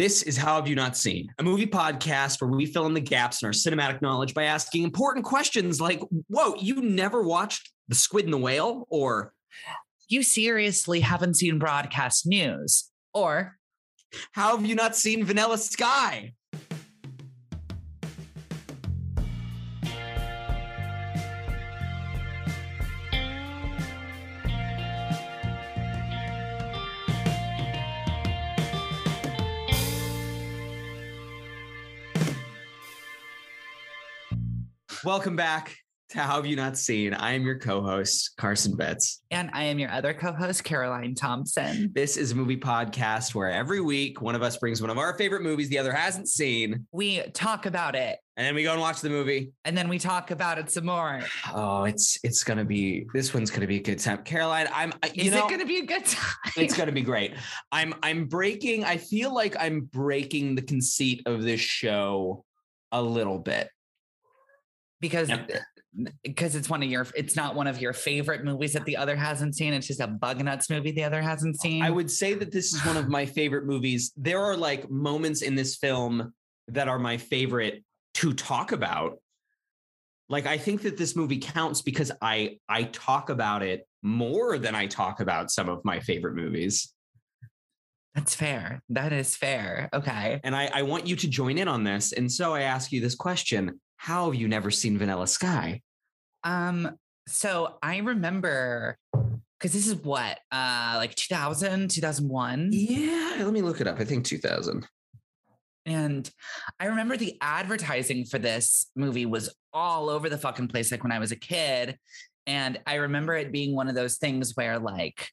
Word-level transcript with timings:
This 0.00 0.22
is 0.22 0.38
How 0.38 0.54
Have 0.54 0.66
You 0.66 0.74
Not 0.74 0.96
Seen, 0.96 1.30
a 1.38 1.42
movie 1.42 1.66
podcast 1.66 2.40
where 2.40 2.48
we 2.48 2.64
fill 2.64 2.86
in 2.86 2.94
the 2.94 3.00
gaps 3.02 3.42
in 3.42 3.46
our 3.46 3.52
cinematic 3.52 4.00
knowledge 4.00 4.32
by 4.32 4.44
asking 4.44 4.82
important 4.82 5.26
questions 5.26 5.78
like, 5.78 6.00
Whoa, 6.28 6.54
you 6.54 6.80
never 6.80 7.22
watched 7.22 7.70
The 7.88 7.94
Squid 7.94 8.24
and 8.24 8.32
the 8.32 8.38
Whale? 8.38 8.86
Or 8.88 9.34
You 10.08 10.22
seriously 10.22 11.00
haven't 11.00 11.34
seen 11.34 11.58
broadcast 11.58 12.26
news? 12.26 12.88
Or 13.12 13.58
How 14.32 14.56
have 14.56 14.64
you 14.64 14.74
not 14.74 14.96
seen 14.96 15.22
Vanilla 15.22 15.58
Sky? 15.58 16.32
Welcome 35.04 35.34
back 35.36 35.74
to 36.10 36.18
How 36.18 36.36
Have 36.36 36.46
You 36.46 36.56
Not 36.56 36.76
Seen. 36.76 37.14
I 37.14 37.32
am 37.32 37.42
your 37.42 37.58
co 37.58 37.80
host, 37.80 38.32
Carson 38.36 38.76
Betts. 38.76 39.22
and 39.30 39.48
I 39.54 39.64
am 39.64 39.78
your 39.78 39.90
other 39.90 40.12
co-host, 40.12 40.64
Caroline 40.64 41.14
Thompson. 41.14 41.90
This 41.94 42.16
is 42.16 42.32
a 42.32 42.34
movie 42.34 42.56
podcast 42.58 43.34
where 43.34 43.50
every 43.50 43.80
week 43.80 44.20
one 44.20 44.34
of 44.34 44.42
us 44.42 44.56
brings 44.58 44.80
one 44.82 44.90
of 44.90 44.98
our 44.98 45.16
favorite 45.16 45.42
movies 45.42 45.68
the 45.68 45.78
other 45.78 45.92
hasn't 45.92 46.28
seen, 46.28 46.86
We 46.92 47.20
talk 47.32 47.64
about 47.66 47.94
it 47.94 48.18
and 48.36 48.46
then 48.46 48.54
we 48.54 48.62
go 48.62 48.72
and 48.72 48.80
watch 48.80 49.00
the 49.00 49.08
movie. 49.08 49.52
and 49.64 49.76
then 49.76 49.88
we 49.88 49.98
talk 49.98 50.30
about 50.32 50.58
it 50.58 50.70
some 50.70 50.86
more. 50.86 51.20
Oh, 51.54 51.84
it's 51.84 52.18
it's 52.24 52.42
gonna 52.44 52.64
be 52.64 53.06
this 53.14 53.32
one's 53.32 53.50
gonna 53.50 53.66
be 53.66 53.76
a 53.76 53.82
good 53.82 54.00
time. 54.00 54.22
Caroline, 54.24 54.68
I'm 54.74 54.92
you 55.14 55.24
Is 55.24 55.30
know 55.32 55.46
it 55.46 55.48
going 55.48 55.60
to 55.60 55.66
be 55.66 55.78
a 55.78 55.86
good 55.86 56.04
time? 56.04 56.52
it's 56.56 56.76
gonna 56.76 56.92
be 56.92 57.02
great. 57.02 57.34
I'm 57.72 57.94
I'm 58.02 58.26
breaking. 58.26 58.84
I 58.84 58.96
feel 58.98 59.32
like 59.32 59.56
I'm 59.58 59.82
breaking 59.82 60.56
the 60.56 60.62
conceit 60.62 61.22
of 61.26 61.42
this 61.42 61.60
show 61.60 62.44
a 62.92 63.00
little 63.00 63.38
bit. 63.38 63.68
Because 65.00 65.28
Yep. 65.28 65.50
because 66.22 66.54
it's 66.54 66.68
one 66.68 66.82
of 66.82 66.90
your 66.90 67.06
it's 67.16 67.34
not 67.34 67.54
one 67.54 67.66
of 67.66 67.80
your 67.80 67.92
favorite 67.92 68.44
movies 68.44 68.72
that 68.74 68.84
the 68.84 68.96
other 68.96 69.16
hasn't 69.16 69.56
seen. 69.56 69.72
It's 69.72 69.86
just 69.86 70.00
a 70.00 70.06
bug 70.06 70.42
nuts 70.42 70.70
movie 70.70 70.92
the 70.92 71.04
other 71.04 71.20
hasn't 71.20 71.60
seen. 71.60 71.82
I 71.82 71.90
would 71.90 72.10
say 72.10 72.34
that 72.34 72.52
this 72.52 72.72
is 72.72 72.84
one 72.86 72.96
of 72.96 73.08
my 73.08 73.26
favorite 73.26 73.66
movies. 73.66 74.12
There 74.16 74.40
are 74.40 74.56
like 74.56 74.90
moments 74.90 75.42
in 75.42 75.54
this 75.54 75.76
film 75.76 76.32
that 76.68 76.88
are 76.88 76.98
my 76.98 77.16
favorite 77.16 77.82
to 78.14 78.32
talk 78.32 78.72
about. 78.72 79.18
Like 80.28 80.46
I 80.46 80.58
think 80.58 80.82
that 80.82 80.96
this 80.96 81.16
movie 81.16 81.38
counts 81.38 81.82
because 81.82 82.12
I 82.22 82.58
I 82.68 82.84
talk 82.84 83.30
about 83.30 83.62
it 83.62 83.86
more 84.02 84.58
than 84.58 84.74
I 84.74 84.86
talk 84.86 85.20
about 85.20 85.50
some 85.50 85.68
of 85.68 85.84
my 85.84 85.98
favorite 86.00 86.34
movies. 86.36 86.94
That's 88.14 88.34
fair. 88.34 88.82
That 88.88 89.12
is 89.12 89.36
fair. 89.36 89.88
Okay. 89.92 90.40
And 90.42 90.54
I, 90.54 90.70
I 90.72 90.82
want 90.82 91.06
you 91.06 91.14
to 91.16 91.28
join 91.28 91.58
in 91.58 91.68
on 91.68 91.84
this. 91.84 92.12
And 92.12 92.30
so 92.30 92.54
I 92.54 92.62
ask 92.62 92.90
you 92.90 93.00
this 93.00 93.14
question. 93.14 93.80
How 94.00 94.24
have 94.24 94.34
you 94.34 94.48
never 94.48 94.70
seen 94.70 94.96
Vanilla 94.96 95.26
Sky? 95.26 95.82
Um. 96.42 96.96
So 97.28 97.76
I 97.82 97.98
remember 97.98 98.96
because 99.12 99.74
this 99.74 99.86
is 99.86 99.94
what 99.96 100.38
uh 100.50 100.94
like 100.96 101.14
2000 101.14 101.90
2001 101.90 102.70
Yeah, 102.72 103.42
let 103.44 103.52
me 103.52 103.60
look 103.60 103.82
it 103.82 103.86
up. 103.86 104.00
I 104.00 104.04
think 104.06 104.24
2000. 104.24 104.86
and 105.86 106.30
i 106.78 106.86
remember 106.86 107.16
the 107.16 107.36
advertising 107.40 108.24
for 108.24 108.38
this 108.38 108.90
movie 108.96 109.26
was 109.26 109.54
all 109.72 110.08
over 110.10 110.28
the 110.30 110.36
fucking 110.38 110.68
place 110.68 110.90
like 110.90 111.02
when 111.02 111.12
i 111.12 111.18
was 111.18 111.32
a 111.32 111.36
kid 111.36 111.96
and 112.46 112.78
i 112.86 112.94
remember 112.96 113.34
it 113.34 113.50
being 113.52 113.74
one 113.74 113.88
of 113.88 113.94
those 113.94 114.16
things 114.16 114.56
where 114.56 114.78
like 114.78 115.28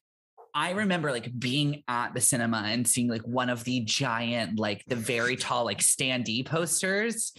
I 0.54 0.70
remember 0.72 1.12
like 1.12 1.30
being 1.38 1.84
at 1.86 2.14
the 2.14 2.20
cinema 2.20 2.64
and 2.66 2.88
seeing 2.88 3.06
like 3.06 3.22
one 3.22 3.48
of 3.48 3.62
the 3.62 3.80
giant, 3.80 4.58
like 4.58 4.82
the 4.88 4.96
very 4.96 5.36
tall, 5.36 5.64
like 5.64 5.78
standee 5.78 6.44
posters 6.44 7.32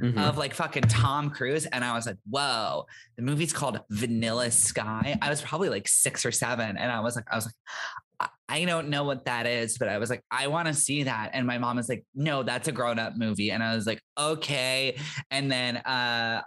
Mhm. 0.00 0.16
of 0.26 0.38
like 0.38 0.54
fucking 0.54 0.84
Tom 0.84 1.30
Cruise. 1.30 1.66
And 1.66 1.84
I 1.84 1.94
was 1.94 2.06
like, 2.06 2.16
whoa, 2.30 2.86
the 3.16 3.22
movie's 3.22 3.52
called 3.52 3.80
Vanilla 3.90 4.50
Sky. 4.50 5.18
I 5.20 5.28
was 5.28 5.42
probably 5.42 5.68
like 5.68 5.86
six 5.86 6.24
or 6.24 6.32
seven. 6.32 6.76
And 6.78 6.90
I 6.90 7.00
was 7.00 7.14
like, 7.14 7.26
I 7.30 7.36
was 7.36 7.44
like, 7.46 8.30
I- 8.48 8.64
don't 8.64 8.88
know 8.88 9.04
what 9.04 9.24
that 9.26 9.46
is, 9.46 9.76
but 9.78 9.88
I 9.88 9.98
was 9.98 10.08
like, 10.10 10.22
I 10.30 10.46
want 10.46 10.68
to 10.68 10.74
see 10.74 11.02
that. 11.04 11.30
And 11.34 11.46
my 11.46 11.58
mom 11.58 11.76
was 11.76 11.88
like, 11.88 12.04
no, 12.14 12.42
that's 12.42 12.68
a 12.68 12.72
grown 12.72 12.98
up 12.98 13.16
movie. 13.16 13.50
And 13.50 13.62
I 13.62 13.74
was 13.74 13.86
like, 13.86 14.00
okay. 14.18 14.96
And 15.30 15.50
then 15.50 15.76
uh, 15.78 16.42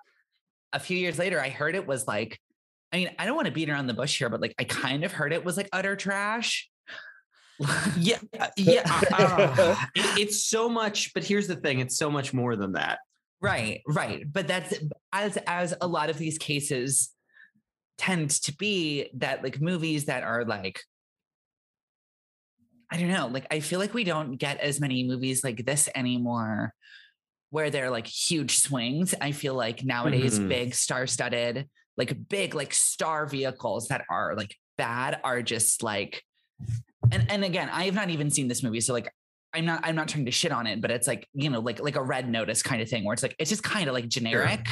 a 0.74 0.80
few 0.80 0.98
years 0.98 1.18
later, 1.20 1.40
I 1.42 1.50
heard 1.50 1.76
it 1.76 1.86
was 1.86 2.08
like, 2.08 2.40
I 2.94 2.98
mean, 2.98 3.10
I 3.20 3.26
don't 3.26 3.36
want 3.36 3.48
to 3.48 3.52
beat 3.54 3.70
around 3.70 3.88
the 3.88 3.94
bush 3.94 4.18
here, 4.18 4.30
but 4.30 4.40
like, 4.42 4.56
I 4.60 4.64
kind 4.64 5.04
of 5.04 5.12
heard 5.12 5.34
it 5.34 5.44
was 5.44 5.58
like 5.58 5.68
utter 5.74 5.96
trash. 5.96 6.70
yeah, 7.98 8.18
yeah. 8.58 8.84
uh, 9.14 9.76
it- 9.96 10.20
it's 10.20 10.44
so 10.44 10.68
much, 10.70 11.14
but 11.14 11.24
here's 11.24 11.48
the 11.48 11.56
thing: 11.56 11.80
it's 11.80 11.98
so 11.98 12.10
much 12.12 12.34
more 12.34 12.56
than 12.56 12.74
that. 12.74 13.00
Right, 13.46 13.82
right. 13.88 14.24
But 14.32 14.48
that's 14.48 14.74
as 15.14 15.38
as 15.48 15.74
a 15.80 15.88
lot 15.88 16.10
of 16.10 16.18
these 16.18 16.38
cases 16.38 17.12
tend 17.98 18.30
to 18.32 18.54
be 18.56 19.10
that 19.16 19.44
like 19.44 19.62
movies 19.62 20.06
that 20.06 20.24
are 20.24 20.44
like 20.46 20.82
I 22.92 22.98
don't 22.98 23.10
know, 23.10 23.28
like 23.28 23.48
I 23.52 23.60
feel 23.62 23.80
like 23.80 23.94
we 23.94 24.04
don't 24.04 24.38
get 24.38 24.60
as 24.60 24.80
many 24.80 25.04
movies 25.08 25.44
like 25.44 25.66
this 25.66 25.90
anymore 25.96 26.74
where 27.50 27.70
they're 27.70 27.90
like 27.90 28.08
huge 28.08 28.58
swings. 28.60 29.16
I 29.20 29.32
feel 29.32 29.54
like 29.56 29.84
nowadays 29.84 30.40
Mhm. 30.40 30.50
big 30.50 30.76
star-studded, 30.76 31.68
like 31.98 32.28
big 32.30 32.54
like 32.54 32.74
star 32.74 33.26
vehicles 33.26 33.88
that 33.88 34.06
are 34.10 34.36
like 34.36 34.56
bad 34.78 35.20
are 35.24 35.42
just 35.42 35.84
like 35.84 36.22
and 37.12 37.30
and 37.30 37.44
again, 37.44 37.70
I 37.70 37.86
have 37.86 37.96
not 37.96 38.10
even 38.10 38.30
seen 38.30 38.48
this 38.48 38.64
movie 38.64 38.82
so 38.82 38.94
like 38.94 39.12
I'm 39.56 39.66
not 39.66 39.82
I'm 39.84 39.96
not 39.96 40.08
trying 40.08 40.26
to 40.26 40.32
shit 40.32 40.52
on 40.52 40.68
it, 40.68 40.82
but 40.82 40.92
it's 40.92 41.08
like, 41.08 41.28
you 41.34 41.50
know, 41.50 41.60
like 41.62 41.82
like 41.82 41.96
a 41.96 42.04
red 42.04 42.30
notice 42.30 42.62
kind 42.62 42.82
of 42.82 42.90
thing 42.90 43.04
where 43.06 43.14
it's 43.14 43.24
like 43.24 43.36
it's 43.40 43.50
just 43.50 43.64
kind 43.64 43.88
of 43.88 43.94
like 43.94 44.08
generic. 44.08 44.66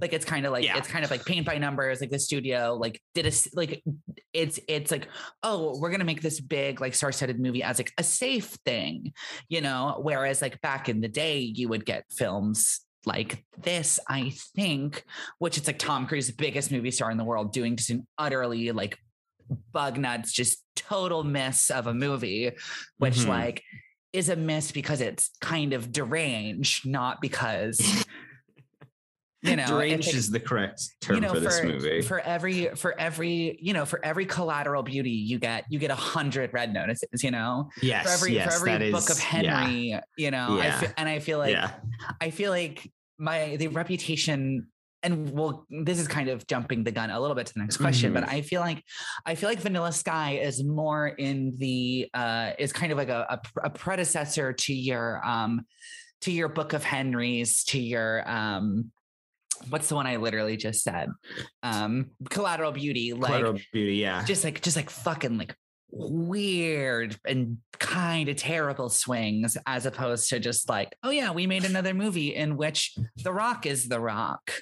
Like 0.00 0.12
it's 0.12 0.24
kind 0.24 0.46
of 0.46 0.52
like 0.52 0.64
Yeah. 0.64 0.78
it's 0.78 0.88
kind 0.88 1.04
of 1.04 1.10
like 1.10 1.24
paint 1.24 1.44
by 1.46 1.58
numbers, 1.58 2.00
like 2.00 2.10
the 2.10 2.18
studio 2.18 2.76
like 2.80 3.00
did 3.14 3.26
a 3.26 3.32
like 3.54 3.82
it's 4.32 4.60
it's 4.68 4.90
like, 4.90 5.08
oh, 5.42 5.78
we're 5.80 5.90
gonna 5.90 6.04
make 6.04 6.22
this 6.22 6.40
big 6.40 6.80
like 6.80 6.94
star-studded 6.94 7.40
movie 7.40 7.62
as 7.62 7.78
like 7.78 7.92
a 7.98 8.02
safe 8.02 8.56
thing, 8.64 9.12
you 9.48 9.60
know. 9.60 9.98
Whereas 10.00 10.40
like 10.40 10.60
back 10.60 10.88
in 10.88 11.00
the 11.00 11.08
day, 11.08 11.40
you 11.40 11.68
would 11.68 11.84
get 11.84 12.04
films 12.10 12.80
like 13.06 13.44
this, 13.58 13.98
I 14.08 14.32
think, 14.54 15.04
which 15.38 15.56
it's 15.58 15.66
like 15.66 15.78
Tom 15.78 16.06
Cruise, 16.06 16.26
the 16.28 16.34
biggest 16.34 16.70
movie 16.70 16.90
star 16.90 17.10
in 17.10 17.16
the 17.18 17.24
world, 17.24 17.52
doing 17.52 17.76
just 17.76 17.90
an 17.90 18.06
utterly 18.18 18.70
like 18.72 18.96
bug 19.72 19.98
nuts, 19.98 20.32
just 20.32 20.62
total 20.76 21.24
miss 21.24 21.70
of 21.70 21.86
a 21.86 21.94
movie, 21.94 22.52
which 22.98 23.16
Mhm. 23.16 23.26
like 23.28 23.62
is 24.12 24.28
a 24.28 24.36
miss 24.36 24.72
because 24.72 25.00
it's 25.00 25.30
kind 25.40 25.72
of 25.72 25.92
deranged, 25.92 26.86
not 26.88 27.20
because 27.20 28.04
you 29.42 29.56
know 29.56 29.66
deranged 29.66 30.14
is 30.14 30.30
the 30.30 30.38
correct 30.40 30.82
term 31.00 31.14
you 31.16 31.20
know 31.22 31.32
for 31.32 31.40
this 31.40 31.62
movie. 31.62 32.02
for 32.02 32.20
every 32.20 32.66
for 32.74 32.98
every 33.00 33.58
you 33.62 33.72
know 33.72 33.86
for 33.86 34.04
every 34.04 34.26
collateral 34.26 34.82
beauty 34.82 35.10
you 35.10 35.38
get 35.38 35.64
you 35.70 35.78
get 35.78 35.90
a 35.90 35.94
hundred 35.94 36.52
red 36.52 36.74
notices 36.74 37.24
you 37.24 37.30
know 37.30 37.70
yes, 37.80 38.04
for 38.04 38.10
every 38.10 38.34
yes, 38.34 38.60
for 38.60 38.68
every 38.68 38.90
book 38.90 39.00
is- 39.00 39.10
of 39.10 39.18
henry 39.18 39.98
you 40.18 40.30
know 40.30 40.58
I 40.60 40.64
Yeah. 40.66 40.80
fe- 40.80 40.92
and 40.98 41.08
i 41.08 41.20
feel 41.20 41.38
like 41.38 41.52
yeah, 41.52 41.70
I 42.20 42.28
feel 42.30 42.50
like 42.50 42.90
my 43.18 43.56
the 43.56 43.68
reputation 43.68 44.66
and 45.02 45.30
well 45.30 45.66
this 45.84 45.98
is 45.98 46.06
kind 46.06 46.28
of 46.28 46.46
jumping 46.46 46.84
the 46.84 46.90
gun 46.90 47.10
a 47.10 47.18
little 47.18 47.34
bit 47.34 47.46
to 47.46 47.54
the 47.54 47.60
next 47.60 47.78
question 47.78 48.12
but 48.12 48.24
Mhm. 48.24 48.32
I 48.32 48.42
feel 48.42 48.60
like 48.60 48.84
I 49.24 49.34
feel 49.34 49.48
like 49.48 49.60
Vanilla 49.60 49.92
Sky 49.92 50.38
is 50.42 50.62
more 50.62 51.08
in 51.08 51.54
the 51.56 52.08
uh 52.14 52.50
is 52.58 52.72
kind 52.72 52.92
of 52.92 52.98
like 52.98 53.08
a, 53.08 53.26
a, 53.30 53.66
a 53.66 53.70
predecessor 53.70 54.52
to 54.52 54.74
your 54.74 55.24
um 55.26 55.62
to 56.22 56.30
your 56.30 56.48
book 56.48 56.72
of 56.74 56.84
Henrys 56.84 57.64
to 57.64 57.80
your 57.80 58.28
um 58.30 58.90
what's 59.68 59.88
the 59.88 59.94
one 59.94 60.06
I 60.06 60.16
literally 60.16 60.56
just 60.56 60.82
said 60.82 61.08
um 61.62 62.10
collateral 62.28 62.72
beauty 62.72 63.12
like 63.12 63.28
Collateral 63.28 63.58
beauty. 63.72 63.96
Yeah, 63.96 64.24
just 64.24 64.44
like 64.44 64.60
just 64.62 64.76
like 64.76 64.90
fucking 64.90 65.38
like 65.38 65.54
weird 65.92 67.16
and 67.26 67.58
kind 67.78 68.28
of 68.28 68.36
terrible 68.36 68.88
swings 68.88 69.56
as 69.66 69.86
opposed 69.86 70.28
to 70.28 70.38
just 70.38 70.68
like 70.68 70.94
oh 71.02 71.10
yeah 71.10 71.30
we 71.32 71.46
made 71.46 71.64
another 71.64 71.94
movie 71.94 72.34
in 72.34 72.56
which 72.56 72.96
the 73.24 73.32
rock 73.32 73.66
is 73.66 73.88
the 73.88 73.98
rock 74.00 74.52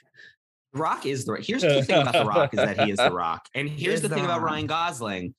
The 0.72 0.80
Rock 0.80 1.06
is 1.06 1.24
the. 1.24 1.32
rock 1.32 1.42
Here's 1.42 1.62
the 1.62 1.82
thing 1.82 2.02
about 2.02 2.12
The 2.14 2.24
Rock 2.24 2.54
is 2.54 2.58
that 2.58 2.80
he 2.80 2.90
is 2.92 2.98
the 2.98 3.10
Rock, 3.12 3.46
and 3.54 3.68
here's 3.68 4.02
the 4.02 4.08
The 4.08 4.14
thing 4.16 4.24
about 4.24 4.42
Ryan 4.42 4.66
Gosling. 4.66 5.34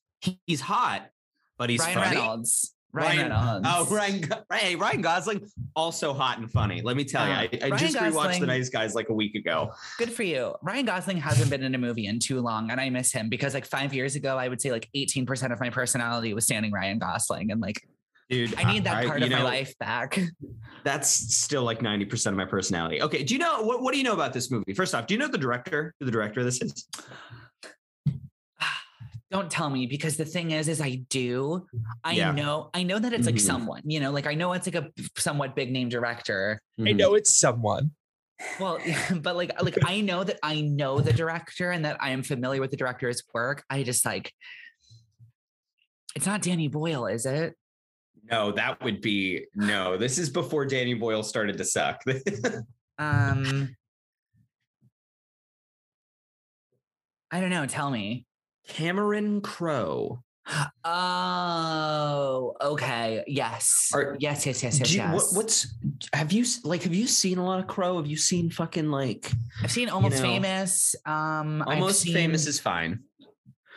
He's 0.45 0.59
hot, 0.61 1.07
but 1.57 1.69
he's 1.69 1.79
ryan 1.79 1.93
funny. 1.95 2.15
reynolds 2.17 2.73
ryan, 2.91 3.29
reynolds 3.29 3.67
Oh, 3.69 3.85
Ryan. 3.95 4.27
Hey, 4.51 4.75
Ryan 4.75 5.01
Gosling 5.01 5.47
also 5.75 6.13
hot 6.13 6.39
and 6.39 6.51
funny. 6.51 6.81
Let 6.81 6.97
me 6.97 7.03
tell 7.03 7.27
you, 7.27 7.33
I, 7.33 7.49
I 7.63 7.69
Ryan 7.69 7.77
just 7.77 7.95
rewatched 7.97 8.13
Gosling- 8.13 8.41
The 8.41 8.47
Nice 8.47 8.69
Guys 8.69 8.95
like 8.95 9.09
a 9.09 9.13
week 9.13 9.35
ago. 9.35 9.71
good 9.97 10.11
for 10.11 10.23
you 10.23 10.55
ryan 10.61 10.85
gosling 10.85 11.17
hasn't 11.17 11.49
been 11.49 11.63
in 11.63 11.75
a 11.75 11.77
movie 11.77 12.07
in 12.07 12.19
too 12.19 12.41
long 12.41 12.71
and 12.71 12.79
i 12.81 12.89
miss 12.89 13.11
him 13.11 13.29
because 13.29 13.53
like 13.53 13.65
five 13.65 13.93
years 13.93 14.15
ago 14.15 14.37
i 14.37 14.47
would 14.47 14.61
say 14.61 14.71
like 14.71 14.89
18% 14.95 15.51
of 15.51 15.59
my 15.59 15.69
personality 15.69 16.33
was 16.33 16.45
standing 16.45 16.71
ryan 16.71 16.99
gosling 16.99 17.51
and 17.51 17.61
like 17.61 17.81
Dude, 18.29 18.53
i 18.55 18.71
need 18.71 18.83
that 18.83 19.05
part 19.05 19.19
you 19.19 19.25
of 19.25 19.31
my 19.31 19.43
life 19.43 19.77
back 19.79 20.19
That's 20.85 21.09
still 21.09 21.63
like 21.63 21.79
90% 21.79 22.27
of 22.27 22.33
my 22.35 22.45
personality. 22.45 23.01
Okay. 23.01 23.21
Do 23.23 23.33
you 23.33 23.39
know 23.39 23.63
what, 23.63 23.81
what 23.81 23.91
do 23.91 23.97
you 23.97 24.03
know 24.05 24.13
about 24.13 24.31
this 24.31 24.49
movie? 24.49 24.73
First 24.73 24.95
off, 24.95 25.07
do 25.07 25.13
you 25.13 25.19
know 25.19 25.27
the 25.27 25.37
director, 25.37 25.93
who 25.99 26.05
the 26.05 26.11
director 26.11 26.39
of 26.39 26.45
this 26.45 26.61
is? 26.61 26.87
Don't 29.31 29.51
tell 29.51 29.69
me 29.69 29.85
because 29.85 30.17
the 30.17 30.25
thing 30.25 30.51
is, 30.51 30.67
is 30.67 30.81
I 30.81 30.95
do. 31.09 31.67
I 32.03 32.13
Yeah. 32.13 32.31
know, 32.31 32.71
I 32.73 32.81
know 32.83 32.97
that 32.97 33.13
it's 33.13 33.27
like 33.27 33.35
Mhm. 33.35 33.41
someone, 33.41 33.81
you 33.85 33.99
know, 33.99 34.11
like 34.11 34.25
I 34.25 34.33
know 34.33 34.53
it's 34.53 34.65
like 34.65 34.75
a 34.75 34.91
somewhat 35.17 35.55
big 35.55 35.71
name 35.71 35.87
director. 35.87 36.59
I 36.79 36.81
Mhm. 36.93 36.97
know 36.97 37.13
it's 37.13 37.35
someone. 37.39 37.91
Well, 38.59 38.79
but 39.21 39.35
like, 39.35 39.61
like 39.61 39.77
I 39.85 40.01
know 40.01 40.23
that 40.23 40.39
I 40.41 40.61
know 40.61 40.99
the 41.01 41.13
director 41.13 41.69
and 41.71 41.85
that 41.85 41.97
I 42.01 42.09
am 42.09 42.23
familiar 42.23 42.59
with 42.59 42.71
the 42.71 42.77
director's 42.77 43.21
work. 43.33 43.63
I 43.69 43.83
just 43.83 44.03
like, 44.03 44.33
it's 46.15 46.25
not 46.25 46.41
Danny 46.41 46.67
Boyle, 46.67 47.05
is 47.05 47.27
it? 47.27 47.55
No, 48.31 48.51
that 48.53 48.81
would 48.83 48.99
be 49.01 49.45
no. 49.55 49.95
This 49.97 50.17
is 50.17 50.29
before 50.29 50.65
Danny 50.65 50.93
Boyle 50.95 51.23
started 51.23 51.57
to 51.57 51.65
suck. 51.65 52.01
Um, 52.97 53.77
I 57.31 57.39
don't 57.39 57.49
know. 57.49 57.65
Tell 57.65 57.89
me. 57.89 58.25
Cameron 58.67 59.41
Crowe. 59.41 60.23
Oh, 60.83 62.55
okay. 62.61 63.23
Yes. 63.27 63.91
Are- 63.93 64.17
yes, 64.19 64.45
yes, 64.45 64.63
yes, 64.63 64.79
yes, 64.79 64.91
you- 64.91 64.97
yes. 65.01 65.13
what, 65.13 65.43
what's 65.43 65.67
have 66.13 66.31
you 66.31 66.45
like? 66.63 66.83
Have 66.83 66.93
you 66.93 67.07
seen 67.07 67.37
a 67.37 67.45
lot 67.45 67.59
of 67.59 67.67
Crowe? 67.67 67.97
Have 67.97 68.07
you 68.07 68.17
seen 68.17 68.49
fucking 68.49 68.89
like 68.89 69.31
I've 69.63 69.71
seen 69.71 69.89
Almost 69.89 70.17
know, 70.17 70.21
Famous. 70.23 70.95
Um, 71.05 71.61
almost 71.67 72.07
famous 72.07 72.47
is 72.47 72.59
fine? 72.59 73.01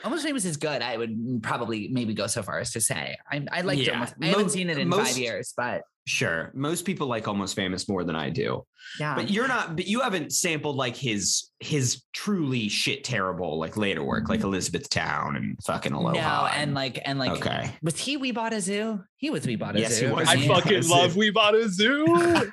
Almost 0.05 0.25
Famous 0.25 0.45
is 0.45 0.57
good. 0.57 0.83
I 0.83 0.97
would 0.97 1.41
probably 1.43 1.87
maybe 1.89 2.13
go 2.15 2.27
so 2.27 2.43
far 2.43 2.59
as 2.59 2.73
to 2.73 2.81
say 2.81 3.17
I 3.31 3.45
I 3.53 3.61
liked 3.61 3.81
it. 3.83 3.87
Yeah, 3.87 3.93
Almost, 3.95 4.15
I 4.21 4.27
haven't 4.27 4.43
mo- 4.43 4.49
seen 4.49 4.71
it 4.71 4.79
in 4.79 4.89
most- 4.89 5.09
five 5.13 5.19
years, 5.19 5.55
but 5.57 5.83
Sure, 6.05 6.51
most 6.53 6.85
people 6.85 7.07
like 7.07 7.29
almost 7.29 7.55
famous 7.55 7.89
more 7.89 8.03
than 8.03 8.17
I 8.17 8.29
do. 8.29 8.67
yeah. 8.99 9.15
But 9.15 9.31
you're 9.31 9.47
not. 9.47 9.77
But 9.77 9.87
you 9.87 10.01
haven't 10.01 10.33
sampled 10.33 10.75
like 10.75 10.97
his 10.97 11.51
his 11.61 12.03
truly 12.13 12.69
shit 12.69 13.05
terrible 13.05 13.57
like 13.61 13.77
later 13.77 14.03
work 14.03 14.29
like 14.29 14.41
Elizabethtown 14.41 15.37
and 15.37 15.57
fucking 15.65 15.93
Aloha. 15.93 16.15
no, 16.47 16.47
and 16.55 16.75
like 16.75 17.01
and 17.05 17.21
like 17.21 17.31
okay, 17.33 17.71
was 17.83 17.97
he 17.99 18.17
We 18.17 18.33
Bought 18.33 18.53
a 18.53 18.61
Zoo? 18.61 19.05
He 19.17 19.31
was 19.31 19.47
We 19.47 19.55
Bought 19.55 19.77
a 19.77 19.81
Yes, 19.81 19.99
he 20.01 20.07
Zoo. 20.09 20.15
was. 20.17 20.29
I 20.29 20.35
Yeah. 20.35 20.55
fucking 20.55 20.89
love 20.89 21.15
We 21.15 21.31
Bought 21.31 21.55
a 21.55 21.69
Zoo. 21.69 22.05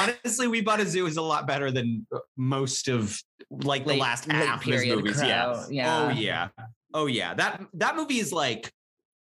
honestly, 0.00 0.46
We 0.48 0.60
Bought 0.60 0.80
a 0.80 0.86
Zoo 0.86 1.06
is 1.06 1.16
a 1.16 1.22
lot 1.22 1.46
better 1.46 1.70
than 1.70 2.06
uh, 2.14 2.18
most 2.36 2.88
of 2.88 3.20
like 3.50 3.84
the 3.86 3.96
last 3.96 4.30
half 4.30 4.64
of 4.64 4.72
his 4.72 4.86
movies. 4.86 5.16
Crowe, 5.16 5.26
oh, 5.26 5.66
Yeah. 5.70 5.70
yeah. 5.70 6.06
Oh 6.06 6.10
yeah. 6.10 6.48
Oh 6.94 7.06
yeah. 7.06 7.34
That 7.34 7.62
that 7.74 7.96
movie 7.96 8.18
is 8.18 8.32
like 8.32 8.70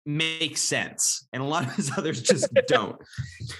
makes 0.06 0.60
sense, 0.62 1.26
and 1.32 1.42
a 1.42 1.46
lot 1.46 1.64
of 1.66 1.74
his 1.74 1.90
others 1.98 2.22
just 2.22 2.48
don't. 2.66 2.96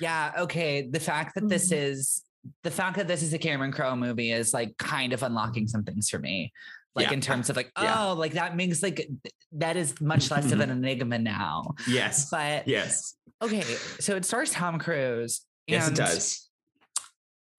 Yeah. 0.00 0.32
Okay. 0.38 0.88
The 0.90 1.00
fact 1.00 1.34
that 1.34 1.48
this 1.48 1.70
Mm-hmm. 1.70 1.92
is 1.92 2.22
the 2.62 2.70
fact 2.70 2.96
that 2.96 3.06
this 3.06 3.22
is 3.22 3.34
a 3.34 3.38
Cameron 3.38 3.70
Crowe 3.70 3.94
movie 3.96 4.32
is 4.32 4.54
like 4.54 4.76
kind 4.78 5.12
of 5.12 5.22
unlocking 5.22 5.68
some 5.68 5.84
things 5.84 6.08
for 6.08 6.18
me. 6.18 6.52
Like 6.94 7.08
Yeah. 7.08 7.12
in 7.12 7.20
terms 7.20 7.50
of 7.50 7.56
like, 7.56 7.70
Yeah. 7.80 8.06
oh, 8.08 8.14
like 8.14 8.32
that 8.32 8.56
makes 8.56 8.82
like 8.82 9.08
that 9.52 9.76
is 9.76 10.00
much 10.00 10.30
less 10.30 10.50
of 10.50 10.58
an 10.64 10.70
enigma 10.70 11.18
now. 11.18 11.74
Yes. 11.86 12.30
But 12.30 12.66
Yes. 12.66 13.14
okay, 13.42 13.62
so 14.00 14.16
it 14.16 14.24
stars 14.24 14.50
Tom 14.52 14.78
Cruise. 14.78 15.42
Yes, 15.66 15.88
it 15.88 15.94
does. 15.94 16.48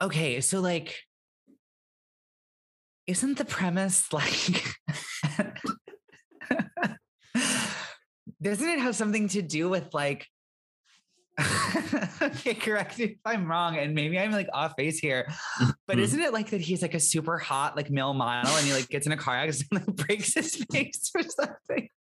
Okay, 0.01 0.41
so 0.41 0.59
like, 0.59 0.97
isn't 3.07 3.37
the 3.37 3.45
premise 3.45 4.11
like? 4.11 4.75
Doesn't 8.41 8.67
it 8.67 8.79
have 8.79 8.95
something 8.95 9.27
to 9.29 9.41
do 9.41 9.69
with 9.69 9.93
like? 9.93 10.27
okay, 12.21 12.53
correct 12.53 12.99
me 12.99 13.05
if 13.05 13.17
I'm 13.25 13.49
wrong, 13.49 13.77
and 13.77 13.95
maybe 13.95 14.19
I'm 14.19 14.31
like 14.31 14.47
off 14.53 14.75
base 14.75 14.99
here, 14.99 15.27
but 15.87 15.97
Mhm. 15.97 16.01
isn't 16.01 16.19
it 16.21 16.33
like 16.33 16.49
that 16.49 16.61
he's 16.61 16.81
like 16.81 16.93
a 16.93 16.99
super 16.99 17.37
hot 17.37 17.75
like 17.77 17.89
male 17.89 18.13
model, 18.13 18.53
and 18.55 18.65
he 18.65 18.73
like 18.73 18.89
gets 18.89 19.05
in 19.07 19.13
a 19.13 19.17
car 19.17 19.35
accident 19.37 19.87
and 19.87 19.97
like, 19.97 20.05
breaks 20.07 20.33
his 20.33 20.55
face 20.71 21.09
or 21.15 21.23
something? 21.23 21.87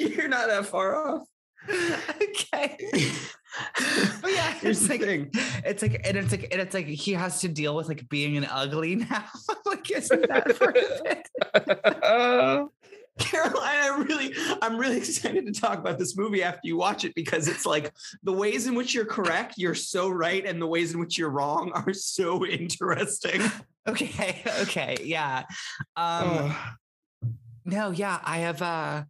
You're 0.00 0.28
not 0.28 0.48
that 0.48 0.66
far 0.66 0.96
off. 0.96 1.26
okay. 1.68 2.76
But 4.22 4.32
yeah, 4.32 4.52
Here's 4.60 4.80
it's 4.82 4.90
like 4.90 5.00
thing. 5.00 5.30
it's 5.64 5.82
like 5.82 6.00
and 6.06 6.16
it's 6.16 6.30
like 6.30 6.48
and 6.52 6.60
it's 6.60 6.74
like 6.74 6.86
he 6.86 7.12
has 7.12 7.40
to 7.40 7.48
deal 7.48 7.74
with 7.74 7.88
like 7.88 8.08
being 8.08 8.36
an 8.36 8.46
ugly 8.50 8.96
now. 8.96 9.24
like 9.66 9.90
isn't 9.90 10.28
that 10.28 10.56
for 10.56 10.70
a 10.70 11.02
bit? 11.04 11.28
Caroline, 14.70 14.92
I 14.92 14.94
really, 14.94 14.94
I'm 14.94 14.94
really 14.94 14.96
excited 15.08 15.46
to 15.46 15.52
talk 15.60 15.78
about 15.78 15.98
this 15.98 16.16
movie 16.16 16.42
after 16.42 16.60
you 16.64 16.76
watch 16.76 17.04
it 17.04 17.14
because 17.14 17.48
it's 17.48 17.66
like 17.66 17.92
the 18.22 18.32
ways 18.32 18.66
in 18.66 18.74
which 18.74 18.94
you're 18.94 19.04
correct, 19.04 19.54
you're 19.56 19.74
so 19.74 20.08
right, 20.08 20.44
and 20.44 20.60
the 20.60 20.66
ways 20.66 20.92
in 20.94 21.00
which 21.00 21.18
you're 21.18 21.30
wrong 21.30 21.72
are 21.74 21.92
so 21.92 22.44
interesting. 22.46 23.42
Okay, 23.88 24.42
okay, 24.60 24.98
yeah. 25.02 25.44
Um 25.96 26.54
no, 27.64 27.90
yeah, 27.90 28.20
I 28.22 28.38
have 28.38 28.60
uh 28.60 29.02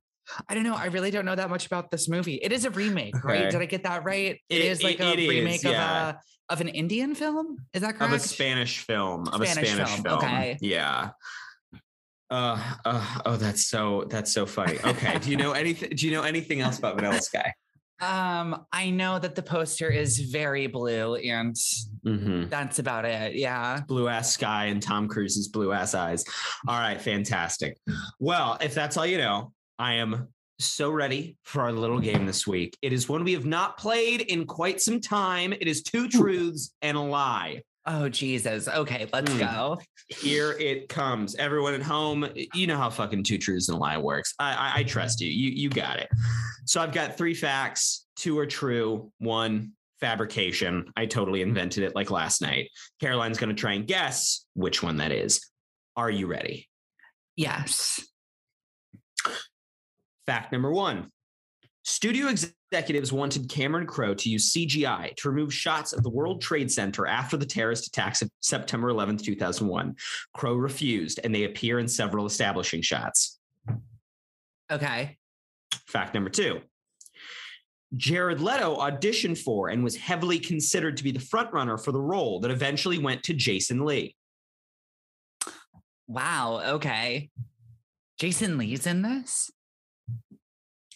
I 0.49 0.55
don't 0.55 0.62
know. 0.62 0.77
I 0.77 0.87
really 0.87 1.11
don't 1.11 1.25
know 1.25 1.35
that 1.35 1.51
much 1.51 1.67
about 1.67 1.91
this 1.91 2.09
movie. 2.09 2.35
It 2.37 2.53
is 2.53 2.65
a 2.65 2.71
remake, 2.71 3.25
right? 3.25 3.51
Did 3.51 3.61
I 3.61 3.65
get 3.67 3.83
that 3.83 4.05
right? 4.05 4.39
it 4.49 4.55
It- 4.57 4.65
is 4.65 4.83
like 4.85 5.01
it- 5.01 5.03
a 5.03 5.12
it 5.12 5.19
is, 5.19 5.29
remake 5.29 5.62
yeah. 5.65 6.09
of 6.11 6.15
a 6.15 6.21
of 6.51 6.61
an 6.61 6.69
Indian 6.69 7.17
film. 7.17 7.59
Is 7.75 7.83
that 7.83 7.97
correct? 7.97 8.12
of 8.15 8.21
a 8.21 8.23
Spanish 8.23 8.79
film. 8.87 9.27
Of 9.29 9.41
a 9.41 9.47
Spanish 9.47 9.71
Spanish 9.73 9.91
film, 9.91 10.03
film. 10.05 10.19
okay. 10.19 10.57
Yeah. 10.61 11.11
Uh, 12.31 12.75
uh, 12.85 13.19
oh, 13.27 13.37
that's 13.37 13.67
so 13.67 14.05
that's 14.09 14.32
so 14.32 14.47
funny. 14.47 14.79
Okay. 14.85 15.19
Do 15.19 15.31
you 15.31 15.37
know 15.37 15.53
anything? 15.65 15.91
Do 15.91 16.06
you 16.06 16.12
know 16.12 16.23
anything 16.23 16.61
else 16.61 16.79
about 16.79 16.94
Vanilla 16.97 17.21
Sky? 17.21 17.53
Um, 18.00 18.65
I 18.73 18.88
know 18.88 19.19
that 19.19 19.35
the 19.35 19.43
poster 19.43 19.91
is 19.91 20.19
very 20.21 20.67
blue, 20.67 21.17
and 21.17 21.55
Mm-hmm. 22.06 22.49
that's 22.49 22.79
about 22.79 23.05
it. 23.05 23.35
Yeah. 23.35 23.81
Blue 23.87 24.09
ass 24.09 24.32
sky 24.32 24.67
and 24.67 24.82
Tom 24.82 25.06
Cruise's 25.06 25.49
blue 25.49 25.73
ass 25.73 25.94
eyes. 25.94 26.25
All 26.67 26.79
right, 26.79 26.99
fantastic. 26.99 27.77
Well, 28.19 28.56
if 28.62 28.75
that's 28.75 28.97
all 28.97 29.05
you 29.05 29.19
know, 29.19 29.53
I 29.79 29.94
am 29.97 30.29
so 30.59 30.88
ready 30.91 31.37
for 31.44 31.61
our 31.61 31.73
little 31.73 32.00
game 32.00 32.25
this 32.25 32.47
week. 32.47 32.79
It 32.81 32.94
is 32.94 33.06
one 33.06 33.23
we 33.23 33.35
have 33.35 33.44
not 33.44 33.76
played 33.76 34.23
in 34.23 34.47
quite 34.47 34.81
some 34.81 34.99
time. 34.99 35.53
It 35.53 35.67
is 35.69 35.83
two 35.83 36.09
truths 36.09 36.75
and 36.81 36.97
a 36.97 37.00
lie. 37.00 37.61
Oh 37.87 38.09
Jesus. 38.09 38.69
Okay, 38.69 39.09
let's 39.12 39.32
Hmm. 39.32 39.38
go. 39.38 39.81
Here 40.09 40.53
it 40.53 40.88
comes. 40.88 41.35
Everyone 41.37 41.75
at 41.75 41.82
home, 41.82 42.29
you 42.55 42.67
know 42.67 42.77
how 42.77 42.91
fucking 42.91 43.25
two 43.25 43.38
truths 43.38 43.69
and 43.69 43.77
a 43.77 43.81
lie 43.81 43.97
works. 43.97 44.35
I, 44.38 44.53
I, 44.55 44.73
I 44.81 44.82
trust 44.85 45.21
you. 45.21 45.31
You 45.31 45.50
you 45.50 45.71
got 45.71 45.99
it. 45.99 46.09
So 46.67 46.81
I've 46.81 46.93
got 46.93 47.17
three 47.17 47.35
facts. 47.35 48.06
Two 48.17 48.38
are 48.38 48.47
true. 48.47 49.11
One 49.19 49.73
fabrication. 50.00 50.93
I 50.97 51.06
totally 51.06 51.43
invented 51.43 51.85
it 51.85 51.94
like 51.94 52.11
last 52.11 52.43
night. 52.43 52.71
Caroline's 53.00 53.38
going 53.38 53.55
to 53.55 53.61
try 53.61 53.73
and 53.73 53.87
guess 53.87 54.44
which 54.55 54.83
one 54.83 54.99
that 54.99 55.12
is. 55.12 55.41
Are 55.97 56.11
you 56.11 56.26
ready? 56.26 56.69
Yes. 57.37 58.00
Fact 60.26 60.53
number 60.53 60.71
one. 60.73 61.11
Studio 61.85 62.29
executives 62.29 62.56
wanted 63.12 63.49
Cameron 63.49 63.87
Crowe 63.87 64.14
to 64.14 64.31
use 64.31 64.52
CGI 64.52 65.16
to 65.16 65.28
remove 65.28 65.52
shots 65.52 65.92
of 65.92 66.02
the 66.02 66.11
World 66.11 66.40
Trade 66.40 66.71
Center 66.71 67.06
after 67.06 67.37
the 67.37 67.47
terrorist 67.47 67.87
attacks 67.87 68.23
of 68.23 68.30
September 68.40 68.88
11, 68.90 69.18
2001. 69.18 69.97
Crowe 70.35 70.54
refused, 70.54 71.21
and 71.25 71.35
they 71.35 71.45
appear 71.45 71.78
in 71.78 71.88
several 71.88 72.26
establishing 72.26 72.83
shots. 72.83 73.38
Okay. 74.71 75.16
Fact 75.87 76.14
number 76.14 76.30
two. 76.30 76.61
Jared 77.97 78.40
Leto 78.40 78.76
auditioned 78.76 79.37
for 79.37 79.68
and 79.68 79.83
was 79.83 79.97
heavily 79.97 80.38
considered 80.38 80.97
to 80.97 81.02
be 81.02 81.11
the 81.11 81.18
frontrunner 81.18 81.83
for 81.83 81.90
the 81.90 82.00
role 82.00 82.38
that 82.40 82.52
eventually 82.52 82.99
went 82.99 83.25
to 83.25 83.35
Jason 83.35 83.85
Lee. 83.85 84.14
Wow. 86.06 86.61
Okay. 86.75 87.30
Jason 88.18 88.59
Lee's 88.59 88.87
in 88.87 89.02
this? 89.02 89.50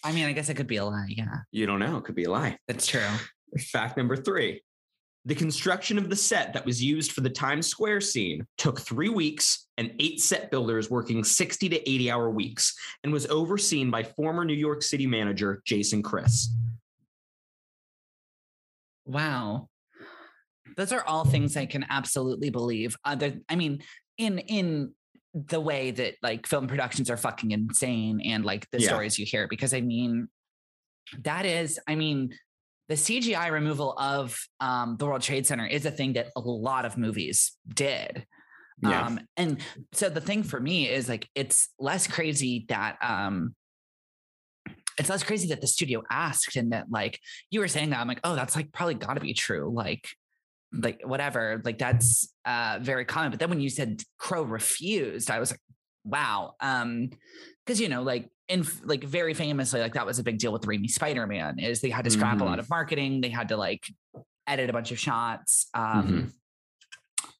I 0.04 0.12
mean, 0.12 0.26
I 0.26 0.32
guess 0.32 0.48
it 0.50 0.54
could 0.54 0.66
be 0.66 0.76
a 0.76 0.84
lie. 0.84 1.06
Yeah, 1.08 1.38
You 1.50 1.66
don't 1.66 1.78
know, 1.78 1.96
it 1.96 2.04
could 2.04 2.14
be 2.14 2.24
a 2.24 2.30
lie. 2.30 2.58
that's 2.68 2.86
true. 2.86 3.00
Fact 3.58 3.96
number 3.96 4.16
three. 4.16 4.62
The 5.26 5.34
construction 5.34 5.96
of 5.96 6.10
the 6.10 6.16
set 6.16 6.52
that 6.52 6.66
was 6.66 6.82
used 6.82 7.12
for 7.12 7.22
the 7.22 7.30
Times 7.30 7.66
Square 7.66 8.02
scene 8.02 8.46
took 8.58 8.78
three 8.78 9.08
weeks 9.08 9.68
and 9.78 9.92
eight 9.98 10.20
set 10.20 10.50
builders 10.50 10.90
working 10.90 11.24
60 11.24 11.70
to 11.70 11.90
80 11.90 12.10
hour 12.10 12.28
weeks 12.28 12.76
and 13.02 13.10
was 13.10 13.26
overseen 13.28 13.90
by 13.90 14.02
former 14.02 14.44
New 14.44 14.52
York 14.52 14.82
City 14.82 15.06
manager 15.06 15.62
Jason 15.64 16.02
Chris. 16.02 16.50
Wow. 19.06 19.68
Those 20.76 20.92
are 20.92 21.04
all 21.06 21.24
things 21.24 21.56
I 21.56 21.66
can 21.66 21.86
absolutely 21.88 22.50
believe. 22.50 22.96
Other, 23.04 23.34
I 23.48 23.56
mean, 23.56 23.82
in 24.18 24.38
in 24.40 24.92
the 25.34 25.60
way 25.60 25.90
that 25.90 26.14
like 26.22 26.46
film 26.46 26.68
productions 26.68 27.10
are 27.10 27.16
fucking 27.16 27.50
insane 27.50 28.20
and 28.24 28.44
like 28.44 28.70
the 28.70 28.80
Yeah. 28.80 28.88
stories 28.88 29.18
you 29.18 29.26
hear, 29.26 29.48
because 29.48 29.74
I 29.74 29.80
mean, 29.80 30.28
that 31.22 31.44
is, 31.44 31.78
I 31.88 31.96
mean, 31.96 32.34
the 32.88 32.94
CGI 32.94 33.50
removal 33.50 33.94
of 33.98 34.38
um, 34.60 34.96
the 34.98 35.06
World 35.06 35.22
Trade 35.22 35.46
Center 35.46 35.66
is 35.66 35.86
a 35.86 35.90
thing 35.90 36.12
that 36.14 36.28
a 36.36 36.40
lot 36.40 36.84
of 36.84 36.96
movies 36.96 37.52
did. 37.68 38.26
Yeah. 38.82 39.06
Um, 39.06 39.20
and 39.36 39.60
so 39.92 40.08
the 40.08 40.20
thing 40.20 40.42
for 40.42 40.60
me 40.60 40.88
is 40.88 41.08
like 41.08 41.28
it's 41.34 41.68
less 41.78 42.06
crazy 42.06 42.66
that 42.68 42.96
um 43.00 43.54
it's 44.98 45.08
less 45.08 45.22
crazy 45.22 45.48
that 45.48 45.60
the 45.60 45.66
studio 45.66 46.02
asked 46.10 46.56
and 46.56 46.72
that 46.72 46.86
like 46.90 47.18
you 47.50 47.60
were 47.60 47.68
saying 47.68 47.90
that 47.90 48.00
I'm 48.00 48.08
like, 48.08 48.20
oh, 48.24 48.34
that's 48.36 48.54
like 48.54 48.72
probably 48.72 48.94
gotta 48.94 49.20
be 49.20 49.34
true. 49.34 49.72
Like, 49.72 50.08
like 50.82 51.00
whatever, 51.04 51.60
like 51.64 51.78
that's 51.78 52.32
uh 52.44 52.78
very 52.80 53.04
common. 53.04 53.30
But 53.30 53.40
then 53.40 53.50
when 53.50 53.60
you 53.60 53.70
said 53.70 54.02
Crowe 54.18 54.42
refused, 54.42 55.30
I 55.30 55.38
was 55.38 55.50
like, 55.50 55.60
wow. 56.04 56.54
Um, 56.60 57.10
because 57.64 57.80
you 57.80 57.88
know, 57.88 58.02
like 58.02 58.28
in 58.48 58.66
like 58.82 59.04
very 59.04 59.34
famously, 59.34 59.80
like 59.80 59.94
that 59.94 60.04
was 60.06 60.18
a 60.18 60.22
big 60.22 60.38
deal 60.38 60.52
with 60.52 60.62
Raimi 60.62 60.88
Spider-Man, 60.90 61.58
is 61.58 61.80
they 61.80 61.90
had 61.90 62.04
to 62.04 62.10
scrap 62.10 62.40
a 62.40 62.44
lot 62.44 62.58
Mhm. 62.58 62.62
of 62.62 62.70
marketing, 62.70 63.20
they 63.20 63.30
had 63.30 63.48
to 63.48 63.56
like 63.56 63.84
edit 64.46 64.68
a 64.68 64.72
bunch 64.72 64.92
of 64.92 64.98
shots. 64.98 65.68
Um 65.74 66.32
Mhm. 67.22 67.30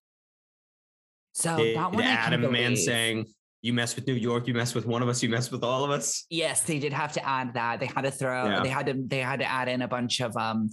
so 1.32 1.56
Did 1.56 1.76
that 1.76 1.92
one 1.92 2.02
Adam 2.04 2.50
Man 2.52 2.76
saying, 2.76 3.26
"You 3.62 3.72
mess 3.74 3.96
with 3.96 4.06
New 4.06 4.14
York, 4.14 4.46
you 4.46 4.54
mess 4.54 4.74
with 4.74 4.86
one 4.86 5.02
of 5.02 5.08
us, 5.08 5.22
you 5.22 5.28
mess 5.28 5.50
with 5.50 5.64
all 5.64 5.84
of 5.84 5.90
us." 5.90 6.24
Yes, 6.30 6.62
they 6.62 6.78
did 6.78 6.92
have 6.92 7.12
to 7.14 7.28
add 7.28 7.54
that. 7.54 7.80
They 7.80 7.86
had 7.86 8.02
to 8.02 8.10
throw. 8.10 8.46
Yeah. 8.46 8.62
They 8.62 8.68
had 8.68 8.86
to. 8.86 8.94
They 9.06 9.18
had 9.18 9.40
to 9.40 9.46
add 9.46 9.68
in 9.68 9.82
a 9.82 9.88
bunch 9.88 10.20
of 10.20 10.36
um, 10.36 10.70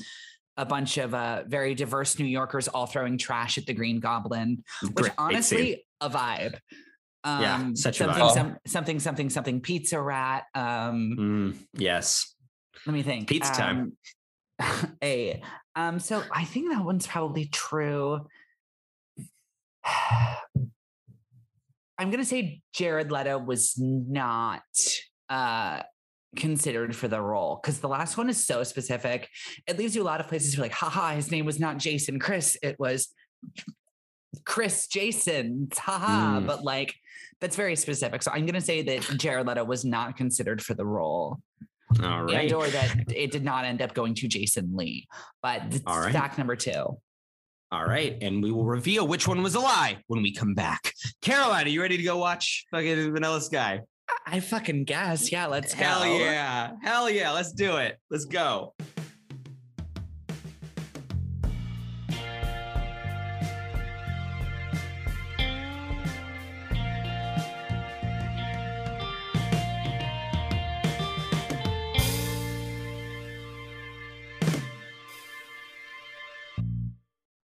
a 0.61 0.65
bunch 0.65 0.97
of 0.99 1.13
uh 1.13 1.43
very 1.47 1.73
diverse 1.73 2.19
New 2.19 2.25
Yorkers 2.25 2.67
all 2.67 2.85
throwing 2.85 3.17
trash 3.17 3.57
at 3.57 3.65
the 3.65 3.73
Green 3.73 3.99
Goblin, 3.99 4.63
which 4.81 4.93
Great 4.93 5.05
scene. 5.07 5.13
honestly 5.17 5.85
a 5.99 6.09
vibe. 6.09 6.55
Um, 7.23 7.41
Yeah, 7.41 7.69
such 7.73 7.99
a 8.01 8.05
something, 8.05 8.23
vibe. 8.23 8.33
some, 8.33 8.57
something, 8.67 8.99
something, 8.99 9.29
something. 9.29 9.61
Pizza 9.61 9.99
Rat. 10.01 10.43
Um, 10.55 11.15
Mm, 11.19 11.57
yes. 11.73 12.35
let 12.85 12.93
me 12.93 13.01
think. 13.03 13.27
Pizza 13.27 13.51
time. 13.53 13.93
Um, 14.59 14.97
a. 15.03 15.41
Um, 15.75 15.99
so 15.99 16.23
I 16.31 16.45
think 16.45 16.69
that 16.71 16.83
one's 16.85 17.07
probably 17.07 17.45
true. 17.45 18.27
I'm 21.97 22.09
gonna 22.09 22.25
say 22.25 22.61
Jared 22.73 23.11
Leto 23.11 23.37
was 23.37 23.75
not 23.77 24.61
uh 25.29 25.81
considered 26.35 26.95
for 26.95 27.07
the 27.07 27.21
role 27.21 27.59
because 27.61 27.79
the 27.79 27.87
last 27.87 28.17
one 28.17 28.29
is 28.29 28.45
so 28.45 28.63
specific. 28.63 29.29
It 29.67 29.77
leaves 29.77 29.95
you 29.95 30.01
a 30.01 30.05
lot 30.05 30.19
of 30.19 30.27
places 30.27 30.57
where 30.57 30.65
like, 30.65 30.71
haha, 30.71 31.15
his 31.15 31.31
name 31.31 31.45
was 31.45 31.59
not 31.59 31.77
Jason 31.77 32.19
Chris, 32.19 32.57
it 32.61 32.79
was 32.79 33.09
Chris 34.45 34.87
Jason. 34.87 35.69
Haha. 35.75 36.39
Mm. 36.39 36.47
But 36.47 36.63
like 36.63 36.95
that's 37.39 37.55
very 37.55 37.75
specific. 37.75 38.21
So 38.23 38.31
I'm 38.31 38.45
gonna 38.45 38.61
say 38.61 38.81
that 38.83 39.01
Jared 39.17 39.47
Leto 39.47 39.63
was 39.63 39.83
not 39.83 40.15
considered 40.15 40.63
for 40.63 40.73
the 40.73 40.85
role. 40.85 41.39
All 42.01 42.23
right. 42.23 42.45
And 42.45 42.53
or 42.53 42.67
that 42.67 43.11
it 43.13 43.31
did 43.31 43.43
not 43.43 43.65
end 43.65 43.81
up 43.81 43.93
going 43.93 44.15
to 44.15 44.27
Jason 44.27 44.75
Lee. 44.75 45.07
But 45.41 45.81
All 45.85 45.99
right. 45.99 46.13
fact 46.13 46.37
number 46.37 46.55
two. 46.55 46.97
All 47.73 47.85
right, 47.85 48.17
and 48.21 48.43
we 48.43 48.51
will 48.51 48.65
reveal 48.65 49.07
which 49.07 49.29
one 49.29 49.41
was 49.41 49.55
a 49.55 49.61
lie 49.61 49.97
when 50.07 50.21
we 50.21 50.33
come 50.33 50.53
back. 50.53 50.91
Caroline, 51.21 51.67
are 51.67 51.69
you 51.69 51.81
ready 51.81 51.95
to 51.95 52.03
go 52.03 52.17
watch 52.17 52.65
fucking 52.69 53.13
Vanilla 53.13 53.39
Sky? 53.39 53.79
I 54.25 54.39
fucking 54.39 54.85
guess. 54.85 55.31
Yeah, 55.31 55.47
let's 55.47 55.73
go. 55.73 55.83
Hell 55.83 56.05
yeah. 56.07 56.71
Hell 56.81 57.09
yeah. 57.09 57.31
Let's 57.31 57.51
do 57.51 57.77
it. 57.77 57.97
Let's 58.09 58.25
go. 58.25 58.73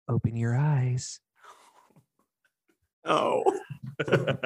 Open 0.08 0.36
your 0.36 0.56
eyes. 0.56 1.20
Oh. 3.04 3.42
The 3.98 4.38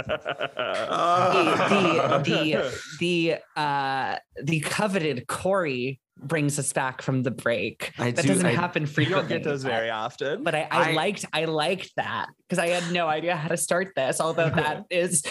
the 2.24 2.80
the 3.00 3.36
uh 3.56 4.16
the 4.42 4.60
coveted 4.60 5.26
Corey 5.26 6.00
brings 6.22 6.58
us 6.58 6.72
back 6.72 7.00
from 7.02 7.22
the 7.22 7.30
break. 7.30 7.92
I 7.98 8.10
That 8.10 8.22
do- 8.22 8.28
doesn't 8.28 8.46
I- 8.46 8.52
happen 8.52 8.86
You 8.96 9.06
don't 9.06 9.28
get 9.28 9.42
those 9.42 9.62
very 9.64 9.88
often. 9.90 10.42
but 10.42 10.54
I, 10.54 10.68
I, 10.70 10.90
I- 10.90 10.92
liked 10.92 11.24
I 11.32 11.44
liked 11.46 11.92
that 11.96 12.26
because 12.48 12.58
I 12.58 12.68
had 12.68 12.92
no 12.92 13.08
idea 13.08 13.36
how 13.36 13.48
to 13.48 13.56
start 13.56 13.92
this. 13.96 14.20
Although 14.20 14.50
that 14.54 14.84
is, 14.90 15.22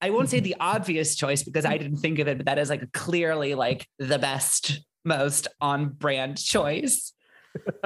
I 0.00 0.10
won't 0.10 0.30
say 0.30 0.40
the 0.40 0.56
obvious 0.58 1.14
choice 1.14 1.42
because 1.42 1.64
I 1.66 1.76
didn't 1.76 1.98
think 1.98 2.18
of 2.20 2.28
it, 2.28 2.38
but 2.38 2.46
that 2.46 2.58
is 2.58 2.70
like 2.70 2.90
clearly 2.92 3.54
like 3.54 3.86
the 3.98 4.18
best, 4.18 4.80
most 5.04 5.46
on 5.60 5.90
brand 5.90 6.38
choice. 6.42 7.12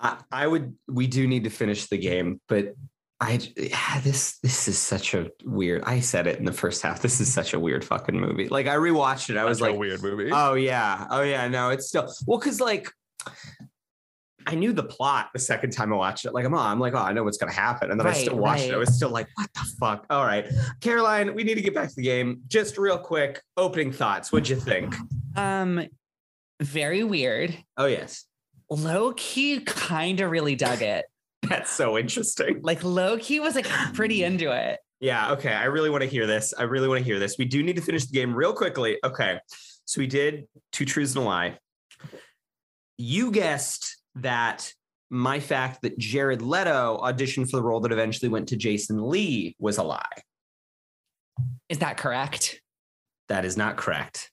I, 0.00 0.18
I 0.30 0.46
would. 0.46 0.74
We 0.88 1.06
do 1.06 1.26
need 1.26 1.44
to 1.44 1.50
finish 1.50 1.86
the 1.86 1.98
game, 1.98 2.40
but 2.48 2.74
I 3.18 3.40
yeah, 3.56 4.00
this 4.00 4.38
this 4.40 4.68
is 4.68 4.78
such 4.78 5.14
a 5.14 5.30
weird. 5.44 5.82
I 5.84 6.00
said 6.00 6.26
it 6.26 6.38
in 6.38 6.44
the 6.44 6.52
first 6.52 6.82
half. 6.82 7.00
This 7.00 7.18
is 7.20 7.32
such 7.32 7.54
a 7.54 7.60
weird 7.60 7.82
fucking 7.84 8.18
movie. 8.18 8.48
Like 8.48 8.66
I 8.66 8.74
rewatched 8.74 9.30
it. 9.30 9.38
I 9.38 9.44
was 9.44 9.58
Such 9.58 9.68
a 9.68 9.70
like, 9.70 9.80
weird 9.80 10.02
movie. 10.02 10.30
oh 10.32 10.54
yeah, 10.54 11.06
oh 11.10 11.22
yeah. 11.22 11.48
No, 11.48 11.70
it's 11.70 11.88
still 11.88 12.12
well 12.26 12.38
because 12.38 12.60
like 12.60 12.90
I 14.46 14.54
knew 14.54 14.72
the 14.74 14.82
plot 14.82 15.30
the 15.32 15.38
second 15.38 15.70
time 15.70 15.92
I 15.94 15.96
watched 15.96 16.26
it. 16.26 16.34
Like 16.34 16.44
I'm, 16.44 16.54
oh, 16.54 16.58
I'm 16.58 16.78
like, 16.78 16.92
oh, 16.94 16.98
I 16.98 17.12
know 17.14 17.24
what's 17.24 17.38
gonna 17.38 17.52
happen, 17.52 17.90
and 17.90 17.98
then 17.98 18.06
I 18.06 18.12
still 18.12 18.36
watched 18.36 18.64
it. 18.64 18.74
I 18.74 18.76
was 18.76 18.94
still 18.94 19.10
like, 19.10 19.28
what 19.34 19.48
the 19.54 19.66
fuck? 19.80 20.04
All 20.10 20.24
right, 20.24 20.46
Caroline, 20.82 21.34
we 21.34 21.42
need 21.42 21.54
to 21.54 21.62
get 21.62 21.74
back 21.74 21.88
to 21.88 21.94
the 21.96 22.02
game. 22.02 22.42
Just 22.48 22.76
real 22.76 22.98
quick, 22.98 23.40
opening 23.56 23.92
thoughts. 23.92 24.30
What'd 24.30 24.48
you 24.48 24.56
think? 24.56 24.94
Um, 25.36 25.86
very 26.60 27.02
weird. 27.02 27.56
Oh 27.78 27.86
yes, 27.86 28.26
Low 28.68 29.12
key, 29.16 29.60
kind 29.60 30.20
of 30.20 30.30
really 30.30 30.54
dug 30.54 30.82
it. 30.82 31.06
that's 31.48 31.70
so 31.70 31.98
interesting. 31.98 32.60
Like 32.62 32.82
low 32.82 33.18
key 33.18 33.40
was 33.40 33.54
like 33.54 33.68
pretty 33.94 34.20
mm. 34.20 34.26
into 34.26 34.50
it. 34.52 34.78
Yeah, 35.00 35.32
okay. 35.32 35.52
I 35.52 35.64
really 35.64 35.90
want 35.90 36.02
to 36.02 36.08
hear 36.08 36.26
this. 36.26 36.54
I 36.56 36.62
really 36.62 36.88
want 36.88 36.98
to 36.98 37.04
hear 37.04 37.18
this. 37.18 37.36
We 37.38 37.44
do 37.44 37.62
need 37.62 37.76
to 37.76 37.82
finish 37.82 38.06
the 38.06 38.14
game 38.14 38.34
real 38.34 38.52
quickly. 38.52 38.98
Okay. 39.04 39.38
So 39.84 40.00
we 40.00 40.06
did 40.06 40.46
two 40.72 40.84
truths 40.84 41.14
and 41.14 41.24
a 41.24 41.26
lie. 41.26 41.58
You 42.96 43.30
guessed 43.30 44.00
that 44.16 44.72
my 45.10 45.38
fact 45.38 45.82
that 45.82 45.98
Jared 45.98 46.42
Leto 46.42 46.98
auditioned 47.02 47.50
for 47.50 47.58
the 47.58 47.62
role 47.62 47.80
that 47.80 47.92
eventually 47.92 48.28
went 48.28 48.48
to 48.48 48.56
Jason 48.56 49.08
Lee 49.08 49.54
was 49.58 49.78
a 49.78 49.82
lie. 49.82 50.02
Is 51.68 51.78
that 51.78 51.98
correct? 51.98 52.60
That 53.28 53.44
is 53.44 53.56
not 53.56 53.76
correct. 53.76 54.30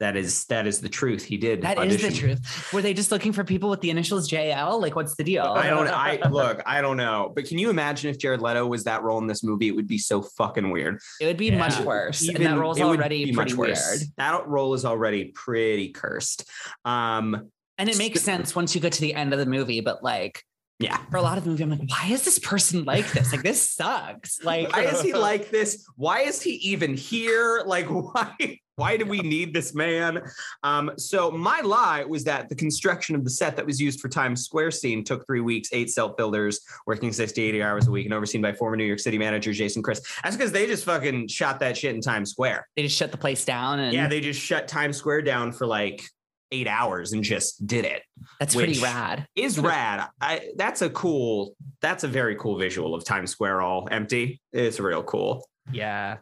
That 0.00 0.16
is 0.16 0.46
that 0.46 0.66
is 0.66 0.80
the 0.80 0.88
truth. 0.88 1.22
He 1.24 1.36
did. 1.36 1.60
That 1.60 1.78
is 1.84 2.00
the 2.00 2.10
truth. 2.10 2.72
Were 2.72 2.80
they 2.80 2.94
just 2.94 3.12
looking 3.12 3.32
for 3.32 3.44
people 3.44 3.68
with 3.68 3.82
the 3.82 3.90
initials 3.90 4.30
JL? 4.30 4.80
Like, 4.80 4.96
what's 4.96 5.14
the 5.14 5.24
deal? 5.24 5.44
I 5.44 5.68
don't 5.68 5.86
I 5.88 6.18
look, 6.30 6.62
I 6.64 6.80
don't 6.80 6.96
know. 6.96 7.30
But 7.34 7.44
can 7.44 7.58
you 7.58 7.68
imagine 7.68 8.08
if 8.10 8.16
Jared 8.18 8.40
Leto 8.40 8.66
was 8.66 8.84
that 8.84 9.02
role 9.02 9.18
in 9.18 9.26
this 9.26 9.44
movie? 9.44 9.68
It 9.68 9.72
would 9.76 9.86
be 9.86 9.98
so 9.98 10.22
fucking 10.22 10.70
weird. 10.70 10.98
It 11.20 11.26
would 11.26 11.36
be 11.36 11.50
much 11.50 11.78
Yeah. 11.78 11.84
worse. 11.84 12.26
and 12.26 12.38
that 12.46 12.58
role's 12.58 12.78
it 12.78 12.82
already 12.84 13.24
pretty 13.34 13.36
much 13.36 13.54
worse. 13.54 13.88
weird. 13.90 14.00
That 14.16 14.48
role 14.48 14.72
is 14.72 14.86
already 14.86 15.26
pretty 15.26 15.90
cursed. 15.90 16.48
Um, 16.86 17.50
And 17.76 17.90
it 17.90 17.98
makes 17.98 18.22
sense 18.22 18.56
once 18.56 18.74
you 18.74 18.80
get 18.80 18.94
to 18.94 19.00
the 19.02 19.12
end 19.14 19.34
of 19.34 19.38
the 19.38 19.46
movie, 19.46 19.80
but 19.82 20.02
like 20.02 20.42
yeah. 20.78 20.96
for 21.10 21.18
a 21.18 21.22
lot 21.22 21.36
of 21.36 21.44
the 21.44 21.50
movie, 21.50 21.62
I'm 21.62 21.68
like, 21.70 21.90
why 21.90 22.08
is 22.10 22.24
this 22.24 22.38
person 22.38 22.84
like 22.84 23.10
this? 23.12 23.32
Like 23.32 23.42
this 23.42 23.70
sucks. 23.70 24.42
Like 24.42 24.72
Why 24.72 24.84
is 24.84 25.02
he 25.02 25.12
like 25.28 25.50
this? 25.50 25.86
Why 25.96 26.20
is 26.20 26.40
he 26.40 26.52
even 26.72 26.94
here? 26.94 27.62
Like, 27.66 27.84
why? 27.90 28.34
Why 28.80 28.96
do 28.96 29.04
we 29.04 29.20
need 29.20 29.52
this 29.52 29.74
man? 29.74 30.22
Um, 30.62 30.92
so 30.96 31.30
my 31.30 31.60
lie 31.60 32.02
was 32.02 32.24
that 32.24 32.48
the 32.48 32.54
construction 32.54 33.14
of 33.14 33.24
the 33.24 33.30
set 33.30 33.54
that 33.56 33.66
was 33.66 33.78
used 33.78 34.00
for 34.00 34.08
Times 34.08 34.42
Square 34.42 34.70
scene 34.70 35.04
took 35.04 35.26
three 35.26 35.42
weeks, 35.42 35.68
eight 35.72 35.90
self 35.90 36.16
builders, 36.16 36.60
working 36.86 37.12
60, 37.12 37.42
80 37.42 37.62
hours 37.62 37.88
a 37.88 37.90
week, 37.90 38.06
and 38.06 38.14
overseen 38.14 38.40
by 38.40 38.54
former 38.54 38.76
New 38.76 38.84
York 38.84 38.98
City 38.98 39.18
manager 39.18 39.52
Jason 39.52 39.82
Chris. 39.82 40.00
That's 40.22 40.34
because 40.34 40.50
they 40.50 40.66
just 40.66 40.86
fucking 40.86 41.28
shot 41.28 41.60
that 41.60 41.76
shit 41.76 41.94
in 41.94 42.00
Times 42.00 42.30
Square. 42.30 42.66
they 42.74 42.84
just 42.84 42.96
shut 42.96 43.12
the 43.12 43.18
place 43.18 43.44
down 43.44 43.80
and 43.80 43.92
Yeah, 43.92 44.08
they 44.08 44.22
just 44.22 44.40
shut 44.40 44.66
Times 44.66 44.96
Square 44.96 45.22
down 45.22 45.52
for 45.52 45.66
like 45.66 46.02
eight 46.50 46.66
hours 46.66 47.12
and 47.12 47.22
just 47.22 47.66
did 47.66 47.84
it. 47.84 48.02
that's 48.38 48.54
pretty 48.54 48.80
rad. 48.80 49.26
Is 49.36 49.58
rad. 49.58 50.08
I 50.22 50.52
that's 50.56 50.80
a 50.80 50.88
cool, 50.88 51.54
that's 51.82 52.02
a 52.02 52.08
very 52.08 52.34
cool 52.36 52.56
visual 52.56 52.94
of 52.94 53.04
Times 53.04 53.30
Square 53.30 53.60
all 53.60 53.88
empty. 53.90 54.40
It's 54.54 54.80
real 54.80 55.02
cool. 55.02 55.46
Yeah. 55.70 56.16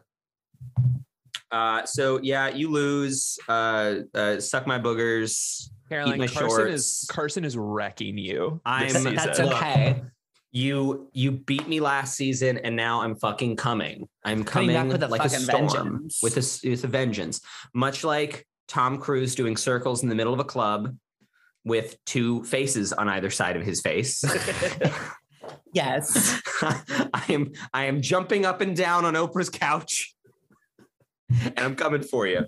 Uh, 1.50 1.85
so 1.87 2.21
yeah, 2.23 2.49
you 2.49 2.71
lose. 2.71 3.38
Uh, 3.49 3.97
uh, 4.14 4.40
suck 4.40 4.67
my 4.67 4.78
boogers. 4.78 5.69
Caroline, 5.88 6.19
my 6.19 6.26
Carson 6.26 6.49
shorts. 6.50 6.75
is 6.75 7.07
Carson 7.11 7.45
is 7.45 7.57
wrecking 7.57 8.19
you. 8.19 8.61
I'm- 8.67 8.88
That's, 8.93 8.95
season. 9.38 9.47
Look, 9.47 9.55
okay. 9.57 10.02
You 10.50 11.09
you 11.12 11.33
beat 11.33 11.69
me 11.69 11.81
last 11.81 12.17
season, 12.17 12.59
and 12.59 12.75
now 12.76 13.02
I'm 13.02 13.17
fucking 13.17 13.57
coming. 13.57 14.09
I'm 14.25 14.45
Coming 14.45 14.75
coming, 14.75 14.90
back 14.90 14.93
with 14.93 15.02
a 15.02 15.09
like 15.09 15.25
a 15.25 15.28
storm 15.31 15.69
vengeance. 15.69 16.21
with 16.23 16.37
a 16.37 16.40
s- 16.40 16.62
with 16.64 16.85
a 16.85 16.88
vengeance. 16.88 17.40
Much 17.75 18.02
like 18.05 18.47
Tom 18.67 18.99
Cruise 18.99 19.35
doing 19.35 19.57
circles 19.57 20.02
in 20.02 20.09
the 20.09 20.14
middle 20.14 20.33
of 20.35 20.40
a 20.40 20.45
club 20.45 20.97
with 21.64 21.97
two 22.07 22.43
faces 22.45 22.93
on 22.95 23.09
either 23.11 23.28
side 23.31 23.57
of 23.57 23.62
his 23.62 23.81
face. 23.81 24.23
Yes. 25.73 26.40
I 26.62 27.25
am 27.28 27.52
I 27.75 27.85
am 27.85 28.00
jumping 28.00 28.45
up 28.47 28.61
and 28.61 28.76
down 28.76 29.05
on 29.05 29.14
Oprah's 29.14 29.50
couch. 29.50 30.14
And 31.30 31.58
I'm 31.58 31.75
coming 31.76 32.02
for 32.02 32.26
you. 32.26 32.38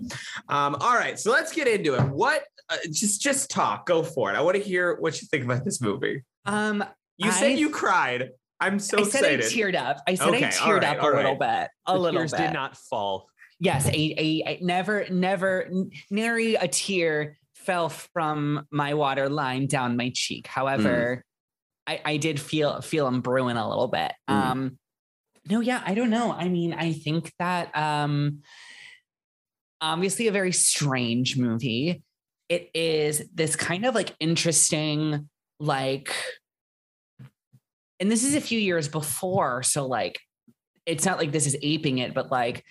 Um, 0.49 0.75
all 0.75 0.93
right, 0.95 1.19
so 1.19 1.31
let's 1.31 1.53
get 1.53 1.67
into 1.67 1.93
it. 1.95 2.01
What? 2.09 2.43
Uh, 2.69 2.77
just, 2.91 3.21
just 3.21 3.49
talk. 3.49 3.85
Go 3.85 4.01
for 4.03 4.31
it. 4.31 4.35
I 4.35 4.41
want 4.41 4.57
to 4.57 4.63
hear 4.63 4.95
what 4.99 5.21
you 5.21 5.27
think 5.27 5.43
about 5.43 5.63
this 5.65 5.81
movie. 5.81 6.23
Um, 6.45 6.83
You 7.17 7.29
I- 7.29 7.33
said 7.33 7.59
you 7.59 7.69
cried. 7.69 8.31
I'm 8.59 8.77
so 8.79 8.99
I 8.99 9.03
said 9.03 9.23
excited. 9.23 9.41
I 9.41 9.43
teared 9.45 9.75
up. 9.75 9.97
I 10.07 10.15
said 10.15 10.27
Okay, 10.29 10.45
I 10.45 10.49
teared 10.49 10.81
right, 10.81 10.97
up 10.97 11.03
all 11.03 11.11
a 11.11 11.15
little 11.15 11.37
right. 11.37 11.61
bit. 11.63 11.69
A 11.87 11.93
The 11.93 11.99
little 11.99 12.19
tears 12.21 12.31
bit. 12.31 12.37
did 12.37 12.53
not 12.53 12.77
fall. 12.77 13.27
yes, 13.59 13.87
a, 13.87 13.91
a, 13.91 14.43
a 14.45 14.59
never, 14.61 15.05
never, 15.09 15.63
n- 15.65 15.89
nary 16.11 16.55
a 16.55 16.67
tear 16.67 17.37
fell 17.55 17.89
from 17.89 18.65
my 18.71 18.93
water 18.93 19.29
line 19.29 19.65
down 19.67 19.97
my 19.97 20.11
cheek. 20.13 20.45
However, 20.47 21.23
I, 21.87 22.01
I 22.05 22.17
did 22.17 22.39
feel 22.39 22.81
feel 22.81 23.05
them 23.05 23.21
brewing 23.21 23.57
a 23.57 23.67
little 23.67 23.87
bit. 23.87 24.11
Mm. 24.29 24.33
Um, 24.33 24.77
no, 25.49 25.59
yeah, 25.59 25.81
I 25.85 25.93
don't 25.93 26.09
know. 26.09 26.31
I 26.31 26.49
mean, 26.49 26.73
I 26.73 26.93
think 26.93 27.31
that 27.39 27.75
um 27.75 28.41
obviously 29.81 30.27
a 30.27 30.31
very 30.31 30.51
strange 30.51 31.37
movie. 31.37 32.03
It 32.47 32.69
is 32.73 33.27
this 33.33 33.55
kind 33.55 33.85
of 33.85 33.95
like 33.95 34.15
interesting, 34.19 35.29
like, 35.59 36.13
and 37.99 38.11
this 38.11 38.23
is 38.23 38.35
a 38.35 38.41
few 38.41 38.59
years 38.59 38.87
before. 38.87 39.63
So, 39.63 39.87
like, 39.87 40.19
it's 40.85 41.05
not 41.05 41.17
like 41.17 41.31
this 41.31 41.47
is 41.47 41.57
aping 41.61 41.99
it, 41.99 42.13
but 42.13 42.31
like, 42.31 42.63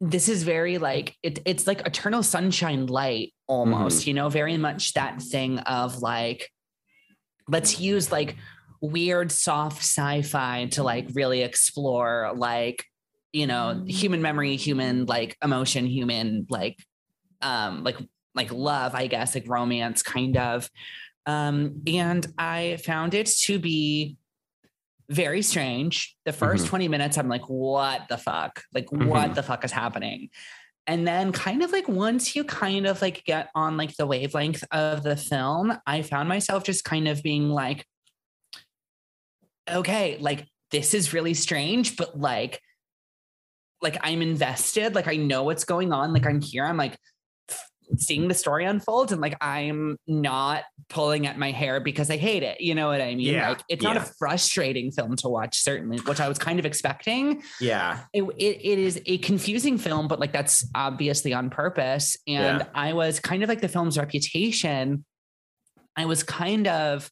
this 0.00 0.28
is 0.28 0.42
very 0.42 0.76
like 0.76 1.16
it, 1.22 1.38
it's 1.46 1.66
like 1.66 1.86
eternal 1.86 2.22
sunshine 2.22 2.86
light 2.86 3.32
almost, 3.46 4.06
you 4.06 4.12
know, 4.12 4.28
very 4.28 4.58
much 4.58 4.92
that 4.92 5.22
thing 5.22 5.58
of 5.60 6.02
like, 6.02 6.50
let's 7.48 7.80
use 7.80 8.12
like 8.12 8.36
weird 8.80 9.30
soft 9.32 9.78
sci-fi 9.78 10.66
to 10.72 10.82
like 10.82 11.08
really 11.14 11.42
explore 11.42 12.32
like 12.36 12.84
you 13.32 13.46
know 13.46 13.84
human 13.86 14.22
memory 14.22 14.56
human 14.56 15.04
like 15.06 15.36
emotion 15.42 15.86
human 15.86 16.46
like 16.50 16.76
um 17.42 17.82
like 17.84 17.96
like 18.34 18.50
love 18.52 18.94
i 18.94 19.06
guess 19.06 19.34
like 19.34 19.48
romance 19.48 20.02
kind 20.02 20.36
of. 20.36 20.68
Um 21.26 21.82
and 21.86 22.26
i 22.38 22.78
found 22.84 23.14
it 23.14 23.26
to 23.44 23.58
be 23.58 24.16
very 25.10 25.42
strange. 25.42 26.16
The 26.24 26.32
1st 26.32 26.64
Mhm. 26.64 26.68
20 26.68 26.88
minutes 26.88 27.18
i'm 27.18 27.28
like 27.28 27.48
what 27.48 28.08
the 28.08 28.16
fuck? 28.18 28.62
Like 28.74 28.90
what 28.92 29.30
Mhm. 29.30 29.34
the 29.34 29.42
fuck 29.42 29.64
is 29.64 29.72
happening? 29.72 30.30
And 30.88 31.06
then 31.06 31.32
kind 31.32 31.62
of 31.64 31.72
like 31.72 31.88
once 31.88 32.36
you 32.36 32.44
kind 32.44 32.86
of 32.86 33.02
like 33.02 33.24
get 33.24 33.48
on 33.54 33.76
like 33.76 33.96
the 33.96 34.06
wavelength 34.06 34.62
of 34.70 35.02
the 35.02 35.16
film 35.16 35.76
i 35.86 36.00
found 36.02 36.28
myself 36.28 36.62
just 36.64 36.84
kind 36.84 37.08
of 37.08 37.22
being 37.24 37.48
like 37.48 37.84
okay, 39.70 40.18
like 40.20 40.46
this 40.70 40.94
is 40.94 41.12
really 41.12 41.34
strange, 41.34 41.96
but 41.96 42.18
like, 42.18 42.60
like 43.82 43.98
I'm 44.02 44.22
invested. 44.22 44.94
Like 44.94 45.08
I 45.08 45.16
know 45.16 45.42
what's 45.44 45.64
going 45.64 45.92
on. 45.92 46.12
Like 46.12 46.26
I'm 46.26 46.40
here. 46.40 46.64
I'm 46.64 46.76
like 46.76 46.98
seeing 47.98 48.26
the 48.26 48.34
story 48.34 48.64
unfold, 48.64 49.12
and 49.12 49.20
like 49.20 49.36
I'm 49.40 49.96
not 50.08 50.64
pulling 50.88 51.26
at 51.26 51.38
my 51.38 51.52
hair 51.52 51.78
because 51.78 52.10
I 52.10 52.16
hate 52.16 52.42
it. 52.42 52.60
You 52.60 52.74
know 52.74 52.88
what 52.88 53.00
I 53.00 53.14
mean? 53.14 53.20
Yeah, 53.34 53.50
Like 53.50 53.62
it's 53.68 53.84
not 53.84 53.96
a 53.96 54.00
frustrating 54.18 54.90
film 54.90 55.14
to 55.16 55.28
watch, 55.28 55.60
certainly, 55.62 55.98
which 55.98 56.18
I 56.20 56.28
was 56.28 56.38
kind 56.38 56.58
of 56.58 56.66
expecting. 56.66 57.42
Yeah. 57.60 58.00
It, 58.12 58.22
it, 58.22 58.60
it 58.64 58.78
is 58.78 59.00
a 59.06 59.18
confusing 59.18 59.78
film, 59.78 60.08
but 60.08 60.18
like 60.18 60.32
that's 60.32 60.66
obviously 60.74 61.32
on 61.32 61.48
purpose. 61.50 62.16
And 62.26 62.60
Yeah. 62.60 62.66
I 62.74 62.92
was 62.92 63.20
kind 63.20 63.42
of 63.44 63.48
like 63.48 63.60
the 63.60 63.68
film's 63.68 63.98
reputation. 63.98 65.04
I 65.96 66.06
was 66.06 66.22
kind 66.22 66.66
of 66.66 67.10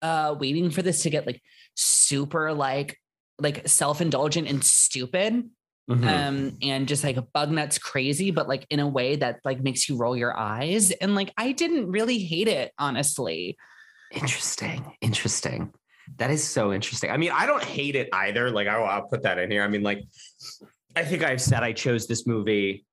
uh 0.00 0.34
waiting 0.38 0.70
for 0.70 0.80
this 0.82 1.02
to 1.02 1.10
get 1.10 1.26
like 1.26 1.42
super 1.74 2.52
like 2.52 2.98
like 3.38 3.66
self-indulgent 3.68 4.48
and 4.48 4.64
stupid 4.64 5.48
Mhm. 5.90 6.06
um 6.06 6.58
and 6.62 6.88
just 6.88 7.04
like 7.04 7.18
a 7.18 7.22
bug 7.22 7.50
nuts 7.50 7.76
crazy 7.76 8.30
but 8.30 8.48
like 8.48 8.66
in 8.70 8.80
a 8.80 8.88
way 8.88 9.16
that 9.16 9.40
like 9.44 9.60
makes 9.60 9.86
you 9.86 9.98
roll 9.98 10.16
your 10.16 10.34
eyes 10.34 10.92
and 10.92 11.14
like 11.14 11.30
i 11.36 11.52
didn't 11.52 11.90
really 11.90 12.18
hate 12.18 12.48
it 12.48 12.72
honestly 12.78 13.58
Interesting. 14.14 14.96
Interesting. 15.00 15.72
That 16.18 16.30
is 16.30 16.44
so 16.44 16.72
interesting. 16.72 17.10
I 17.10 17.16
mean, 17.16 17.32
I 17.32 17.46
don't 17.46 17.64
hate 17.64 17.96
it 17.96 18.08
either. 18.12 18.50
Like, 18.50 18.68
I'll, 18.68 18.84
I'll 18.84 19.08
put 19.08 19.22
that 19.22 19.38
in 19.38 19.50
here. 19.50 19.62
I 19.62 19.68
mean, 19.68 19.82
like, 19.82 20.02
I 20.94 21.04
think 21.04 21.24
I've 21.24 21.40
said 21.40 21.62
I 21.62 21.72
chose 21.72 22.06
this 22.06 22.26
movie 22.26 22.84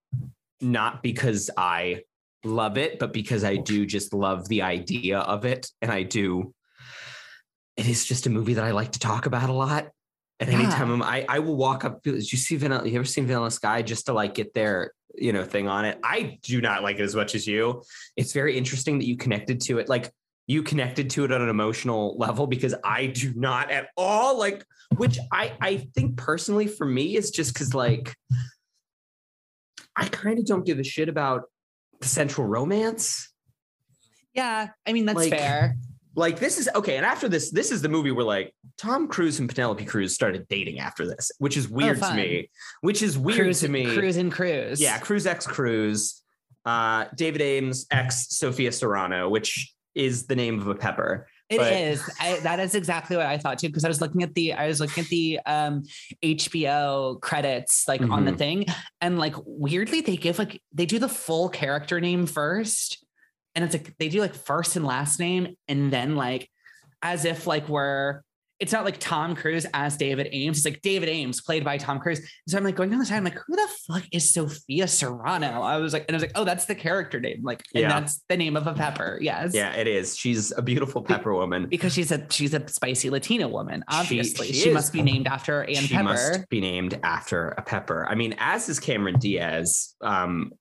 not 0.61 1.03
because 1.03 1.49
I 1.57 2.01
love 2.43 2.77
it, 2.77 2.97
but 2.97 3.13
because 3.13 3.43
I 3.43 3.57
do 3.57 3.85
just 3.85 4.13
love 4.13 4.47
the 4.49 4.63
idea 4.63 5.19
of 5.19 5.45
it. 5.45 5.69
And 5.81 5.91
I 5.91 6.03
do. 6.03 6.53
It 7.77 7.87
is 7.87 8.05
just 8.05 8.25
a 8.27 8.29
movie 8.29 8.53
that 8.55 8.63
I 8.63 8.71
like 8.71 8.91
to 8.93 8.99
talk 8.99 9.25
about 9.25 9.49
a 9.49 9.53
lot. 9.53 9.89
At 10.39 10.47
Yeah. 10.47 10.59
anytime 10.59 10.91
I'm, 10.91 11.01
I, 11.03 11.25
I 11.29 11.39
will 11.39 11.55
walk 11.55 11.85
up. 11.85 12.03
Did 12.03 12.31
you 12.31 12.37
see 12.37 12.55
Vanilla? 12.57 12.87
You 12.87 12.95
ever 12.95 13.05
seen 13.05 13.25
Vanilla 13.27 13.51
Sky 13.51 13.81
just 13.81 14.07
to 14.07 14.13
like 14.13 14.33
get 14.33 14.53
their, 14.53 14.91
you 15.15 15.31
know, 15.33 15.43
thing 15.43 15.67
on 15.67 15.85
it? 15.85 15.99
I 16.03 16.39
do 16.41 16.61
not 16.61 16.83
like 16.83 16.97
it 16.97 17.03
as 17.03 17.15
much 17.15 17.35
as 17.35 17.45
you. 17.47 17.83
It's 18.17 18.33
very 18.33 18.57
interesting 18.57 18.97
that 18.99 19.05
you 19.07 19.17
connected 19.17 19.61
to 19.61 19.79
it. 19.79 19.87
Like, 19.87 20.11
you 20.47 20.63
connected 20.63 21.09
to 21.11 21.23
it 21.23 21.31
on 21.31 21.41
an 21.41 21.49
emotional 21.49 22.17
level 22.17 22.45
because 22.47 22.75
I 22.83 23.05
do 23.05 23.31
not 23.35 23.71
at 23.71 23.87
all 23.95 24.37
like 24.37 24.65
which 24.97 25.17
I 25.31 25.53
I 25.61 25.77
think 25.95 26.17
personally 26.17 26.67
for 26.67 26.85
me 26.85 27.15
is 27.15 27.31
just 27.31 27.55
cuz 27.55 27.73
like 27.73 28.15
I 29.95 30.09
kind 30.09 30.39
of 30.39 30.45
don't 30.45 30.65
give 30.65 30.79
a 30.79 30.83
shit 30.83 31.07
about 31.07 31.43
the 32.01 32.07
central 32.07 32.47
romance. 32.47 33.29
yeah 34.33 34.69
i 34.85 34.91
mean 34.93 35.05
that's 35.05 35.17
Like, 35.17 35.29
fair 35.29 35.77
Like 36.15 36.39
this 36.39 36.57
is 36.59 36.69
okay 36.75 36.97
and 36.97 37.05
after 37.05 37.29
this 37.29 37.51
this 37.51 37.71
is 37.71 37.81
the 37.81 37.87
movie 37.87 38.11
where 38.11 38.25
like 38.25 38.53
Tom 38.77 39.07
Cruise 39.07 39.39
and 39.39 39.47
Penelope 39.47 39.85
Cruz 39.85 40.13
started 40.13 40.45
dating 40.49 40.79
after 40.79 41.07
this, 41.07 41.31
which 41.37 41.55
is 41.55 41.69
weird 41.69 41.99
to 42.01 42.13
me. 42.13 42.49
Which 42.81 43.01
is 43.01 43.17
weird 43.17 43.39
cruise, 43.39 43.59
to 43.61 43.69
me. 43.69 43.85
cruise 43.95 44.17
and 44.17 44.31
cruise 44.31 44.81
Yeah, 44.81 44.97
Cruz 44.99 45.25
X 45.25 45.47
Cruz, 45.47 46.21
uh, 46.65 47.05
David 47.15 47.41
Ames 47.41 47.85
X 47.91 48.27
Sofia 48.29 48.71
Serrano, 48.73 49.29
which 49.29 49.73
is 49.95 50.25
the 50.27 50.35
name 50.35 50.59
of 50.59 50.67
a 50.67 50.75
pepper. 50.75 51.27
It 51.49 51.57
But- 51.57 51.73
is. 51.73 52.01
I, 52.19 52.39
that 52.43 52.59
is 52.61 52.75
exactly 52.75 53.17
what 53.17 53.25
I 53.25 53.37
thought 53.37 53.59
too. 53.59 53.67
Because 53.67 53.83
I 53.83 53.89
was 53.89 53.99
looking 53.99 54.23
at 54.23 54.33
the, 54.35 54.53
I 54.53 54.67
was 54.67 54.79
looking 54.79 55.03
at 55.03 55.09
the 55.09 55.39
um, 55.45 55.83
HBO 56.23 57.19
credits, 57.21 57.87
like 57.87 58.01
on 58.01 58.23
the 58.25 58.31
Mhm. 58.31 58.37
thing, 58.37 58.65
and 59.01 59.19
like 59.19 59.35
weirdly 59.45 60.01
they 60.01 60.15
give 60.17 60.39
like 60.39 60.61
they 60.73 60.85
do 60.85 60.97
the 60.99 61.09
full 61.09 61.49
character 61.49 61.99
name 61.99 62.25
first, 62.25 63.05
and 63.55 63.63
it's 63.65 63.73
like 63.73 63.95
they 63.99 64.09
do 64.09 64.19
like 64.21 64.33
first 64.35 64.75
and 64.75 64.85
last 64.85 65.19
name, 65.19 65.55
and 65.67 65.91
then 65.91 66.15
like 66.15 66.49
as 67.01 67.25
if 67.25 67.47
like 67.47 67.67
we're. 67.69 68.21
It's 68.59 68.71
not 68.71 68.85
like 68.85 68.99
Tom 68.99 69.35
Cruise 69.35 69.65
as 69.73 69.97
David 69.97 70.27
Ames. 70.31 70.57
It's 70.57 70.65
like 70.67 70.83
David 70.83 71.09
Ames 71.09 71.41
played 71.41 71.63
by 71.65 71.79
Tom 71.79 71.97
Cruise. 71.97 72.21
So 72.47 72.59
I'm 72.59 72.63
like 72.63 72.75
going 72.75 72.91
down 72.91 72.99
the 72.99 73.07
side. 73.07 73.17
I'm 73.17 73.23
like, 73.23 73.33
who 73.47 73.55
the 73.55 73.67
fuck 73.87 74.03
is 74.11 74.31
Sofia 74.31 74.87
Serrano? 74.87 75.63
I 75.63 75.77
was 75.77 75.93
like, 75.93 76.05
and 76.07 76.11
I 76.11 76.17
was 76.17 76.21
like, 76.21 76.33
oh, 76.35 76.43
that's 76.43 76.65
the 76.65 76.75
character 76.75 77.19
name. 77.19 77.41
Like, 77.41 77.63
and 77.73 77.81
Yeah. 77.81 77.99
that's 77.99 78.21
the 78.29 78.37
name 78.37 78.55
of 78.55 78.67
a 78.67 78.73
pepper. 78.75 79.17
Yes. 79.19 79.55
Yeah, 79.55 79.73
it 79.73 79.87
is. 79.87 80.15
She's 80.15 80.51
a 80.55 80.61
beautiful 80.61 81.01
pepper 81.01 81.33
woman. 81.33 81.69
because 81.69 81.91
she's 81.91 82.11
a 82.11 82.27
she's 82.29 82.53
a 82.53 82.67
spicy 82.67 83.09
Latina 83.09 83.47
woman. 83.47 83.83
Obviously, 83.87 84.45
she 84.49 84.53
she, 84.53 84.69
is. 84.69 84.75
must 84.75 84.93
be 84.93 85.01
named 85.01 85.25
after 85.25 85.63
Ann 85.63 85.73
she 85.77 85.95
Pepper. 85.95 86.03
must 86.03 86.47
be 86.49 86.61
named 86.61 86.99
after 87.01 87.47
a 87.57 87.63
pepper. 87.63 88.05
I 88.07 88.13
mean, 88.13 88.35
as 88.37 88.69
is 88.69 88.79
Cameron 88.79 89.17
Diaz. 89.17 89.95
Um, 90.01 90.51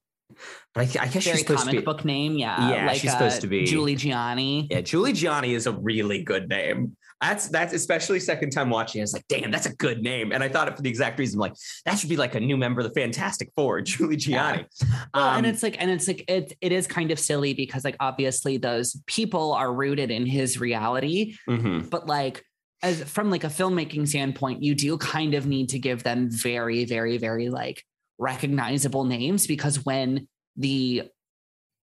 but 0.74 0.82
I, 0.82 0.84
th- 0.86 0.98
I 0.98 1.06
guess 1.08 1.24
Very 1.24 1.36
she's 1.36 1.46
supposed 1.46 1.60
comic 1.60 1.74
to 1.74 1.80
be. 1.80 1.84
book 1.84 2.04
name, 2.04 2.36
yeah. 2.36 2.70
Yeah, 2.70 2.92
she's 2.92 3.12
supposed 3.12 3.40
to 3.42 3.46
be- 3.46 3.64
Julie 3.64 3.96
Gianni. 3.96 4.68
Yeah, 4.70 4.80
Julie 4.80 5.12
Gianni 5.12 5.54
is 5.54 5.66
a 5.66 5.72
really 5.72 6.22
good 6.22 6.48
name. 6.48 6.96
That's 7.20 7.48
that's 7.48 7.74
especially 7.74 8.18
second 8.18 8.48
time 8.48 8.70
watching. 8.70 9.02
I 9.02 9.04
was 9.04 9.12
like, 9.12 9.26
damn, 9.28 9.50
that's 9.50 9.66
a 9.66 9.74
good 9.76 10.02
name. 10.02 10.32
And 10.32 10.42
I 10.42 10.48
thought 10.48 10.68
it 10.68 10.76
for 10.76 10.80
the 10.80 10.88
exact 10.88 11.18
reason, 11.18 11.38
like 11.38 11.52
that 11.84 11.96
should 11.98 12.08
be 12.08 12.16
like 12.16 12.34
a 12.34 12.40
new 12.40 12.56
member 12.56 12.80
of 12.80 12.88
the 12.88 12.98
Fantastic 12.98 13.50
Four, 13.54 13.80
Julie 13.82 14.16
Gianni. 14.16 14.64
Well, 15.12 15.28
and 15.36 15.44
Um, 15.44 15.52
it's 15.52 15.62
like, 15.62 15.76
and 15.78 15.90
it's 15.90 16.08
like, 16.08 16.24
it, 16.28 16.56
it 16.62 16.72
is 16.72 16.86
kind 16.86 17.10
of 17.10 17.18
silly 17.18 17.52
because, 17.52 17.84
like, 17.84 17.96
obviously, 18.00 18.56
those 18.56 18.96
people 19.06 19.52
are 19.52 19.70
rooted 19.70 20.10
in 20.10 20.24
his 20.24 20.58
reality, 20.58 21.36
mhm. 21.46 21.90
but 21.90 22.06
like, 22.06 22.42
as 22.82 23.02
from 23.04 23.30
like 23.30 23.44
a 23.44 23.48
filmmaking 23.48 24.08
standpoint, 24.08 24.62
you 24.62 24.74
do 24.74 24.96
kind 24.96 25.34
of 25.34 25.46
need 25.46 25.68
to 25.68 25.78
give 25.78 26.02
them 26.02 26.30
very, 26.30 26.86
very, 26.86 27.18
very 27.18 27.50
like 27.50 27.84
recognizable 28.20 29.04
names 29.04 29.46
because 29.46 29.84
when 29.84 30.28
the 30.56 31.04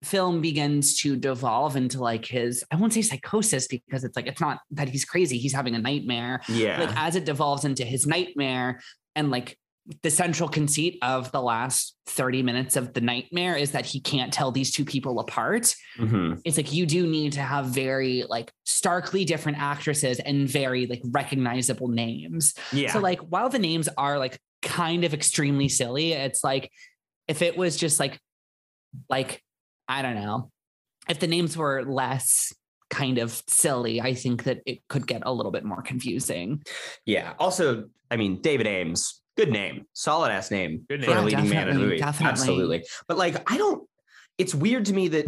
film 0.04 0.42
begins 0.42 1.00
to 1.02 1.16
devolve 1.16 1.76
into 1.76 2.00
like 2.00 2.26
his, 2.26 2.64
I 2.72 2.76
won't 2.76 2.94
say 2.94 3.02
psychosis 3.02 3.68
because 3.68 4.04
it's 4.04 4.16
like 4.16 4.28
it's 4.28 4.40
not 4.42 4.60
that 4.72 4.90
he's 4.90 5.04
crazy, 5.06 5.38
he's 5.40 5.54
having 5.54 5.76
a 5.76 5.80
nightmare. 5.80 6.42
yeah, 6.48 6.80
Like 6.80 6.96
as 6.96 7.16
it 7.16 7.26
devolves 7.26 7.66
into 7.66 7.84
his 7.84 8.06
nightmare 8.06 8.80
and 9.16 9.32
like 9.32 9.58
the 10.04 10.12
central 10.12 10.50
conceit 10.50 11.00
of 11.02 11.32
the 11.32 11.42
last 11.42 11.96
30 12.08 12.44
minutes 12.44 12.76
of 12.76 12.94
the 12.94 13.00
nightmare 13.00 13.56
is 13.56 13.72
that 13.72 13.86
he 13.86 14.02
can't 14.02 14.34
tell 14.34 14.52
these 14.52 14.70
two 14.72 14.84
people 14.84 15.18
apart 15.22 15.74
Mhm. 15.98 16.42
it's 16.44 16.58
like 16.58 16.74
you 16.74 16.86
do 16.86 17.08
need 17.08 17.32
to 17.34 17.42
have 17.42 17.68
very 17.68 18.24
like 18.28 18.52
starkly 18.66 19.24
different 19.24 19.58
actresses 19.60 20.20
and 20.20 20.48
very 20.48 20.86
like 20.88 21.02
recognizable 21.06 21.88
names. 21.88 22.54
yeah. 22.74 22.92
So 22.92 23.00
like 23.00 23.20
while 23.22 23.50
the 23.50 23.60
names 23.60 23.88
are 23.98 24.20
like 24.20 24.38
kind 24.62 25.04
of 25.04 25.14
extremely 25.14 25.70
silly, 25.70 26.14
it's 26.14 26.44
like 26.44 26.72
if 27.28 27.42
it 27.42 27.58
was 27.58 27.78
just 27.78 28.00
like 28.00 28.20
like 29.10 29.44
I 29.88 30.02
don't 30.02 30.16
know, 30.16 30.52
if 31.10 31.20
the 31.20 31.28
names 31.28 31.56
were 31.56 31.84
less 31.84 32.54
kind 32.90 33.18
of 33.18 33.42
silly, 33.48 34.02
I 34.02 34.14
think 34.14 34.44
that 34.44 34.62
it 34.66 34.80
could 34.88 35.08
get 35.08 35.24
a 35.26 35.32
little 35.32 35.52
bit 35.52 35.64
more 35.64 35.82
confusing. 35.82 36.64
Yeah. 37.06 37.34
Also, 37.40 37.90
I 38.10 38.18
mean, 38.18 38.42
David 38.42 38.68
Ames, 38.68 39.22
good 39.36 39.52
name, 39.52 39.86
solid 39.94 40.32
ass 40.32 40.52
name 40.52 40.86
Good 40.90 41.06
for 41.06 41.12
a 41.12 41.22
leading 41.22 41.50
man 41.50 41.70
in 41.70 41.76
a 41.76 41.80
movie. 41.80 41.98
definitely. 41.98 42.32
Absolutely. 42.32 42.86
But 43.08 43.18
like, 43.18 43.50
I 43.52 43.58
don't. 43.58 43.88
It's 44.38 44.54
weird 44.54 44.86
to 44.86 44.94
me 44.94 45.08
that. 45.10 45.26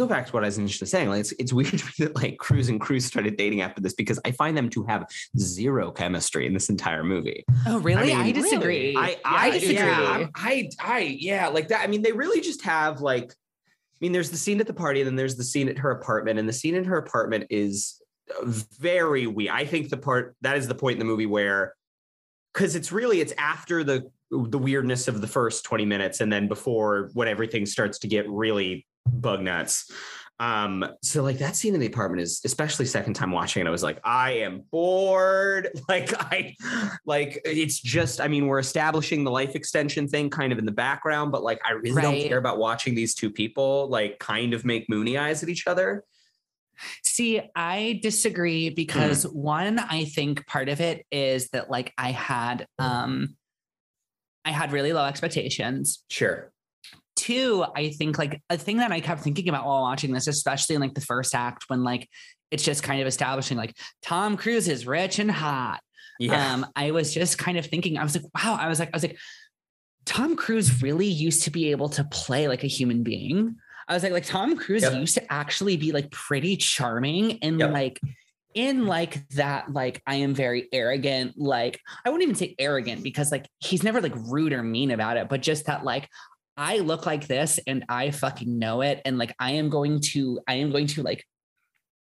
Go 0.00 0.06
back 0.06 0.26
to 0.28 0.32
what 0.32 0.44
I 0.44 0.46
was 0.46 0.56
initially 0.56 0.88
saying. 0.88 1.10
Like, 1.10 1.20
it's, 1.20 1.32
it's 1.32 1.52
weird 1.52 1.76
to 1.76 1.84
me 1.84 1.92
that 1.98 2.16
like 2.16 2.38
Cruz 2.38 2.70
and 2.70 2.80
Cruz 2.80 3.04
started 3.04 3.36
dating 3.36 3.60
after 3.60 3.82
this 3.82 3.92
because 3.92 4.18
I 4.24 4.30
find 4.30 4.56
them 4.56 4.70
to 4.70 4.82
have 4.84 5.06
zero 5.36 5.90
chemistry 5.90 6.46
in 6.46 6.54
this 6.54 6.70
entire 6.70 7.04
movie. 7.04 7.44
Oh, 7.66 7.80
really? 7.80 8.14
I, 8.14 8.24
mean, 8.24 8.34
disagree. 8.34 8.96
I 8.96 9.10
Yeah, 9.10 9.16
I, 9.26 9.50
disagree. 9.50 9.74
yeah, 9.74 10.26
I 10.34 10.70
I 10.80 11.00
yeah, 11.20 11.48
like 11.48 11.68
that. 11.68 11.82
I 11.82 11.86
mean, 11.86 12.00
they 12.00 12.12
really 12.12 12.40
just 12.40 12.62
have 12.62 13.02
like. 13.02 13.30
I 13.30 13.98
mean, 14.00 14.12
there's 14.12 14.30
the 14.30 14.38
scene 14.38 14.58
at 14.58 14.66
the 14.66 14.72
party, 14.72 15.02
and 15.02 15.06
then 15.06 15.16
there's 15.16 15.36
the 15.36 15.44
scene 15.44 15.68
at 15.68 15.76
her 15.76 15.90
apartment, 15.90 16.38
and 16.38 16.48
the 16.48 16.54
scene 16.54 16.74
in 16.74 16.84
her 16.84 16.96
apartment 16.96 17.48
is 17.50 18.00
very 18.42 19.26
weird. 19.26 19.50
I 19.50 19.66
think 19.66 19.90
the 19.90 19.98
part 19.98 20.34
that 20.40 20.56
is 20.56 20.66
the 20.66 20.74
point 20.74 20.94
in 20.94 20.98
the 21.00 21.04
movie 21.04 21.26
where 21.26 21.74
because 22.54 22.74
it's 22.74 22.90
really 22.90 23.20
it's 23.20 23.34
after 23.36 23.84
the 23.84 24.10
the 24.30 24.58
weirdness 24.58 25.08
of 25.08 25.20
the 25.20 25.26
first 25.26 25.64
20 25.64 25.84
minutes 25.84 26.20
and 26.20 26.32
then 26.32 26.48
before 26.48 27.10
when 27.14 27.28
everything 27.28 27.66
starts 27.66 27.98
to 27.98 28.08
get 28.08 28.30
really 28.30 28.86
bug 29.06 29.40
nuts. 29.40 29.90
Um 30.38 30.86
so 31.02 31.22
like 31.22 31.38
that 31.38 31.54
scene 31.54 31.74
in 31.74 31.80
the 31.80 31.86
apartment 31.86 32.22
is 32.22 32.40
especially 32.46 32.86
second 32.86 33.12
time 33.12 33.30
watching 33.30 33.60
it 33.60 33.68
i 33.68 33.70
was 33.70 33.82
like 33.82 34.00
i 34.04 34.32
am 34.32 34.62
bored. 34.70 35.68
Like 35.88 36.14
i 36.18 36.54
like 37.04 37.42
it's 37.44 37.78
just 37.78 38.22
i 38.22 38.28
mean 38.28 38.46
we're 38.46 38.58
establishing 38.58 39.22
the 39.22 39.30
life 39.30 39.54
extension 39.54 40.08
thing 40.08 40.30
kind 40.30 40.50
of 40.50 40.58
in 40.58 40.64
the 40.64 40.72
background 40.72 41.30
but 41.30 41.42
like 41.42 41.60
i 41.66 41.72
really 41.72 42.00
don't 42.00 42.28
care 42.28 42.38
about 42.38 42.56
watching 42.58 42.94
these 42.94 43.14
two 43.14 43.30
people 43.30 43.88
like 43.90 44.18
kind 44.18 44.54
of 44.54 44.64
make 44.64 44.88
moony 44.88 45.18
eyes 45.18 45.42
at 45.42 45.50
each 45.50 45.66
other. 45.66 46.04
See, 47.02 47.40
I 47.54 48.00
disagree 48.02 48.70
because 48.70 49.24
one, 49.24 49.78
I 49.78 50.04
think 50.04 50.46
part 50.46 50.68
of 50.68 50.80
it 50.80 51.04
is 51.10 51.50
that 51.50 51.70
like 51.70 51.92
I 51.98 52.12
had 52.12 52.66
um 52.78 53.36
I 54.44 54.50
had 54.50 54.72
really 54.72 54.92
low 54.92 55.04
expectations. 55.04 56.04
sure 56.08 56.52
Two, 57.30 57.64
I 57.76 57.90
think 57.90 58.18
like 58.18 58.42
a 58.50 58.56
thing 58.58 58.78
that 58.78 58.92
I 58.92 59.00
kept 59.00 59.22
thinking 59.22 59.48
about 59.48 59.64
while 59.66 59.82
watching 59.82 60.12
this, 60.12 60.26
especially 60.26 60.74
in 60.74 60.80
like 60.80 60.94
the 60.94 61.00
first 61.00 61.34
act 61.34 61.64
when 61.68 61.84
like 61.84 62.08
it's 62.50 62.64
just 62.64 62.82
kind 62.82 63.00
of 63.00 63.06
establishing 63.06 63.56
like 63.56 63.76
Tom 64.02 64.36
Cruise 64.36 64.66
is 64.68 64.86
rich 64.86 65.18
and 65.18 65.30
hot. 65.30 65.80
yeah 66.18 66.54
Um, 66.54 66.66
I 66.74 66.90
was 66.90 67.14
just 67.14 67.38
kind 67.38 67.56
of 67.58 67.66
thinking, 67.66 67.96
I 67.98 68.02
was 68.02 68.16
like, 68.16 68.24
wow, 68.34 68.58
I 68.60 68.68
was 68.68 68.78
like, 68.80 68.88
I 68.92 68.96
was 68.96 69.02
like, 69.04 69.16
Tom 70.04 70.34
Cruise 70.34 70.82
really 70.82 71.06
used 71.06 71.44
to 71.44 71.50
be 71.50 71.70
able 71.70 71.88
to 71.90 72.04
play 72.04 72.48
like 72.48 72.64
a 72.64 72.68
human 72.68 73.02
being. 73.02 73.56
I 73.86 73.94
was 73.94 74.02
like, 74.02 74.12
like 74.12 74.24
Tom 74.26 74.56
Cruise 74.56 74.82
Yep. 74.82 74.94
used 74.94 75.14
to 75.14 75.32
actually 75.32 75.76
be 75.76 75.92
like 75.92 76.10
pretty 76.10 76.56
charming 76.56 77.38
and 77.42 77.58
Yep. 77.60 77.72
like 77.72 78.00
in 78.54 78.86
like 78.86 79.28
that, 79.30 79.72
like 79.72 80.02
I 80.06 80.16
am 80.16 80.34
very 80.34 80.68
arrogant. 80.72 81.34
Like 81.38 81.78
I 82.04 82.10
wouldn't 82.10 82.24
even 82.24 82.34
say 82.34 82.56
arrogant 82.58 83.04
because 83.04 83.30
like 83.30 83.46
he's 83.60 83.84
never 83.84 84.00
like 84.00 84.14
rude 84.16 84.52
or 84.52 84.62
mean 84.64 84.90
about 84.90 85.16
it, 85.16 85.28
but 85.28 85.40
just 85.42 85.66
that 85.66 85.84
like 85.84 86.08
I 86.56 86.78
look 86.78 87.06
like 87.06 87.26
this 87.26 87.58
and 87.66 87.84
I 87.88 88.10
fucking 88.10 88.58
know 88.58 88.82
it. 88.82 89.00
And 89.04 89.18
like 89.18 89.34
I 89.38 89.52
am 89.52 89.70
going 89.70 90.00
to, 90.12 90.40
I 90.46 90.54
am 90.54 90.70
going 90.70 90.86
to 90.88 91.02
like 91.02 91.24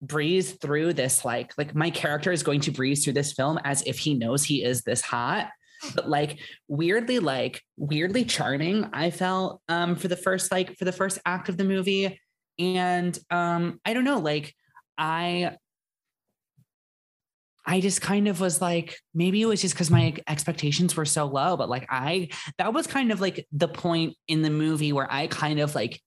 breeze 0.06 0.52
through 0.52 0.92
this 0.92 1.24
like 1.24 1.52
like 1.56 1.74
my 1.74 1.90
character 1.90 2.30
is 2.30 2.42
going 2.42 2.60
to 2.60 2.70
breeze 2.70 3.02
through 3.02 3.12
this 3.12 3.32
film 3.32 3.58
as 3.64 3.82
if 3.82 3.98
he 3.98 4.14
knows 4.14 4.44
he 4.44 4.62
is 4.62 4.82
this 4.82 5.00
hot 5.00 5.48
but 5.94 6.08
like 6.08 6.38
weirdly 6.68 7.18
like 7.18 7.62
weirdly 7.76 8.24
charming 8.24 8.88
i 8.92 9.10
felt 9.10 9.60
um 9.68 9.96
for 9.96 10.08
the 10.08 10.16
first 10.16 10.52
like 10.52 10.76
for 10.76 10.84
the 10.84 10.92
first 10.92 11.18
act 11.24 11.48
of 11.48 11.56
the 11.56 11.64
movie 11.64 12.20
and 12.58 13.18
um 13.30 13.80
i 13.84 13.94
don't 13.94 14.04
know 14.04 14.18
like 14.18 14.54
i 14.98 15.56
I 17.66 17.80
just 17.80 18.02
kind 18.02 18.28
of 18.28 18.40
was 18.40 18.60
like, 18.60 18.96
maybe 19.14 19.40
it 19.40 19.46
was 19.46 19.62
just 19.62 19.74
because 19.74 19.90
my 19.90 20.14
expectations 20.28 20.96
were 20.96 21.04
so 21.04 21.26
low, 21.26 21.56
but 21.56 21.68
like 21.68 21.86
I, 21.88 22.28
that 22.58 22.74
was 22.74 22.86
kind 22.86 23.10
of 23.10 23.20
like 23.20 23.46
the 23.52 23.68
point 23.68 24.16
in 24.28 24.42
the 24.42 24.50
movie 24.50 24.92
where 24.92 25.10
I 25.10 25.26
kind 25.26 25.60
of 25.60 25.74
like 25.74 26.00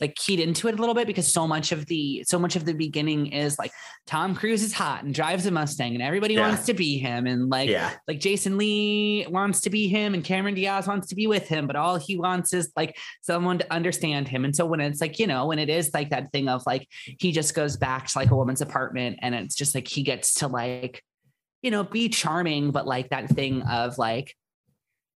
like 0.00 0.14
keyed 0.16 0.40
into 0.40 0.68
it 0.68 0.74
a 0.74 0.76
little 0.76 0.94
bit 0.94 1.06
because 1.06 1.32
so 1.32 1.46
much 1.46 1.72
of 1.72 1.86
the 1.86 2.24
so 2.26 2.38
much 2.38 2.56
of 2.56 2.64
the 2.64 2.72
beginning 2.72 3.26
is 3.28 3.58
like 3.58 3.70
Tom 4.06 4.34
Cruise 4.34 4.62
is 4.62 4.72
hot 4.72 5.04
and 5.04 5.14
drives 5.14 5.46
a 5.46 5.50
Mustang 5.50 5.94
and 5.94 6.02
everybody 6.02 6.34
Yeah. 6.34 6.48
wants 6.48 6.66
to 6.66 6.74
be 6.74 6.98
him 6.98 7.26
and 7.26 7.48
like 7.48 7.68
yeah 7.68 7.94
like 8.08 8.18
Jason 8.20 8.58
Lee 8.58 9.26
wants 9.28 9.60
to 9.62 9.70
be 9.70 9.88
him 9.88 10.14
and 10.14 10.24
Cameron 10.24 10.54
Diaz 10.54 10.86
wants 10.86 11.08
to 11.08 11.14
be 11.14 11.26
with 11.26 11.46
him 11.48 11.66
but 11.66 11.76
all 11.76 11.96
he 11.96 12.16
wants 12.16 12.52
is 12.52 12.72
like 12.76 12.96
someone 13.22 13.58
to 13.58 13.72
understand 13.72 14.28
him 14.28 14.44
and 14.44 14.54
so 14.54 14.66
when 14.66 14.80
it's 14.80 15.00
like 15.00 15.18
you 15.18 15.26
know 15.26 15.46
when 15.46 15.58
it 15.58 15.68
is 15.68 15.90
like 15.94 16.10
that 16.10 16.32
thing 16.32 16.48
of 16.48 16.62
like 16.66 16.88
he 17.04 17.30
just 17.30 17.54
goes 17.54 17.76
back 17.76 18.08
to 18.08 18.18
like 18.18 18.30
a 18.30 18.36
woman's 18.36 18.60
apartment 18.60 19.18
and 19.22 19.34
it's 19.34 19.54
just 19.54 19.74
like 19.74 19.86
he 19.86 20.02
gets 20.02 20.34
to 20.34 20.48
like 20.48 21.02
you 21.62 21.70
know 21.70 21.84
be 21.84 22.08
charming 22.08 22.70
but 22.72 22.86
like 22.86 23.10
that 23.10 23.28
thing 23.28 23.62
of 23.62 23.96
like 23.98 24.34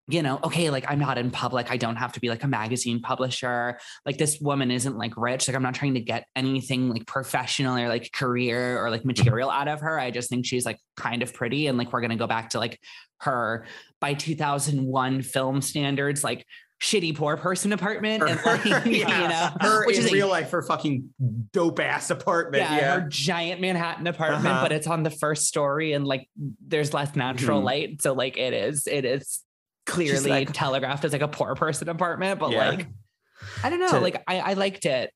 you 0.09 0.21
know, 0.23 0.41
okay, 0.43 0.69
like 0.69 0.85
I'm 0.89 0.99
not 0.99 1.17
in 1.17 1.31
public. 1.31 1.71
I 1.71 1.77
don't 1.77 1.95
have 1.97 2.13
to 2.15 2.21
be 2.21 2.29
like 2.29 2.43
a 2.43 2.49
magazine 2.49 3.01
publisher. 3.01 3.79
Like 4.05 4.19
this 4.19 4.41
woman 4.41 4.71
isn't 4.73 4.99
like 4.99 5.17
rich. 5.17 5.47
Like 5.47 5.57
I'm 5.57 5.63
not 5.63 5.75
trying 5.75 5.95
to 5.95 6.01
get 6.01 6.27
anything 6.35 6.89
like 6.89 7.07
professional 7.07 7.79
or 7.79 7.89
like 7.89 8.11
career 8.13 8.85
or 8.85 8.91
like 8.91 9.05
material 9.05 9.49
out 9.49 9.69
of 9.69 9.81
her. 9.81 9.99
I 10.01 10.11
just 10.11 10.29
think 10.29 10.45
she's 10.45 10.67
like 10.67 10.79
kind 10.97 11.23
of 11.23 11.33
pretty. 11.33 11.69
And 11.69 11.79
like 11.79 11.93
we're 11.93 12.01
going 12.01 12.11
to 12.11 12.17
go 12.17 12.27
back 12.27 12.51
to 12.51 12.59
like 12.59 12.81
her 13.21 13.65
by 14.01 14.15
2001 14.15 15.23
film 15.23 15.63
standards, 15.63 16.25
like 16.25 16.45
shitty 16.83 17.15
poor 17.17 17.37
person 17.37 17.73
apartment. 17.73 18.25
And 18.29 18.41
like, 18.45 18.65
you 18.85 19.05
know, 19.07 19.51
her 19.61 19.87
which 19.87 19.99
in 19.99 20.07
is 20.07 20.13
real 20.13 20.29
life 20.29 20.51
her 20.51 20.63
fucking 20.63 21.11
dope 21.53 21.79
ass 21.79 22.11
apartment 22.11 22.65
yeah, 22.65 22.77
yeah, 22.77 23.01
her 23.01 23.09
giant 23.09 23.61
Manhattan 23.61 24.09
apartment, 24.09 24.47
Uh-huh. 24.47 24.65
but 24.65 24.73
it's 24.73 24.89
on 24.89 25.05
the 25.05 25.11
first 25.11 25.47
story 25.47 25.93
and 25.93 26.05
like 26.05 26.29
there's 26.67 26.93
less 26.93 27.15
natural 27.15 27.61
Mhm. 27.61 27.65
light. 27.65 28.03
So 28.03 28.15
like 28.15 28.37
it 28.37 28.53
is, 28.53 28.89
it 28.89 29.05
is 29.05 29.43
clearly 29.87 30.31
like- 30.31 30.53
telegraphed 30.53 31.05
as 31.05 31.13
like 31.13 31.23
a 31.23 31.29
poor 31.29 31.55
person 31.55 31.89
apartment, 31.89 32.39
but 32.41 32.51
Yeah. 32.53 32.69
like 32.71 32.87
I 33.63 33.71
don't 33.71 33.81
know, 33.81 33.89
To- 33.89 33.99
like 34.01 34.23
I, 34.27 34.39
I 34.41 34.53
liked 34.55 34.87
it. 34.87 35.11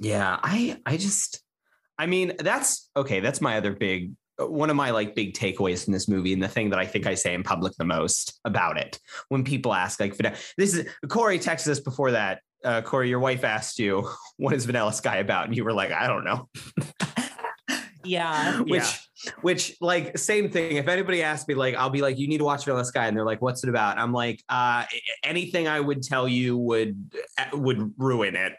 Yeah, 0.00 0.38
I 0.42 0.78
I 0.86 0.96
just 0.96 1.42
I 1.98 2.06
mean, 2.06 2.34
that's 2.38 2.88
okay, 2.96 3.20
that's 3.20 3.40
my 3.40 3.56
other 3.56 3.72
big 3.72 4.12
one 4.40 4.70
of 4.70 4.76
my 4.76 4.90
like 4.90 5.16
big 5.16 5.34
takeaways 5.34 5.82
from 5.84 5.92
this 5.92 6.06
movie 6.08 6.32
and 6.32 6.40
the 6.40 6.46
thing 6.48 6.70
that 6.70 6.78
I 6.78 6.86
think 6.86 7.06
I 7.08 7.14
say 7.14 7.34
in 7.34 7.42
public 7.42 7.72
the 7.76 7.84
most 7.84 8.38
about 8.44 8.78
it. 8.78 8.98
When 9.30 9.42
people 9.42 9.74
ask 9.74 9.98
like 9.98 10.16
this 10.16 10.74
is 10.74 10.86
Corey 11.08 11.38
texted 11.40 11.68
us 11.68 11.80
before 11.80 12.12
that. 12.12 12.40
Uh, 12.64 12.80
Corey, 12.82 13.08
your 13.08 13.18
wife 13.20 13.42
asked 13.44 13.78
you, 13.80 14.08
"What 14.36 14.54
is 14.54 14.64
Vanilla 14.64 14.92
Sky 14.92 15.16
about?" 15.18 15.46
And 15.46 15.56
you 15.56 15.64
were 15.64 15.72
like, 15.72 15.90
"I 15.92 16.06
don't 16.06 16.24
know." 16.24 16.48
Yeah. 18.04 18.60
which 18.60 18.82
yeah. 18.82 18.92
Which 19.42 19.76
like 19.80 20.16
same 20.18 20.50
thing. 20.50 20.76
If 20.76 20.88
anybody 20.88 21.22
asks 21.22 21.48
me 21.48 21.54
like 21.54 21.74
i'll 21.74 21.90
be 21.90 22.00
like 22.00 22.18
you 22.18 22.28
need 22.28 22.38
to 22.38 22.44
watch 22.44 22.64
vanilla 22.64 22.84
sky 22.84 23.06
and 23.06 23.16
they're 23.16 23.24
like 23.24 23.42
what's 23.42 23.64
it 23.64 23.70
about? 23.70 23.98
I'm 23.98 24.12
like 24.12 24.42
uh 24.48 24.84
anything 25.22 25.68
i 25.68 25.80
would 25.80 26.02
tell 26.02 26.28
you 26.28 26.56
would 26.56 27.12
uh, 27.38 27.56
would 27.56 27.92
ruin 27.96 28.36
it. 28.36 28.52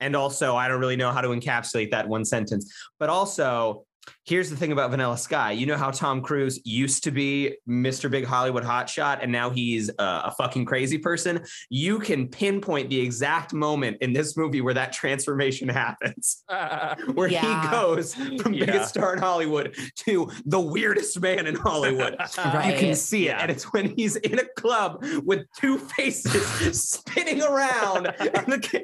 And 0.00 0.16
also 0.16 0.56
i 0.56 0.68
don't 0.68 0.80
really 0.80 0.96
know 0.96 1.12
how 1.12 1.20
to 1.20 1.28
encapsulate 1.28 1.90
that 1.90 2.08
one 2.08 2.24
sentence. 2.24 2.72
But 2.98 3.08
also 3.08 3.84
here's 4.24 4.48
the 4.50 4.56
thing 4.56 4.72
about 4.72 4.90
vanilla 4.90 5.16
sky 5.18 5.52
you 5.52 5.66
know 5.66 5.76
how 5.76 5.90
tom 5.90 6.22
cruise 6.22 6.58
used 6.64 7.04
to 7.04 7.10
be 7.10 7.54
mr 7.68 8.10
big 8.10 8.24
hollywood 8.24 8.64
hotshot 8.64 9.18
and 9.22 9.30
now 9.30 9.50
he's 9.50 9.88
a, 9.90 9.94
a 9.98 10.34
fucking 10.38 10.64
crazy 10.64 10.96
person 10.98 11.40
you 11.68 11.98
can 11.98 12.26
pinpoint 12.26 12.88
the 12.88 12.98
exact 12.98 13.52
moment 13.52 13.96
in 14.00 14.12
this 14.12 14.36
movie 14.36 14.60
where 14.62 14.74
that 14.74 14.92
transformation 14.92 15.68
happens 15.80 16.44
where 17.14 17.28
Yeah. 17.28 17.62
he 17.64 17.70
goes 17.70 18.14
from 18.14 18.54
Yeah. 18.54 18.66
biggest 18.66 18.90
star 18.90 19.12
in 19.14 19.18
Hollywood 19.20 19.76
to 19.96 20.30
the 20.46 20.60
weirdest 20.60 21.20
man 21.20 21.46
in 21.46 21.54
Hollywood. 21.54 22.16
You 22.40 22.76
can 22.76 22.94
see 22.94 23.28
it. 23.28 23.30
Yeah. 23.32 23.42
And 23.42 23.50
it's 23.50 23.72
when 23.72 23.94
he's 23.96 24.16
in 24.16 24.38
a 24.38 24.44
club 24.56 25.04
with 25.24 25.46
two 25.58 25.78
faces 25.78 26.82
spinning 26.82 27.42
around. 27.42 28.06
And 28.18 28.52
the, 28.52 28.82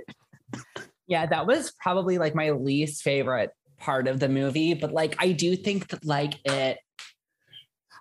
Yeah, 1.07 1.27
that 1.27 1.47
was 1.47 1.73
probably 1.81 2.19
like 2.19 2.35
my 2.35 2.51
least 2.51 3.03
favorite 3.03 3.51
part 3.79 4.09
of 4.09 4.21
the 4.21 4.29
movie, 4.29 4.75
but 4.75 4.93
like 4.93 5.15
I 5.19 5.33
do 5.33 5.57
think 5.57 5.89
that 5.89 6.05
like 6.05 6.35
it 6.45 6.79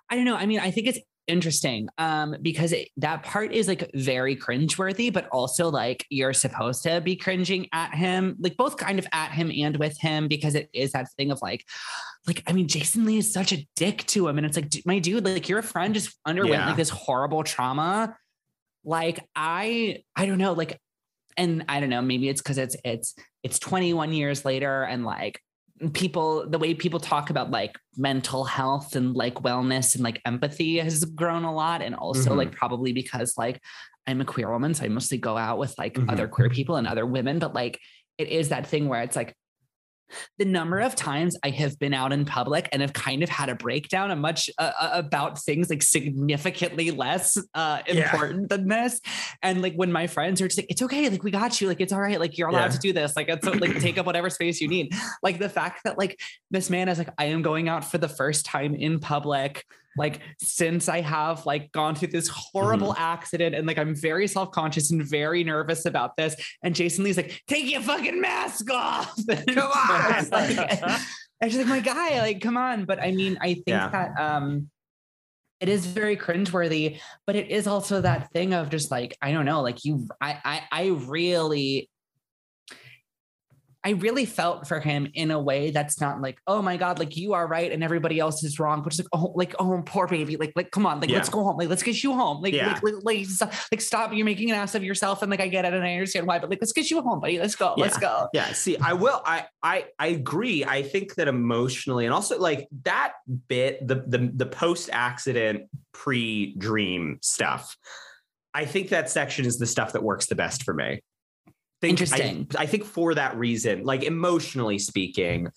I 0.08 0.14
don't 0.16 0.24
know, 0.24 0.36
I 0.36 0.46
mean, 0.46 0.60
I 0.60 0.70
think 0.70 0.86
it's 0.86 1.00
interesting 1.28 1.88
um 1.98 2.36
because 2.40 2.70
it, 2.70 2.88
that 2.96 3.24
part 3.24 3.52
is 3.52 3.66
like 3.66 3.90
very 3.94 4.36
cringeworthy 4.36 5.12
but 5.12 5.26
also 5.32 5.68
like 5.68 6.06
you're 6.08 6.32
supposed 6.32 6.84
to 6.84 7.00
be 7.00 7.16
cringing 7.16 7.66
at 7.72 7.92
him 7.92 8.36
like 8.38 8.56
both 8.56 8.76
kind 8.76 8.96
of 9.00 9.06
at 9.12 9.32
him 9.32 9.50
and 9.50 9.76
with 9.78 9.98
him 10.00 10.28
because 10.28 10.54
it 10.54 10.70
is 10.72 10.92
that 10.92 11.08
thing 11.16 11.32
of 11.32 11.42
like 11.42 11.64
like 12.28 12.44
I 12.46 12.52
mean 12.52 12.68
Jason 12.68 13.04
Lee 13.04 13.18
is 13.18 13.32
such 13.32 13.52
a 13.52 13.66
dick 13.74 14.06
to 14.06 14.28
him 14.28 14.38
and 14.38 14.46
it's 14.46 14.56
like 14.56 14.72
my 14.84 15.00
dude 15.00 15.24
like 15.24 15.48
your 15.48 15.62
friend 15.62 15.94
just 15.94 16.16
underwent 16.24 16.52
Yeah. 16.60 16.66
like 16.68 16.76
this 16.76 16.90
horrible 16.90 17.42
trauma 17.42 18.16
like 18.84 19.18
I 19.34 20.04
I 20.14 20.26
don't 20.26 20.38
know 20.38 20.52
like 20.52 20.80
and 21.36 21.64
I 21.68 21.80
don't 21.80 21.90
know 21.90 22.02
maybe 22.02 22.28
it's 22.28 22.40
cuz 22.40 22.56
it's 22.56 22.76
it's 22.84 23.16
it's 23.42 23.58
21 23.58 24.12
years 24.12 24.44
later 24.44 24.84
and 24.84 25.04
like 25.04 25.40
people 25.92 26.48
the 26.48 26.58
way 26.58 26.74
people 26.74 26.98
talk 27.00 27.28
about 27.30 27.50
like 27.50 27.76
mental 27.96 28.44
health 28.44 28.96
and 28.96 29.14
like 29.14 29.34
wellness 29.34 29.94
and 29.94 30.02
like 30.02 30.20
empathy 30.24 30.78
has 30.78 31.04
grown 31.04 31.44
a 31.44 31.54
lot 31.54 31.82
and 31.82 31.94
also 31.94 32.32
Mhm. 32.32 32.36
like 32.36 32.52
probably 32.52 32.92
because 32.92 33.34
like 33.36 33.60
I'm 34.06 34.20
a 34.20 34.24
queer 34.24 34.50
woman 34.50 34.72
so 34.72 34.84
I 34.84 34.88
mostly 34.88 35.18
go 35.18 35.36
out 35.36 35.58
with 35.58 35.74
like 35.76 35.94
Mhm. 35.94 36.10
other 36.10 36.28
queer 36.28 36.48
people 36.48 36.76
and 36.76 36.86
other 36.86 37.04
women 37.04 37.38
but 37.38 37.54
like 37.54 37.78
it 38.16 38.28
is 38.28 38.48
that 38.48 38.66
thing 38.66 38.88
where 38.88 39.02
it's 39.02 39.16
like 39.16 39.34
the 40.38 40.44
number 40.44 40.78
of 40.80 40.94
times 40.94 41.36
I 41.42 41.50
have 41.50 41.78
been 41.78 41.94
out 41.94 42.12
in 42.12 42.24
public 42.24 42.68
and 42.72 42.82
have 42.82 42.92
kind 42.92 43.22
of 43.22 43.28
had 43.28 43.48
a 43.48 43.54
breakdown 43.54 44.10
a 44.10 44.16
much 44.16 44.50
uh, 44.58 44.72
uh, 44.80 44.90
about 44.94 45.38
things 45.40 45.70
like 45.70 45.82
significantly 45.82 46.90
less 46.90 47.36
uh, 47.54 47.82
Yeah. 47.86 48.04
important 48.04 48.48
than 48.48 48.68
this. 48.68 49.00
And 49.42 49.62
like 49.62 49.74
when 49.74 49.92
my 49.92 50.06
friends 50.06 50.40
are 50.40 50.46
just 50.48 50.58
like, 50.58 50.66
it's 50.70 50.82
okay, 50.82 51.08
like 51.08 51.22
we 51.22 51.30
got 51.30 51.60
you, 51.60 51.68
like 51.68 51.80
it's 51.80 51.92
all 51.92 52.00
right, 52.00 52.20
like 52.20 52.38
you're 52.38 52.48
allowed 52.48 52.66
Yeah. 52.66 52.68
to 52.68 52.78
do 52.78 52.92
this, 52.92 53.16
like 53.16 53.28
it's 53.28 53.46
like 53.46 53.78
take 53.80 53.98
up 53.98 54.06
whatever 54.10 54.30
space 54.30 54.60
you 54.60 54.68
need. 54.68 54.92
Like 55.22 55.38
the 55.38 55.48
fact 55.48 55.80
that 55.84 55.98
like 55.98 56.18
this 56.50 56.70
man 56.70 56.88
is 56.88 56.98
like, 56.98 57.10
I 57.18 57.26
am 57.26 57.42
going 57.42 57.68
out 57.68 57.84
for 57.84 57.98
the 57.98 58.08
first 58.08 58.46
time 58.46 58.74
in 58.74 59.00
public. 59.00 59.64
Like 59.96 60.20
since 60.40 60.88
I 60.88 61.00
have 61.00 61.46
like 61.46 61.72
gone 61.72 61.94
through 61.94 62.08
this 62.08 62.28
horrible 62.28 62.94
accident 62.96 63.54
and 63.54 63.66
like 63.66 63.78
I'm 63.78 63.94
very 63.94 64.26
self-conscious 64.26 64.90
and 64.90 65.02
very 65.08 65.44
nervous 65.44 65.86
about 65.86 66.16
this. 66.16 66.36
And 66.62 66.74
Jason 66.74 67.04
Lee's 67.04 67.16
like, 67.16 67.42
take 67.46 67.70
your 67.70 67.80
fucking 67.82 68.20
mask 68.20 68.70
off. 68.70 69.14
Come 69.48 69.70
on. 69.72 70.28
Like, 70.30 70.80
and 71.40 71.50
she's 71.52 71.58
like, 71.58 71.66
my 71.66 71.80
guy, 71.80 72.20
like, 72.20 72.40
come 72.40 72.56
on. 72.56 72.84
But 72.86 73.00
I 73.02 73.12
mean, 73.12 73.36
I 73.40 73.54
think 73.54 73.64
Yeah. 73.68 73.88
that 73.88 74.18
um 74.20 74.70
it 75.60 75.70
is 75.70 75.86
very 75.86 76.16
cringeworthy, 76.18 76.98
but 77.26 77.34
it 77.34 77.50
is 77.50 77.66
also 77.66 78.02
that 78.02 78.30
thing 78.32 78.52
of 78.52 78.68
just 78.68 78.90
like, 78.90 79.16
I 79.22 79.32
don't 79.32 79.46
know, 79.46 79.62
like 79.62 79.84
you 79.84 80.06
I 80.20 80.38
I 80.44 80.62
I 80.70 80.86
really 80.88 81.88
I 83.86 83.90
really 83.90 84.24
felt 84.24 84.66
for 84.66 84.80
him 84.80 85.06
in 85.14 85.30
a 85.30 85.38
way 85.38 85.70
that's 85.70 86.00
not 86.00 86.20
like, 86.20 86.40
oh 86.48 86.60
my 86.60 86.76
God, 86.76 86.98
like 86.98 87.16
you 87.16 87.34
are 87.34 87.46
right 87.46 87.70
and 87.70 87.84
everybody 87.84 88.18
else 88.18 88.42
is 88.42 88.58
wrong, 88.58 88.82
but 88.82 88.92
it's 88.92 88.98
like, 88.98 89.06
oh, 89.12 89.32
like, 89.36 89.54
oh, 89.60 89.80
poor 89.86 90.08
baby. 90.08 90.36
Like, 90.36 90.54
like, 90.56 90.72
come 90.72 90.86
on, 90.86 90.98
like, 90.98 91.08
Yeah. 91.08 91.18
let's 91.18 91.28
go 91.28 91.44
home. 91.44 91.56
Like, 91.56 91.68
let's 91.68 91.84
get 91.84 92.02
you 92.02 92.12
home. 92.12 92.42
Like, 92.42 92.52
Yeah. 92.52 92.80
like, 92.82 92.82
like, 92.82 93.04
like, 93.04 93.26
stop, 93.26 93.52
like, 93.70 93.80
stop. 93.80 94.12
You're 94.12 94.24
making 94.24 94.50
an 94.50 94.56
ass 94.56 94.74
of 94.74 94.82
yourself. 94.82 95.22
And 95.22 95.30
like, 95.30 95.38
I 95.38 95.46
get 95.46 95.64
it 95.64 95.72
and 95.72 95.84
I 95.84 95.92
understand 95.92 96.26
why, 96.26 96.40
but 96.40 96.50
like, 96.50 96.60
let's 96.60 96.72
get 96.72 96.90
you 96.90 97.00
home, 97.00 97.20
buddy. 97.20 97.38
Let's 97.38 97.54
go. 97.54 97.74
Let's 97.76 97.96
go. 97.96 98.26
Yeah, 98.32 98.52
see, 98.54 98.76
I 98.78 98.94
will. 98.94 99.22
I 99.24 99.46
I 99.62 99.84
I 100.00 100.08
agree. 100.08 100.64
I 100.64 100.82
think 100.82 101.14
that 101.14 101.28
emotionally, 101.28 102.06
and 102.06 102.12
also 102.12 102.40
like 102.40 102.66
that 102.82 103.12
bit, 103.46 103.86
the 103.86 104.02
the 104.04 104.32
the 104.34 104.46
post 104.46 104.90
accident 104.92 105.70
pre 105.92 106.56
dream 106.56 107.18
stuff. 107.22 107.76
I 108.52 108.64
think 108.64 108.88
that 108.88 109.10
section 109.10 109.46
is 109.46 109.58
the 109.58 109.66
stuff 109.66 109.92
that 109.92 110.02
works 110.02 110.26
the 110.26 110.34
best 110.34 110.64
for 110.64 110.74
me. 110.74 111.02
Think- 111.80 112.00
Interesting. 112.00 112.46
I, 112.56 112.62
I 112.62 112.66
think 112.66 112.84
for 112.84 113.14
that 113.14 113.36
reason, 113.36 113.84
like 113.84 114.02
emotionally 114.02 114.78
speaking, 114.78 115.48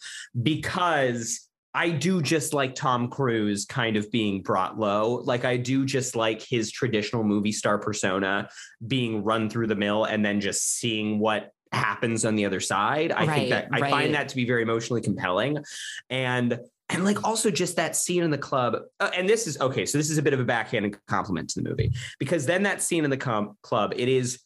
because 0.42 1.48
I 1.74 1.90
do 1.92 2.22
just 2.22 2.54
like 2.54 2.74
Tom 2.76 3.10
Cruise 3.10 3.66
kind 3.66 3.96
of 3.96 4.12
being 4.12 4.42
brought 4.42 4.80
low. 4.80 5.22
Like 5.24 5.46
I 5.46 5.56
do 5.58 5.86
just 5.86 6.16
like 6.16 6.42
his 6.42 6.72
traditional 6.72 7.24
movie 7.24 7.52
star 7.52 7.78
persona 7.78 8.50
being 8.88 9.24
run 9.24 9.50
through 9.50 9.68
the 9.68 9.76
mill 9.76 10.06
and 10.06 10.26
then 10.26 10.42
just 10.42 10.78
seeing 10.78 11.20
what 11.20 11.52
happens 11.72 12.26
on 12.26 12.36
the 12.36 12.46
other 12.46 12.60
side. 12.60 13.12
I 13.12 13.26
Right, 13.26 13.36
think 13.36 13.50
that 13.52 13.68
I 13.72 13.80
right. 13.82 13.92
find 13.92 14.14
that 14.16 14.30
to 14.30 14.36
be 14.36 14.46
very 14.46 14.64
emotionally 14.64 15.02
compelling. 15.02 15.60
And 16.10 16.60
and 16.92 17.06
like 17.06 17.24
also 17.24 17.52
just 17.52 17.76
that 17.76 17.96
scene 17.96 18.24
in 18.24 18.32
the 18.32 18.38
club. 18.40 18.78
uh, 19.00 19.12
and 19.16 19.30
this 19.30 19.46
is 19.46 19.62
okay. 19.62 19.86
So 19.86 20.00
this 20.00 20.10
is 20.10 20.18
a 20.18 20.24
bit 20.24 20.34
of 20.34 20.40
a 20.40 20.44
backhanded 20.46 20.98
compliment 21.06 21.52
to 21.52 21.62
the 21.62 21.70
movie 21.70 21.92
because 22.18 22.48
then 22.48 22.64
that 22.64 22.82
scene 22.82 23.04
in 23.04 23.12
the 23.12 23.18
com- 23.18 23.56
club, 23.62 23.94
it 23.96 24.10
is 24.10 24.40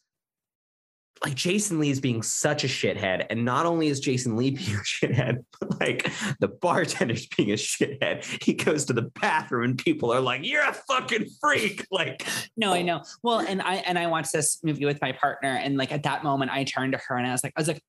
like 1.24 1.34
Jason 1.34 1.78
Lee 1.78 1.90
is 1.90 2.00
being 2.00 2.22
such 2.22 2.64
a 2.64 2.66
shithead. 2.66 3.26
And 3.30 3.44
not 3.44 3.66
only 3.66 3.88
is 3.88 4.00
Jason 4.00 4.36
Lee 4.36 4.50
being 4.50 4.74
a 4.76 4.80
shithead, 4.80 5.44
but 5.58 5.80
like 5.80 6.04
the 6.40 6.48
bartender's 6.48 7.26
being 7.26 7.50
a 7.50 7.54
shithead. 7.54 8.24
He 8.42 8.52
goes 8.52 8.84
to 8.86 8.92
the 8.92 9.10
bathroom 9.20 9.64
and 9.64 9.78
people 9.78 10.12
are 10.12 10.20
like, 10.20 10.40
You're 10.44 10.68
a 10.68 10.74
fucking 10.74 11.26
freak. 11.40 11.86
Like, 11.94 12.26
No, 12.56 12.72
I 12.72 12.80
oh. 12.80 12.82
know. 12.82 13.02
Well, 13.22 13.38
and 13.40 13.62
I 13.62 13.76
and 13.76 13.98
I 13.98 14.08
watched 14.08 14.32
this 14.32 14.58
movie 14.64 14.84
with 14.84 15.00
my 15.00 15.12
partner, 15.12 15.48
and 15.50 15.76
like 15.76 15.92
at 15.92 16.02
that 16.02 16.24
moment, 16.24 16.50
I 16.50 16.64
turned 16.64 16.92
to 16.92 17.00
her 17.06 17.16
and 17.16 17.26
I 17.26 17.30
was 17.30 17.44
like, 17.44 17.52
I 17.56 17.60
was 17.60 17.68
like, 17.68 17.82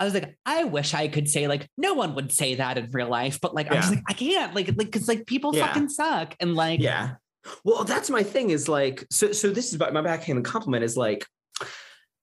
I 0.00 0.04
was 0.04 0.14
like, 0.14 0.36
I 0.44 0.64
wish 0.64 0.94
I 0.94 1.08
could 1.08 1.28
say 1.28 1.46
like 1.46 1.68
no 1.76 1.94
one 1.94 2.14
would 2.14 2.32
say 2.32 2.56
that 2.56 2.76
in 2.78 2.90
real 2.90 3.08
life, 3.08 3.38
but 3.40 3.54
like 3.54 3.70
I'm 3.70 3.76
just 3.76 3.90
like 3.90 4.02
I 4.08 4.14
can't 4.14 4.54
like 4.54 4.66
like 4.68 4.76
because 4.76 5.06
like 5.08 5.26
people 5.26 5.54
Yeah. 5.54 5.66
fucking 5.68 5.88
suck 5.90 6.34
and 6.40 6.54
like 6.54 6.80
yeah. 6.80 7.16
Well, 7.64 7.84
that's 7.84 8.10
my 8.10 8.22
thing 8.22 8.50
is 8.50 8.68
like, 8.68 9.06
so 9.10 9.32
so 9.32 9.50
this 9.50 9.72
is 9.72 9.78
my 9.78 10.00
backhanded 10.02 10.44
compliment 10.44 10.84
is 10.84 10.96
like 10.96 11.24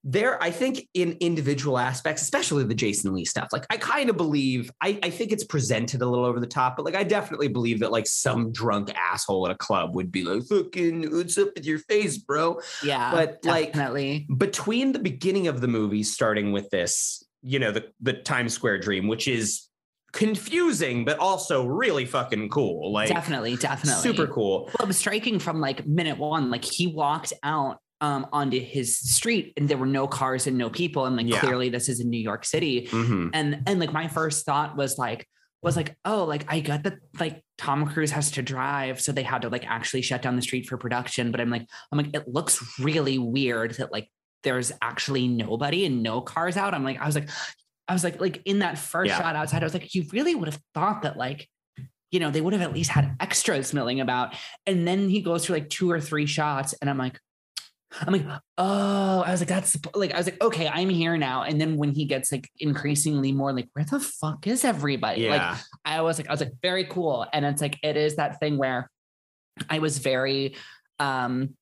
there, 0.10 0.42
I 0.42 0.52
think 0.52 0.88
in 0.94 1.18
individual 1.20 1.78
aspects, 1.78 2.22
especially 2.22 2.64
the 2.64 2.74
Jason 2.74 3.14
Lee 3.14 3.26
stuff, 3.26 3.50
like 3.52 3.66
I 3.70 3.76
kind 3.76 4.10
of 4.10 4.16
believe, 4.16 4.72
I, 4.82 4.98
I 5.04 5.10
think 5.10 5.34
it's 5.34 5.44
presented 5.44 6.02
a 6.02 6.06
little 6.06 6.24
over 6.24 6.40
the 6.40 6.48
top, 6.48 6.78
but 6.78 6.86
like 6.86 6.96
I 6.96 7.04
definitely 7.04 7.50
believe 7.50 7.82
that 7.82 7.92
like 7.92 8.08
some 8.08 8.54
drunk 8.54 8.90
asshole 8.96 9.46
at 9.48 9.52
a 9.52 9.58
club 9.58 9.96
would 9.96 10.10
be 10.10 10.24
like, 10.24 10.44
fucking, 10.48 11.12
what's 11.14 11.38
up 11.38 11.50
with 11.56 11.66
your 11.66 11.80
face, 11.80 12.18
bro? 12.18 12.62
yeah, 12.82 13.12
But, 13.12 13.40
like, 13.44 13.74
between 14.38 14.94
the 14.94 15.00
beginning 15.00 15.48
of 15.48 15.60
the 15.60 15.68
movie 15.68 16.04
starting 16.04 16.54
with 16.54 16.70
this 16.70 17.24
you 17.44 17.60
know 17.60 17.72
the 17.72 17.86
the 18.02 18.14
times 18.14 18.54
square 18.54 18.80
dream 18.80 19.08
which 19.08 19.28
is 19.28 19.68
confusing 20.12 21.06
but 21.06 21.20
also 21.20 21.66
really 21.66 22.06
fucking 22.06 22.50
cool 22.50 22.92
like 22.92 23.10
definitely, 23.10 23.56
definitely. 23.56 24.02
super 24.02 24.26
cool 24.26 24.66
Well, 24.66 24.76
it 24.82 24.88
was 24.88 24.98
striking 24.98 25.38
from 25.38 25.60
like 25.62 25.86
minute 25.86 26.18
one. 26.18 26.50
Like 26.50 26.64
he 26.66 26.88
walked 26.88 27.34
out 27.44 27.80
um 28.02 28.28
onto 28.32 28.60
his 28.60 28.98
street 28.98 29.54
and 29.58 29.68
there 29.68 29.78
were 29.78 29.86
no 29.88 30.08
cars 30.08 30.46
and 30.48 30.58
no 30.58 30.70
people. 30.70 31.06
And 31.06 31.16
like 31.18 31.28
Yeah. 31.28 31.40
clearly 31.40 31.70
this 31.70 31.90
is 31.90 32.00
in 32.00 32.10
New 32.10 32.20
York 32.20 32.46
City. 32.46 32.88
Mhm. 32.92 33.32
And 33.34 33.64
and 33.66 33.80
like 33.80 33.92
my 33.94 34.08
first 34.08 34.46
thought 34.46 34.76
was 34.78 34.98
like, 34.98 35.28
was 35.64 35.76
like, 35.76 35.98
oh, 36.06 36.24
like 36.26 36.46
I 36.48 36.60
got 36.60 36.84
that 36.84 37.00
like 37.20 37.42
Tom 37.58 37.88
Cruise 37.88 38.12
has 38.12 38.30
to 38.32 38.42
drive. 38.44 39.02
So 39.02 39.12
they 39.12 39.24
had 39.24 39.42
to 39.42 39.50
like 39.50 39.66
actually 39.68 40.04
shut 40.04 40.22
down 40.22 40.36
the 40.36 40.42
street 40.44 40.68
for 40.68 40.78
production. 40.78 41.32
But 41.32 41.42
I'm 41.42 41.50
like, 41.50 41.66
I'm 41.92 41.98
like, 41.98 42.14
it 42.16 42.28
looks 42.28 42.62
really 42.80 43.18
weird 43.18 43.72
that 43.76 43.92
like 43.92 44.10
there's 44.44 44.72
actually 44.82 45.28
nobody 45.28 45.84
and 45.86 46.04
no 46.04 46.22
cars 46.22 46.56
out. 46.56 46.76
I'm 46.76 46.84
like, 46.84 47.00
I 47.02 47.06
was 47.08 47.16
like, 47.16 47.30
I 47.88 47.94
was 47.94 48.04
like, 48.04 48.22
like 48.22 48.42
in 48.46 48.60
that 48.60 48.78
first 48.78 49.10
Yeah. 49.10 49.18
shot 49.18 49.36
outside, 49.36 49.64
I 49.64 49.66
was 49.66 49.74
like, 49.74 49.96
you 49.96 50.06
really 50.14 50.36
would 50.36 50.48
have 50.48 50.62
thought 50.76 51.02
that 51.02 51.18
like 51.18 51.50
you 52.10 52.22
know, 52.22 52.32
they 52.32 52.40
would 52.40 52.54
have 52.54 52.62
at 52.62 52.72
least 52.74 52.90
had 52.90 53.18
extras 53.20 53.74
milling 53.74 54.00
about. 54.00 54.34
And 54.66 54.88
then 54.88 55.10
he 55.10 55.20
goes 55.22 55.46
through 55.46 55.56
like 55.56 55.70
two 55.70 55.92
or 55.92 56.00
three 56.00 56.26
shots, 56.26 56.74
and 56.80 56.90
I'm 56.90 56.98
like, 56.98 57.20
I'm 58.02 58.12
like, 58.14 58.26
oh, 58.58 59.22
I 59.26 59.32
was 59.32 59.40
like, 59.42 59.48
that's 59.48 59.78
like, 59.96 60.14
I 60.14 60.18
was 60.18 60.26
like, 60.28 60.42
okay, 60.44 60.68
I'm 60.68 60.90
here 60.90 61.16
now. 61.18 61.44
And 61.44 61.60
then 61.60 61.78
when 61.78 61.92
he 61.92 62.06
gets 62.06 62.32
like 62.32 62.50
increasingly 62.60 63.32
more 63.32 63.54
like, 63.54 63.70
where 63.74 63.86
the 63.86 64.00
fuck 64.00 64.46
is 64.46 64.66
everybody? 64.66 65.30
Like, 65.30 65.58
I 65.86 66.02
was 66.02 66.18
like, 66.20 66.28
I 66.28 66.34
was 66.34 66.42
like, 66.42 66.54
very 66.62 66.84
cool. 66.86 67.26
And 67.32 67.46
it's 67.46 67.62
like, 67.62 67.80
it 67.84 67.96
is 67.96 68.18
that 68.18 68.40
thing 68.40 68.58
where 68.58 68.90
I 69.70 69.80
was 69.80 70.00
very, 70.00 70.56
um, 71.00 71.56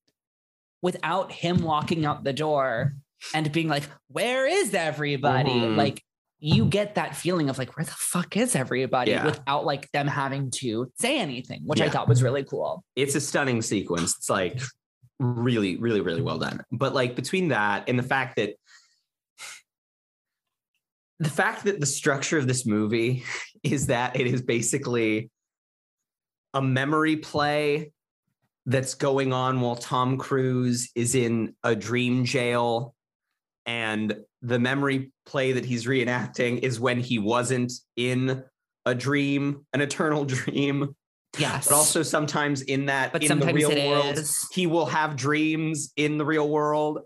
without 0.82 1.32
him 1.32 1.62
walking 1.62 2.06
out 2.06 2.24
the 2.24 2.34
door 2.34 2.94
and 3.34 3.52
being 3.52 3.68
like, 3.68 3.84
where 4.08 4.46
is 4.48 4.74
everybody? 4.74 5.52
Mhm. 5.52 5.78
Like, 5.78 6.02
you 6.40 6.66
get 6.66 6.96
that 6.96 7.16
feeling 7.16 7.50
of 7.50 7.58
like, 7.58 7.76
where 7.78 7.86
the 7.86 7.92
fuck 7.92 8.36
is 8.36 8.56
everybody 8.56 9.12
Yeah. 9.12 9.26
without 9.26 9.66
like 9.66 9.90
them 9.92 10.08
having 10.08 10.52
to 10.56 10.92
say 11.00 11.18
anything, 11.20 11.62
which 11.66 11.82
I 11.82 11.90
thought 11.90 12.08
was 12.08 12.22
really 12.22 12.44
cool. 12.44 12.84
it's 12.96 13.16
a 13.16 13.22
stunning 13.22 13.62
sequence 13.62 14.16
it's 14.18 14.30
like 14.30 14.60
really 15.20 15.78
really 15.78 16.02
really 16.02 16.22
well 16.22 16.40
mm-hmm. 16.40 16.58
done. 16.58 16.66
But 16.72 16.94
like 16.94 17.16
between 17.16 17.50
that 17.50 17.88
and 17.88 17.98
the 17.98 18.04
fact 18.04 18.38
that 18.38 18.56
the 21.20 21.30
fact 21.30 21.64
that 21.64 21.80
the 21.80 21.86
structure 21.86 22.38
of 22.38 22.48
this 22.48 22.66
movie 22.66 23.24
is 23.64 23.88
that 23.88 24.20
it 24.20 24.28
is 24.28 24.42
basically 24.42 25.30
a 26.54 26.62
memory 26.62 27.18
play 27.18 27.92
that's 28.66 28.96
going 28.96 29.32
on 29.32 29.62
while 29.62 29.76
Tom 29.76 30.18
Cruise 30.18 30.90
is 30.96 31.16
in 31.16 31.54
a 31.64 31.76
dream 31.76 32.26
jail 32.26 32.96
and 33.66 34.16
the 34.42 34.60
memory 34.60 35.12
play 35.26 35.54
that 35.54 35.66
he's 35.66 35.86
reenacting 35.86 36.60
is 36.60 36.80
when 36.80 37.00
he 37.00 37.20
wasn't 37.20 37.74
in 37.96 38.44
a 38.86 38.96
dream 38.96 39.66
an 39.74 39.82
eternal 39.82 40.26
dream 40.26 40.96
Yes. 41.38 41.68
but 41.68 41.76
also 41.76 42.04
sometimes 42.04 42.62
in 42.62 42.86
that 42.88 43.12
but 43.14 43.22
in 43.22 43.28
sometimes 43.28 43.52
the 43.52 43.56
real 43.56 43.72
it 43.72 43.88
world 43.90 44.18
is. 44.18 44.48
he 44.54 44.68
will 44.68 44.86
have 44.86 45.16
dreams 45.16 45.92
in 45.96 46.18
the 46.18 46.26
real 46.26 46.50
world 46.50 47.00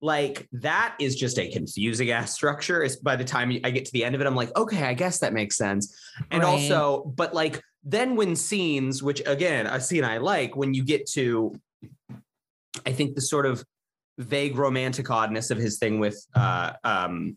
like 0.00 0.46
that 0.52 0.94
is 1.00 1.16
just 1.16 1.38
a 1.38 1.50
confusing 1.50 2.10
ass 2.10 2.32
structure 2.32 2.82
Is 2.82 2.96
by 2.96 3.16
the 3.16 3.24
time 3.24 3.50
i 3.64 3.70
get 3.70 3.84
to 3.84 3.92
the 3.92 4.04
end 4.04 4.14
of 4.14 4.20
it 4.20 4.26
i'm 4.26 4.36
like 4.36 4.54
okay 4.56 4.84
i 4.84 4.94
guess 4.94 5.18
that 5.20 5.32
makes 5.32 5.56
sense 5.56 5.96
and 6.30 6.42
Right. 6.42 6.48
also 6.48 7.12
but 7.16 7.34
like 7.34 7.62
then 7.84 8.16
when 8.16 8.36
scenes 8.36 9.02
which 9.02 9.22
again 9.26 9.66
a 9.66 9.80
scene 9.80 10.04
i 10.04 10.18
like 10.18 10.56
when 10.56 10.74
you 10.74 10.84
get 10.84 11.06
to 11.10 11.54
i 12.86 12.92
think 12.92 13.14
the 13.14 13.20
sort 13.20 13.46
of 13.46 13.64
vague 14.18 14.56
romantic 14.56 15.10
oddness 15.10 15.50
of 15.50 15.58
his 15.58 15.78
thing 15.78 15.98
with 16.00 16.24
uh 16.34 16.72
um 16.84 17.36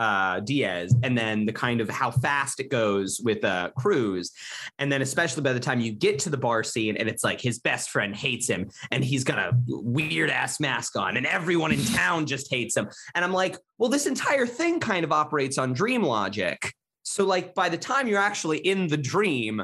uh 0.00 0.40
Diaz 0.40 0.94
and 1.02 1.16
then 1.16 1.44
the 1.44 1.52
kind 1.52 1.82
of 1.82 1.90
how 1.90 2.10
fast 2.10 2.58
it 2.58 2.70
goes 2.70 3.20
with 3.22 3.44
uh 3.44 3.70
Cruz. 3.76 4.32
And 4.78 4.90
then 4.90 5.02
especially 5.02 5.42
by 5.42 5.52
the 5.52 5.60
time 5.60 5.78
you 5.78 5.92
get 5.92 6.18
to 6.20 6.30
the 6.30 6.38
bar 6.38 6.64
scene 6.64 6.96
and 6.96 7.06
it's 7.08 7.22
like 7.22 7.40
his 7.40 7.58
best 7.58 7.90
friend 7.90 8.16
hates 8.16 8.48
him 8.48 8.70
and 8.90 9.04
he's 9.04 9.24
got 9.24 9.38
a 9.38 9.52
weird 9.68 10.30
ass 10.30 10.58
mask 10.58 10.96
on 10.96 11.18
and 11.18 11.26
everyone 11.26 11.70
in 11.70 11.84
town 11.94 12.24
just 12.24 12.50
hates 12.50 12.74
him. 12.74 12.88
And 13.14 13.24
I'm 13.24 13.32
like 13.32 13.58
well 13.76 13.90
this 13.90 14.06
entire 14.06 14.46
thing 14.46 14.80
kind 14.80 15.04
of 15.04 15.12
operates 15.12 15.58
on 15.58 15.74
dream 15.74 16.02
logic. 16.02 16.72
So 17.02 17.26
like 17.26 17.54
by 17.54 17.68
the 17.68 17.78
time 17.78 18.08
you're 18.08 18.18
actually 18.18 18.58
in 18.58 18.86
the 18.86 18.96
dream 18.96 19.62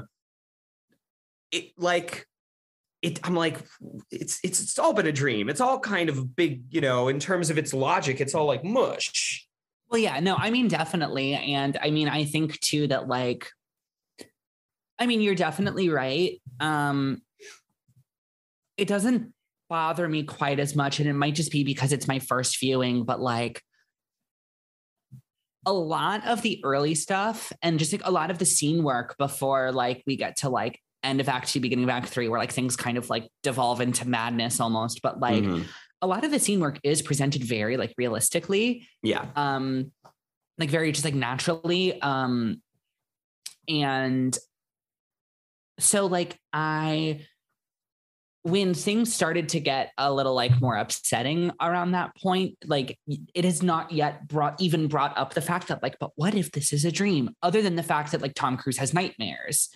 it 1.50 1.70
like 1.78 2.26
it 3.00 3.20
I'm 3.24 3.34
like 3.34 3.58
it's 4.10 4.38
it's 4.44 4.60
it's 4.60 4.78
all 4.78 4.92
been 4.92 5.06
a 5.06 5.12
dream. 5.12 5.48
It's 5.48 5.62
all 5.62 5.80
kind 5.80 6.10
of 6.10 6.36
big 6.36 6.64
you 6.68 6.82
know 6.82 7.08
in 7.08 7.20
terms 7.20 7.48
of 7.48 7.56
its 7.56 7.72
logic 7.72 8.20
it's 8.20 8.34
all 8.34 8.44
like 8.44 8.64
mush 8.64 9.45
Well, 9.90 10.00
yeah, 10.00 10.20
no, 10.20 10.34
I 10.36 10.50
mean, 10.50 10.68
definitely. 10.68 11.34
And 11.34 11.78
I 11.80 11.90
mean, 11.90 12.08
I 12.08 12.24
think 12.24 12.58
too 12.60 12.88
that 12.88 13.06
like, 13.06 13.48
I 14.98 15.06
mean, 15.06 15.20
you're 15.20 15.34
definitely 15.34 15.88
right. 15.88 16.40
Um, 16.58 17.22
it 18.76 18.88
doesn't 18.88 19.32
bother 19.68 20.08
me 20.08 20.24
quite 20.24 20.58
as 20.58 20.74
much. 20.74 21.00
And 21.00 21.08
it 21.08 21.12
might 21.14 21.34
just 21.34 21.52
be 21.52 21.64
because 21.64 21.92
it's 21.92 22.08
my 22.08 22.18
first 22.18 22.58
viewing, 22.58 23.04
but 23.04 23.20
like 23.20 23.62
a 25.64 25.72
lot 25.72 26.26
of 26.26 26.42
the 26.42 26.60
early 26.64 26.94
stuff 26.94 27.52
and 27.62 27.78
just 27.78 27.92
like 27.92 28.02
a 28.04 28.10
lot 28.10 28.30
of 28.30 28.38
the 28.38 28.46
scene 28.46 28.84
work 28.84 29.16
before 29.18 29.72
like 29.72 30.02
we 30.06 30.16
get 30.16 30.36
to 30.36 30.48
like 30.48 30.80
end 31.02 31.20
of 31.20 31.28
act 31.28 31.48
two, 31.48 31.60
beginning 31.60 31.84
of 31.84 31.90
act 31.90 32.08
three, 32.08 32.28
where 32.28 32.38
like 32.38 32.52
things 32.52 32.76
kind 32.76 32.96
of 32.98 33.10
like 33.10 33.28
devolve 33.42 33.80
into 33.80 34.08
madness 34.08 34.60
almost. 34.60 35.02
But 35.02 35.20
like 35.20 35.44
Mhm. 35.44 35.66
A 36.02 36.06
lot 36.06 36.24
of 36.24 36.30
the 36.30 36.38
scene 36.38 36.60
work 36.60 36.78
is 36.82 37.02
presented 37.02 37.42
very 37.42 37.76
like 37.76 37.94
realistically 37.96 38.86
yeah 39.02 39.26
um 39.36 39.90
like 40.58 40.70
very 40.70 40.92
just 40.92 41.04
like 41.04 41.14
naturally 41.14 42.00
um 42.02 42.60
and 43.68 44.38
so 45.78 46.06
like 46.06 46.38
i 46.52 47.20
when 48.46 48.74
things 48.74 49.12
started 49.12 49.48
to 49.48 49.58
get 49.58 49.92
a 49.98 50.12
little 50.12 50.32
like 50.32 50.60
more 50.60 50.76
upsetting 50.76 51.50
around 51.60 51.90
that 51.90 52.14
point, 52.22 52.56
like 52.64 52.96
it 53.34 53.44
has 53.44 53.60
not 53.60 53.90
yet 53.90 54.28
brought 54.28 54.60
even 54.60 54.86
brought 54.86 55.18
up 55.18 55.34
the 55.34 55.40
fact 55.40 55.66
that 55.66 55.82
like, 55.82 55.96
but 55.98 56.12
what 56.14 56.32
if 56.32 56.52
this 56.52 56.72
is 56.72 56.84
a 56.84 56.92
dream? 56.92 57.28
Other 57.42 57.60
than 57.60 57.74
the 57.74 57.82
fact 57.82 58.12
that 58.12 58.22
like 58.22 58.34
Tom 58.34 58.56
Cruise 58.56 58.78
has 58.78 58.94
nightmares. 58.94 59.68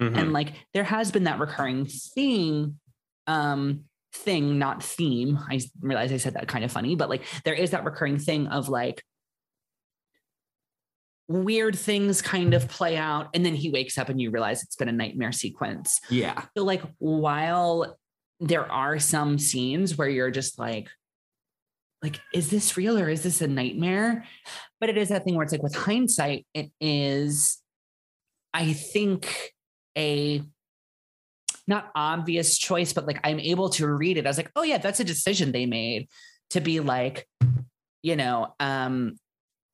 Mhm. 0.00 0.16
And 0.16 0.32
like 0.32 0.54
there 0.74 0.82
has 0.82 1.12
been 1.12 1.22
that 1.22 1.38
recurring 1.38 1.86
theme, 1.86 2.80
um, 3.28 3.84
thing, 4.16 4.58
not 4.58 4.82
theme. 4.82 5.38
I 5.50 5.60
realize 5.80 6.12
I 6.12 6.16
said 6.16 6.34
that 6.34 6.48
kind 6.48 6.64
of 6.64 6.72
funny, 6.72 6.96
but 6.96 7.08
like 7.08 7.22
there 7.44 7.54
is 7.54 7.70
that 7.70 7.84
recurring 7.84 8.18
thing 8.18 8.46
of 8.48 8.68
like 8.68 9.02
weird 11.28 11.76
things 11.76 12.22
kind 12.22 12.54
of 12.54 12.68
play 12.68 12.96
out 12.96 13.28
and 13.34 13.44
then 13.44 13.54
he 13.54 13.70
wakes 13.70 13.98
up 13.98 14.08
and 14.08 14.20
you 14.20 14.30
realize 14.30 14.62
it's 14.62 14.76
been 14.76 14.88
a 14.88 14.92
nightmare 14.92 15.32
sequence 15.32 16.00
yeah. 16.08 16.44
so 16.56 16.62
like 16.62 16.82
while 16.98 17.98
there 18.38 18.70
are 18.70 19.00
some 19.00 19.36
scenes 19.38 19.98
where 19.98 20.08
you're 20.08 20.30
just 20.30 20.56
like 20.56 20.88
like 22.00 22.20
is 22.32 22.48
this 22.50 22.76
real 22.76 22.96
or 22.96 23.08
is 23.08 23.24
this 23.24 23.40
a 23.40 23.48
nightmare 23.48 24.24
but 24.78 24.88
it 24.88 24.96
is 24.96 25.08
that 25.08 25.24
thing 25.24 25.34
where 25.34 25.42
it's 25.42 25.52
like 25.52 25.64
with 25.64 25.74
hindsight 25.74 26.46
it 26.54 26.70
is 26.80 27.60
i 28.54 28.72
think 28.72 29.52
a 29.98 30.42
not 31.66 31.90
obvious 31.94 32.58
choice 32.58 32.92
but 32.92 33.06
like 33.06 33.20
i'm 33.24 33.40
able 33.40 33.68
to 33.70 33.86
read 33.86 34.16
it. 34.18 34.26
I 34.26 34.30
was 34.30 34.36
like 34.36 34.50
oh 34.56 34.62
yeah 34.62 34.78
that's 34.78 35.00
a 35.00 35.04
decision 35.04 35.52
they 35.52 35.66
made 35.66 36.08
to 36.50 36.60
be 36.60 36.80
like 36.80 37.26
you 38.02 38.16
know 38.16 38.54
um 38.60 39.16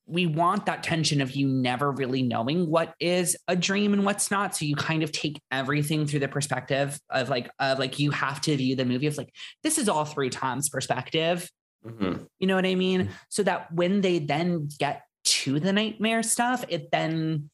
we 0.07 0.27
want 0.27 0.67
that 0.67 0.83
tension 0.83 1.21
of 1.21 1.31
you 1.33 1.47
never 1.47 1.91
really 1.91 2.23
knowing 2.23 2.69
what 2.69 2.93
is 2.99 3.37
a 3.47 3.55
dream 3.55 3.93
and 3.93 4.05
what's 4.05 4.33
not. 4.33 4.55
So 4.55 4.65
you 4.65 4.75
kind 4.75 5.05
of 5.05 5.13
take 5.13 5.41
everything 5.53 6.07
through 6.07 6.19
the 6.21 6.29
perspective 6.29 6.99
of 7.09 7.29
like 7.29 7.49
of 7.61 7.79
like 7.79 8.01
you 8.01 8.11
have 8.11 8.41
to 8.43 8.57
view 8.57 8.75
the 8.75 8.85
movie 8.85 9.07
of 9.07 9.17
like 9.17 9.33
this 9.63 9.79
is 9.79 9.89
all 9.89 10.05
through 10.05 10.31
tom's 10.31 10.69
perspective. 10.69 11.49
Mhm. 11.87 12.27
you 12.39 12.47
know 12.47 12.57
what 12.57 12.67
i 12.67 12.75
mean? 12.75 13.11
So 13.29 13.43
that 13.45 13.73
when 13.73 14.01
they 14.03 14.19
then 14.19 14.69
get 14.79 15.03
to 15.25 15.59
the 15.61 15.73
nightmare 15.73 16.23
stuff 16.23 16.65
it 16.69 16.91
then 16.91 17.49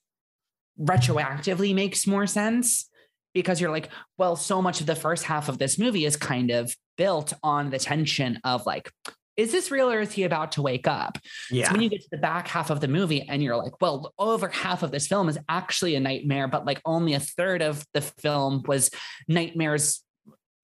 retroactively 0.81 1.75
makes 1.75 2.07
more 2.07 2.27
sense 2.27 2.89
because 3.35 3.61
you're 3.61 3.71
like 3.71 3.89
well 4.17 4.37
so 4.37 4.61
much 4.63 4.81
of 4.81 4.87
the 4.87 4.95
first 4.95 5.25
half 5.25 5.49
of 5.49 5.59
this 5.59 5.79
movie 5.79 6.05
is 6.05 6.17
kind 6.17 6.51
of 6.51 6.75
built 6.97 7.33
on 7.43 7.71
the 7.71 7.79
tension 7.79 8.39
of 8.45 8.65
like 8.67 8.91
is 9.37 9.53
this 9.53 9.71
real 9.71 9.89
or 9.89 10.01
is 10.01 10.11
he 10.13 10.25
about 10.25 10.51
to 10.53 10.63
wake 10.63 10.89
up 10.89 11.17
Yeah. 11.51 11.67
so 11.69 11.73
when 11.73 11.83
you 11.83 11.89
get 11.89 12.01
to 12.03 12.09
the 12.11 12.19
back 12.19 12.49
half 12.49 12.71
of 12.71 12.81
the 12.81 12.89
movie 12.89 13.23
and 13.23 13.41
you're 13.41 13.55
like, 13.57 13.81
well, 13.81 14.13
over 14.19 14.49
half 14.49 14.83
of 14.83 14.91
this 14.91 15.07
film 15.07 15.29
is 15.29 15.39
actually 15.49 15.95
a 15.95 16.01
nightmare, 16.01 16.49
but 16.49 16.67
like 16.67 16.81
only 16.85 17.15
a 17.15 17.21
third 17.21 17.63
of 17.63 17.87
the 17.95 18.01
film 18.01 18.65
was 18.67 18.91
nightmares, 19.29 20.03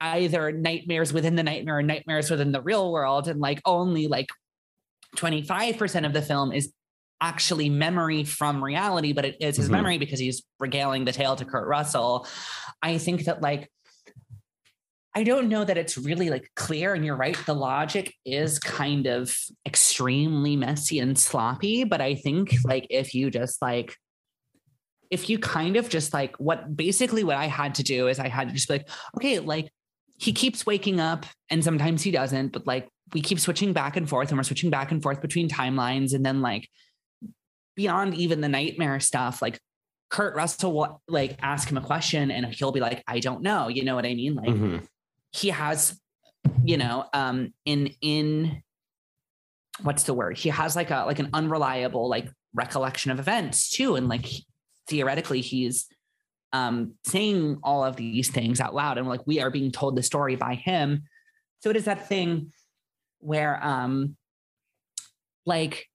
either 0.00 0.50
nightmares 0.50 1.12
within 1.12 1.36
the 1.36 1.44
nightmare 1.44 1.78
or 1.78 1.82
nightmares 1.84 2.28
within 2.32 2.50
the 2.50 2.60
real 2.60 2.90
world. 2.90 3.28
And 3.28 3.38
like 3.38 3.62
only 3.64 4.08
like 4.08 4.26
25% 5.16 6.04
of 6.04 6.12
the 6.12 6.22
film 6.22 6.50
is 6.50 6.72
actually 7.24 7.70
memory 7.70 8.22
from 8.22 8.62
reality, 8.62 9.14
but 9.14 9.24
it 9.24 9.36
is 9.40 9.56
his 9.56 9.68
Mhm. 9.68 9.72
memory 9.72 9.98
because 9.98 10.20
he's 10.20 10.44
regaling 10.60 11.06
the 11.06 11.12
tale 11.12 11.34
to 11.36 11.44
Kurt 11.44 11.66
Russell. 11.66 12.28
I 12.82 12.98
think 12.98 13.24
that 13.24 13.40
like 13.40 13.70
I 15.16 15.22
don't 15.22 15.48
know 15.48 15.64
that 15.64 15.78
it's 15.78 15.96
really 15.96 16.28
like 16.28 16.50
clear. 16.56 16.92
And 16.92 17.04
you're 17.04 17.16
right, 17.16 17.38
the 17.46 17.54
logic 17.54 18.12
is 18.24 18.58
kind 18.58 19.06
of 19.06 19.32
extremely 19.64 20.56
messy 20.56 20.98
and 20.98 21.16
sloppy. 21.16 21.84
But 21.84 22.00
I 22.00 22.16
think 22.16 22.52
like 22.64 22.88
if 22.90 23.14
you 23.14 23.30
just 23.30 23.62
like, 23.62 23.94
if 25.12 25.30
you 25.30 25.38
kind 25.38 25.76
of 25.76 25.88
just 25.88 26.12
like 26.12 26.34
what 26.40 26.76
basically 26.76 27.22
what 27.22 27.36
I 27.36 27.46
had 27.46 27.76
to 27.76 27.84
do 27.84 28.08
is 28.08 28.18
I 28.18 28.26
had 28.26 28.48
to 28.48 28.54
just 28.54 28.66
be 28.66 28.74
like, 28.74 28.88
okay, 29.16 29.38
like 29.38 29.70
he 30.18 30.32
keeps 30.32 30.66
waking 30.66 30.98
up 30.98 31.26
and 31.48 31.62
sometimes 31.62 32.02
he 32.02 32.10
doesn't, 32.10 32.48
but 32.48 32.66
like 32.66 32.88
we 33.12 33.20
keep 33.20 33.38
switching 33.38 33.72
back 33.72 33.96
and 33.96 34.08
forth 34.08 34.30
and 34.30 34.36
we're 34.38 34.42
switching 34.42 34.70
back 34.70 34.90
and 34.90 35.00
forth 35.00 35.22
between 35.22 35.48
timelines. 35.48 36.12
And 36.12 36.26
then 36.26 36.42
like 36.42 36.68
beyond 37.76 38.14
even 38.14 38.40
the 38.40 38.48
nightmare 38.48 39.00
stuff, 39.00 39.42
like 39.42 39.58
Kurt 40.10 40.34
Russell 40.36 40.72
will 40.72 41.02
like 41.08 41.36
ask 41.42 41.68
him 41.70 41.76
a 41.76 41.80
question 41.80 42.30
and 42.30 42.46
he'll 42.46 42.72
be 42.72 42.80
like, 42.80 43.02
I 43.06 43.20
don't 43.20 43.42
know. 43.42 43.68
You 43.68 43.84
know 43.84 43.94
what 43.94 44.06
I 44.06 44.14
mean? 44.14 44.34
Like 44.34 44.50
Mhm. 44.50 44.86
he 45.32 45.48
has 45.50 46.00
you 46.62 46.76
know 46.76 47.06
um 47.14 47.52
in 47.64 47.86
in 48.02 48.62
what's 49.82 50.04
the 50.04 50.12
word 50.12 50.36
he 50.36 50.50
has 50.50 50.76
like 50.76 50.90
a 50.90 51.04
like 51.06 51.18
an 51.18 51.30
unreliable 51.32 52.06
like 52.08 52.28
recollection 52.52 53.10
of 53.10 53.18
events 53.18 53.70
too 53.70 53.96
and 53.96 54.08
like 54.08 54.26
theoretically 54.88 55.40
he's 55.40 55.86
um 56.52 56.94
saying 57.04 57.58
all 57.62 57.82
of 57.82 57.96
these 57.96 58.30
things 58.30 58.60
out 58.60 58.74
loud 58.74 58.98
and 58.98 59.08
like 59.08 59.26
we 59.26 59.40
are 59.40 59.50
being 59.50 59.72
told 59.72 59.96
the 59.96 60.02
story 60.02 60.36
by 60.36 60.54
him 60.54 61.02
so 61.60 61.70
it 61.70 61.76
is 61.76 61.86
that 61.86 62.06
thing 62.08 62.52
where 63.20 63.58
um 63.64 64.16
like 65.46 65.88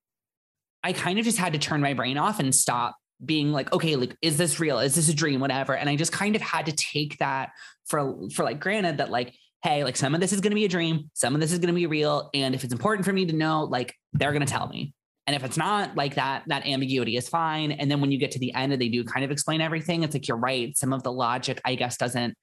i 0.82 0.92
kind 0.92 1.18
of 1.18 1.24
just 1.24 1.38
had 1.38 1.52
to 1.52 1.58
turn 1.58 1.80
my 1.80 1.94
brain 1.94 2.18
off 2.18 2.40
and 2.40 2.54
stop 2.54 2.96
being 3.24 3.52
like 3.52 3.72
okay 3.72 3.96
like 3.96 4.16
is 4.22 4.36
this 4.36 4.58
real? 4.60 4.78
Is 4.78 4.94
this 4.94 5.08
a 5.08 5.14
dream? 5.14 5.40
Whatever. 5.40 5.76
And 5.76 5.88
i 5.88 5.96
just 5.96 6.12
kind 6.12 6.36
of 6.36 6.42
had 6.42 6.66
to 6.66 6.72
take 6.72 7.18
that 7.18 7.50
for 7.86 8.28
for 8.30 8.44
like 8.44 8.60
granted 8.60 8.98
that 8.98 9.10
like 9.10 9.34
hey 9.62 9.84
like 9.84 9.96
some 9.96 10.14
of 10.14 10.20
this 10.20 10.32
is 10.32 10.40
going 10.40 10.52
to 10.52 10.56
be 10.56 10.64
a 10.64 10.68
dream. 10.68 11.10
Some 11.14 11.34
of 11.34 11.40
this 11.40 11.52
is 11.52 11.58
going 11.58 11.68
to 11.68 11.74
be 11.74 11.86
real. 11.86 12.30
And 12.32 12.54
if 12.54 12.64
it's 12.64 12.72
important 12.72 13.04
for 13.04 13.12
me 13.12 13.26
to 13.26 13.34
know 13.34 13.64
like 13.64 13.94
they're 14.12 14.32
going 14.32 14.44
to 14.44 14.50
tell 14.50 14.68
me. 14.68 14.94
And 15.26 15.36
if 15.36 15.44
it's 15.44 15.58
not 15.58 15.96
like 15.96 16.14
that 16.14 16.44
that 16.46 16.66
ambiguity 16.66 17.16
is 17.16 17.28
fine. 17.28 17.72
And 17.72 17.90
then 17.90 18.00
when 18.00 18.10
you 18.10 18.18
get 18.18 18.32
to 18.32 18.38
the 18.38 18.54
end 18.54 18.72
and 18.72 18.80
they 18.80 18.88
do 18.88 19.04
kind 19.04 19.24
of 19.24 19.30
explain 19.30 19.60
everything 19.60 20.02
it's 20.02 20.14
like 20.14 20.26
you're 20.26 20.36
right. 20.36 20.76
Some 20.76 20.92
of 20.92 21.02
the 21.02 21.12
logic 21.12 21.60
i 21.64 21.74
guess 21.74 21.96
doesn't 21.96 22.34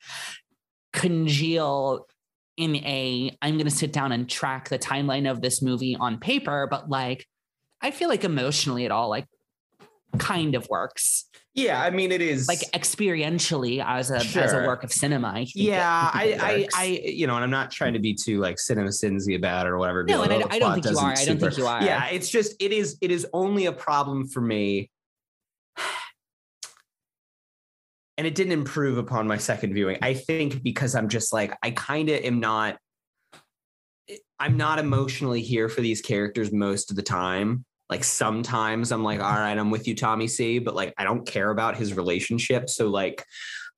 congeal 0.94 2.06
in 2.56 2.76
a 2.78 3.36
i'm 3.42 3.54
going 3.54 3.66
to 3.66 3.72
sit 3.72 3.94
down 3.94 4.12
and 4.12 4.28
track 4.28 4.70
the 4.70 4.80
timeline 4.80 5.30
of 5.30 5.42
this 5.42 5.62
movie 5.62 5.96
on 5.96 6.18
paper 6.18 6.68
but 6.72 6.90
like 6.90 7.24
i 7.82 7.92
feel 7.92 8.10
like 8.10 8.24
emotionally 8.24 8.86
it 8.86 8.92
all 8.92 9.10
like 9.10 9.26
kind 10.18 10.56
of 10.56 10.68
works 10.70 11.26
Yeah. 11.54 11.82
I 11.82 11.90
mean, 11.90 12.12
it 12.12 12.22
is 12.22 12.48
like 12.48 12.60
experientially 12.74 13.84
as 13.84 14.12
a 14.12 14.18
as 14.18 14.54
a 14.54 14.66
work 14.66 14.84
of 14.84 14.92
cinema. 14.94 15.30
I 15.30 15.48
Yeah, 15.56 16.12
it 16.22 16.40
I, 16.40 16.52
I. 16.52 16.68
I, 16.76 16.86
you 17.04 17.26
know, 17.26 17.36
and 17.36 17.44
I'm 17.44 17.50
not 17.50 17.72
trying 17.72 17.94
to 17.94 18.00
be 18.00 18.14
too 18.14 18.40
like 18.40 18.60
cinema 18.60 18.90
sinsy 18.90 19.36
about 19.36 19.66
it 19.66 19.70
or 19.70 19.78
whatever. 19.80 20.04
no, 20.04 20.22
and 20.22 20.32
I, 20.32 20.42
"Oh, 20.42 20.48
I 20.52 20.60
don't 20.60 20.74
think 20.76 20.86
you 20.86 20.98
are. 21.00 21.14
I 21.14 21.26
don't 21.26 21.40
think 21.40 21.58
you 21.58 21.66
are. 21.66 21.84
Yeah, 21.84 22.06
it's 22.10 22.30
just 22.30 22.56
it 22.60 22.72
is 22.72 22.98
it 23.02 23.10
is 23.10 23.26
only 23.34 23.66
a 23.66 23.72
problem 23.72 24.28
for 24.28 24.40
me. 24.40 24.92
And 28.20 28.26
it 28.26 28.34
didn't 28.34 28.54
improve 28.54 28.98
upon 28.98 29.28
my 29.28 29.38
second 29.38 29.74
viewing. 29.74 29.98
I 30.02 30.14
think 30.16 30.64
because 30.64 30.96
I'm 30.96 31.08
just 31.08 31.34
like 31.34 31.56
I 31.62 31.72
kind 31.72 32.10
of 32.10 32.24
am 32.24 32.40
not 32.40 32.78
I'm 34.40 34.58
not 34.58 34.80
emotionally 34.80 35.42
here 35.42 35.70
for 35.70 35.82
these 35.82 36.02
characters 36.02 36.52
most 36.52 36.90
of 36.90 36.96
the 36.96 37.04
time. 37.04 37.66
Like 37.90 38.04
sometimes 38.04 38.92
I'm 38.92 39.04
like, 39.04 39.20
all 39.20 39.40
right, 39.40 39.58
I'm 39.58 39.72
with 39.72 39.88
you, 39.88 39.96
Tommy 39.96 40.28
C, 40.28 40.60
but 40.60 40.76
like 40.76 40.94
I 40.98 41.04
don't 41.04 41.26
care 41.26 41.50
about 41.50 41.78
his 41.78 41.94
relationship. 41.94 42.70
So 42.70 42.90
like 42.90 43.24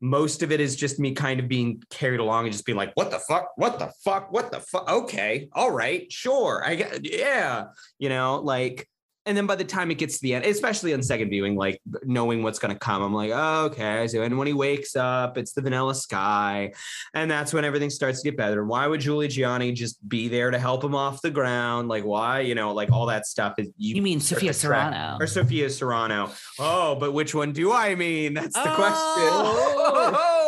most 0.02 0.44
of 0.44 0.52
it 0.52 0.60
is 0.62 0.76
just 0.76 1.00
me 1.00 1.14
kind 1.14 1.40
of 1.40 1.48
being 1.48 1.84
carried 1.90 2.20
along 2.20 2.46
and 2.46 2.54
just 2.54 2.66
being 2.66 2.78
like, 2.78 2.92
what 2.96 3.12
the 3.12 3.20
fuck? 3.20 3.52
What 3.56 3.80
the 3.80 3.92
fuck? 4.04 4.32
What 4.32 4.52
the 4.52 4.62
fuck? 4.62 4.90
Okay. 4.90 5.50
All 5.54 5.72
right. 5.72 6.12
Sure. 6.12 6.64
I 6.66 6.76
get 6.76 7.06
yeah. 7.06 7.66
You 7.98 8.10
know, 8.10 8.38
like, 8.38 8.88
and 9.30 9.38
then 9.38 9.46
by 9.46 9.56
the 9.56 9.64
time 9.64 9.92
it 9.92 10.00
gets 10.00 10.16
to 10.16 10.22
the 10.24 10.34
end, 10.34 10.44
especially 10.44 10.94
on 10.94 11.04
second 11.04 11.30
viewing, 11.30 11.56
like 11.56 11.80
knowing 12.04 12.42
what's 12.42 12.58
going 12.58 12.74
to 12.74 12.80
come, 12.80 13.04
I'm 13.04 13.14
like, 13.14 13.32
oh, 13.34 13.66
okay. 13.66 14.08
So, 14.08 14.24
and 14.24 14.38
when 14.38 14.48
he 14.48 14.54
wakes 14.54 14.96
up, 14.96 15.38
it's 15.38 15.54
the 15.54 15.62
vanilla 15.62 15.94
sky. 15.94 16.74
And 17.14 17.30
that's 17.30 17.54
when 17.54 17.64
everything 17.64 17.92
starts 17.92 18.22
to 18.24 18.30
get 18.30 18.36
better. 18.38 18.66
Why 18.66 18.88
would 18.88 19.02
Julie 19.02 19.28
Gianni 19.28 19.72
just 19.72 19.98
be 20.10 20.28
there 20.28 20.50
to 20.50 20.58
help 20.58 20.84
him 20.84 20.96
off 20.96 21.22
the 21.22 21.30
ground? 21.30 21.88
Like, 21.90 22.04
why? 22.04 22.40
You 22.42 22.56
know, 22.56 22.74
like 22.74 22.92
all 22.92 23.06
that 23.06 23.28
stuff 23.28 23.54
is 23.60 23.70
You 23.78 24.02
mean 24.02 24.20
Sofia 24.20 24.52
Serrano? 24.54 25.18
or 25.20 25.28
Sofia 25.28 25.70
Serrano. 25.70 26.32
Oh, 26.58 26.96
but 26.96 27.14
which 27.14 27.36
one 27.36 27.54
do 27.54 27.72
I 27.72 27.94
mean? 27.96 28.34
That's 28.34 28.56
the 28.56 28.72
Oh. 28.74 28.76
question. 28.76 30.26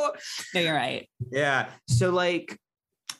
No, 0.53 0.59
you're 0.61 0.73
right. 0.75 1.07
yeah. 1.31 1.69
So 1.87 2.09
like 2.11 2.59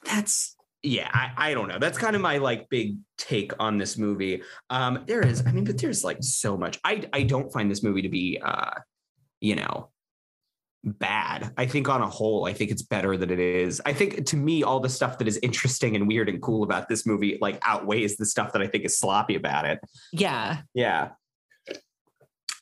that's 0.06 0.56
yeah, 0.84 1.10
I, 1.14 1.50
I 1.50 1.54
don't 1.54 1.68
know. 1.68 1.80
That's 1.80 1.98
kind 1.98 2.16
of 2.16 2.22
my 2.22 2.38
like 2.38 2.70
big 2.70 2.98
take 3.18 3.54
on 3.60 3.78
this 3.78 3.98
movie. 3.98 4.42
Um, 4.70 5.04
there 5.06 5.22
is, 5.26 5.44
I 5.46 5.52
mean, 5.52 5.64
but 5.64 5.78
there's 5.78 6.04
like 6.04 6.18
so 6.22 6.58
much. 6.58 6.80
I 6.84 7.08
I 7.14 7.24
don't 7.24 7.52
find 7.54 7.70
this 7.70 7.84
movie 7.84 8.02
to 8.02 8.10
be 8.10 8.40
uh, 8.44 8.72
you 9.42 9.56
know, 9.56 9.90
bad. 10.84 11.52
I 11.58 11.66
think 11.66 11.90
on 11.90 12.02
a 12.02 12.10
whole, 12.10 12.46
I 12.46 12.54
think 12.54 12.72
it's 12.72 12.82
better 12.84 13.18
than 13.18 13.30
it 13.30 13.40
is. 13.40 13.82
I 13.86 13.94
think 13.94 14.26
to 14.28 14.38
me, 14.38 14.64
all 14.64 14.80
the 14.80 14.90
stuff 14.90 15.18
that 15.18 15.28
is 15.28 15.40
interesting 15.44 15.96
and 15.96 16.08
weird 16.08 16.30
and 16.30 16.42
cool 16.42 16.64
about 16.64 16.88
this 16.88 17.06
movie 17.06 17.38
like 17.42 17.60
outweighs 17.64 18.18
the 18.18 18.26
stuff 18.26 18.54
that 18.54 18.62
I 18.62 18.68
think 18.68 18.86
is 18.86 18.98
sloppy 18.98 19.36
about 19.36 19.66
it. 19.66 19.80
Yeah. 20.14 20.62
Yeah. 20.74 21.10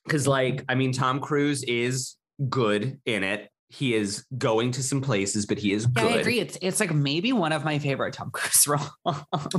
Cause 0.09 0.25
like, 0.25 0.65
I 0.67 0.75
mean, 0.75 0.91
Tom 0.91 1.19
Cruise 1.19 1.63
is 1.63 2.15
good 2.49 2.99
in 3.05 3.23
it. 3.23 3.49
He 3.69 3.93
is 3.93 4.25
going 4.37 4.71
to 4.71 4.83
some 4.83 4.99
places, 4.99 5.45
but 5.45 5.59
he 5.59 5.73
is 5.73 5.87
Yeah, 5.95 6.03
good. 6.03 6.11
I 6.11 6.15
agree. 6.19 6.39
It's 6.39 6.57
it's 6.61 6.79
like 6.79 6.93
maybe 6.93 7.33
one 7.33 7.51
of 7.51 7.63
my 7.63 7.79
favorite 7.79 8.13
Tom 8.13 8.31
Cruise 8.31 8.67
roles. 8.67 8.89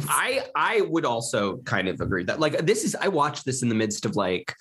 I 0.09 0.47
I 0.55 0.81
would 0.83 1.05
also 1.05 1.59
kind 1.59 1.89
of 1.89 2.01
agree 2.01 2.25
that 2.25 2.41
like 2.41 2.67
this 2.67 2.85
is 2.85 2.95
I 2.95 3.09
watched 3.09 3.45
this 3.45 3.63
in 3.63 3.69
the 3.69 3.75
midst 3.75 4.05
of 4.05 4.17
like 4.17 4.55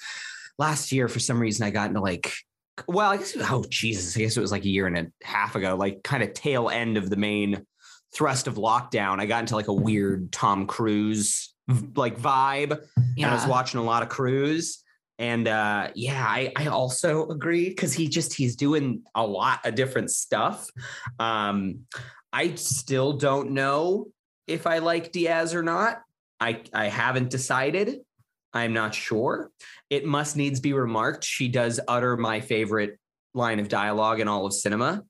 last 0.57 0.91
year 0.91 1.07
for 1.07 1.19
some 1.19 1.39
reason 1.39 1.65
I 1.65 1.71
got 1.71 1.87
into 1.89 2.01
like 2.01 2.33
well, 2.87 3.11
I 3.11 3.17
guess 3.17 3.35
oh 3.39 3.65
Jesus, 3.69 4.15
I 4.15 4.21
guess 4.21 4.37
it 4.37 4.41
was 4.41 4.51
like 4.51 4.65
a 4.65 4.69
year 4.69 4.87
and 4.87 4.97
a 4.97 5.07
half 5.23 5.55
ago, 5.55 5.75
like 5.75 6.03
kind 6.03 6.23
of 6.23 6.33
tail 6.33 6.69
end 6.69 6.97
of 6.97 7.09
the 7.09 7.17
main 7.17 7.65
thrust 8.13 8.47
of 8.47 8.55
lockdown. 8.55 9.19
I 9.19 9.25
got 9.25 9.41
into 9.41 9.55
like 9.55 9.67
a 9.67 9.73
weird 9.73 10.31
Tom 10.31 10.65
Cruise 10.67 11.53
like 11.95 12.19
vibe. 12.19 12.81
And 13.17 13.25
I 13.25 13.33
was 13.33 13.45
watching 13.45 13.79
a 13.79 13.83
lot 13.83 14.03
of 14.03 14.09
Cruise. 14.09 14.83
And 15.19 15.47
uh 15.47 15.89
yeah, 15.95 16.25
I, 16.25 16.51
I 16.55 16.67
also 16.67 17.27
agree 17.27 17.69
because 17.69 17.93
he 17.93 18.07
just 18.07 18.33
he's 18.33 18.55
doing 18.55 19.03
a 19.13 19.25
lot 19.25 19.65
of 19.65 19.75
different 19.75 20.09
stuff. 20.09 20.67
Um, 21.19 21.81
I 22.31 22.55
still 22.55 23.13
don't 23.13 23.51
know 23.51 24.07
if 24.47 24.65
I 24.65 24.79
like 24.79 25.11
Diaz 25.11 25.53
or 25.53 25.61
not. 25.61 26.01
I 26.39 26.63
I 26.73 26.85
haven't 26.85 27.29
decided. 27.29 27.97
I'm 28.53 28.73
not 28.73 28.95
sure. 28.95 29.51
It 29.89 30.05
must 30.05 30.35
needs 30.37 30.59
be 30.59 30.73
remarked. 30.73 31.23
She 31.23 31.49
does 31.49 31.79
utter 31.87 32.17
my 32.17 32.39
favorite 32.39 32.97
line 33.33 33.59
of 33.59 33.67
dialogue 33.67 34.21
in 34.21 34.27
all 34.27 34.45
of 34.45 34.53
cinema. 34.53 35.03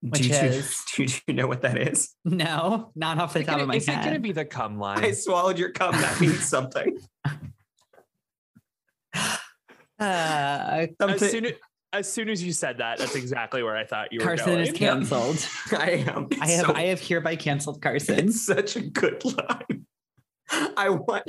Which 0.00 0.22
do, 0.22 0.28
you, 0.28 0.34
is? 0.34 0.82
do, 0.96 1.06
do 1.06 1.14
you 1.28 1.34
know 1.34 1.46
what 1.46 1.62
that 1.62 1.78
is? 1.78 2.14
No, 2.24 2.90
not 2.96 3.18
off 3.18 3.34
the 3.34 3.40
Is 3.40 3.46
it 3.46 3.50
top 3.50 3.60
of 3.60 3.68
my 3.68 3.74
head. 3.74 3.82
is 3.82 3.88
it 3.88 4.00
going 4.02 4.14
to 4.14 4.20
be 4.20 4.32
the 4.32 4.44
cum 4.44 4.78
line? 4.78 5.04
I 5.04 5.12
swallowed 5.12 5.58
your 5.58 5.70
cum. 5.70 5.92
That 5.92 6.20
means 6.20 6.48
something. 6.48 6.98
Uh, 10.02 10.86
as, 10.86 10.88
Something- 11.00 11.28
soon 11.28 11.46
as, 11.46 11.52
as 11.94 12.10
soon 12.12 12.28
as 12.30 12.42
you 12.42 12.52
said 12.52 12.78
that, 12.78 12.98
that's 12.98 13.14
exactly 13.14 13.62
where 13.62 13.76
I 13.76 13.84
thought 13.84 14.12
you 14.12 14.20
were 14.20 14.24
Carson 14.24 14.46
going. 14.54 14.60
is 14.60 14.72
canceled. 14.72 15.46
I 15.72 16.04
am. 16.06 16.28
I 16.40 16.46
have 16.48 16.66
so- 16.66 16.74
I 16.74 16.82
have 16.84 17.00
hereby 17.00 17.36
canceled 17.36 17.82
Carson. 17.82 18.18
It's 18.28 18.44
such 18.44 18.76
a 18.76 18.80
good 18.80 19.22
line. 19.24 19.86
I 20.76 20.90
want. 20.90 21.24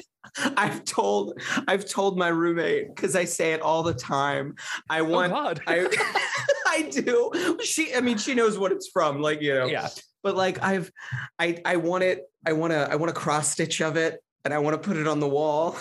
I've 0.58 0.84
told. 0.86 1.40
I've 1.68 1.86
told 1.86 2.18
my 2.18 2.28
roommate 2.30 2.94
because 2.94 3.16
I 3.16 3.26
say 3.26 3.54
it 3.54 3.62
all 3.62 3.84
the 3.84 3.94
time. 3.94 4.56
I 4.90 5.00
Oh 5.02 5.06
want. 5.06 5.32
God. 5.34 5.62
I. 5.68 5.88
I 6.68 6.82
do. 6.90 7.58
She. 7.64 7.94
I 7.96 8.02
mean, 8.02 8.18
she 8.18 8.34
knows 8.34 8.58
what 8.58 8.72
it's 8.72 8.88
from. 8.88 9.22
Like 9.22 9.42
you 9.42 9.54
know. 9.54 9.66
yeah. 9.68 9.88
But 10.24 10.36
like 10.36 10.62
I've. 10.64 10.92
I. 11.40 11.58
I 11.64 11.76
want 11.78 12.04
it. 12.04 12.22
I 12.46 12.54
want 12.54 12.72
to. 12.72 12.90
I 12.92 12.96
want 12.96 13.12
a 13.12 13.14
cross 13.14 13.50
stitch 13.52 13.82
of 13.82 13.96
it, 13.96 14.20
and 14.44 14.54
I 14.54 14.58
want 14.60 14.82
to 14.82 14.86
put 14.88 14.98
it 14.98 15.08
on 15.08 15.20
the 15.20 15.30
wall. 15.30 15.78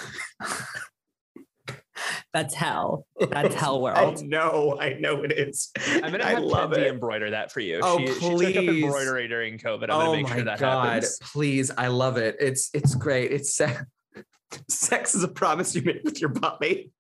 That's 2.32 2.55
hell. 2.55 3.07
That's 3.30 3.55
hell 3.55 3.76
I 3.86 4.03
world. 4.03 4.22
know. 4.22 4.78
I 4.80 4.95
know 4.95 5.22
it 5.22 5.32
is. 5.32 5.70
I'm 5.86 6.11
gonna 6.12 6.18
I 6.24 6.34
love 6.38 6.70
Kendi 6.70 6.78
it. 6.78 6.86
embroider 6.88 7.30
that 7.30 7.53
for 7.53 7.61
you. 7.61 7.80
Oh, 7.82 7.99
she, 7.99 8.07
she 8.07 8.20
took 8.20 8.30
up 8.30 8.40
please. 8.40 8.84
embroidery 8.84 9.28
during 9.28 9.59
COVID. 9.59 9.84
I'm 9.84 9.90
oh 9.90 9.99
gonna 9.99 10.12
make 10.12 10.28
my 10.28 10.34
sure 10.36 10.45
that 10.45 10.59
god! 10.59 10.86
happens. 10.86 11.18
Please, 11.22 11.70
I 11.76 11.88
love 11.88 12.16
it. 12.16 12.36
It's 12.40 12.70
it's 12.74 12.95
great. 12.95 13.30
It's 13.32 13.55
sex. 13.55 13.82
Sex 14.68 15.14
is 15.14 15.24
a 15.24 15.28
promise 15.28 15.74
you 15.74 15.80
make 15.80 16.05
with 16.05 16.20
your 16.20 16.28
body. 16.28 16.93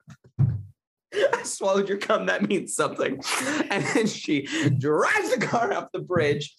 I 1.34 1.42
swallowed 1.42 1.88
your 1.88 1.98
cum. 1.98 2.26
That 2.26 2.48
means 2.48 2.74
something. 2.74 3.20
And 3.70 3.84
then 3.94 4.06
she 4.06 4.46
drives 4.78 5.34
the 5.34 5.38
car 5.40 5.72
up 5.72 5.90
the 5.92 6.00
bridge. 6.00 6.54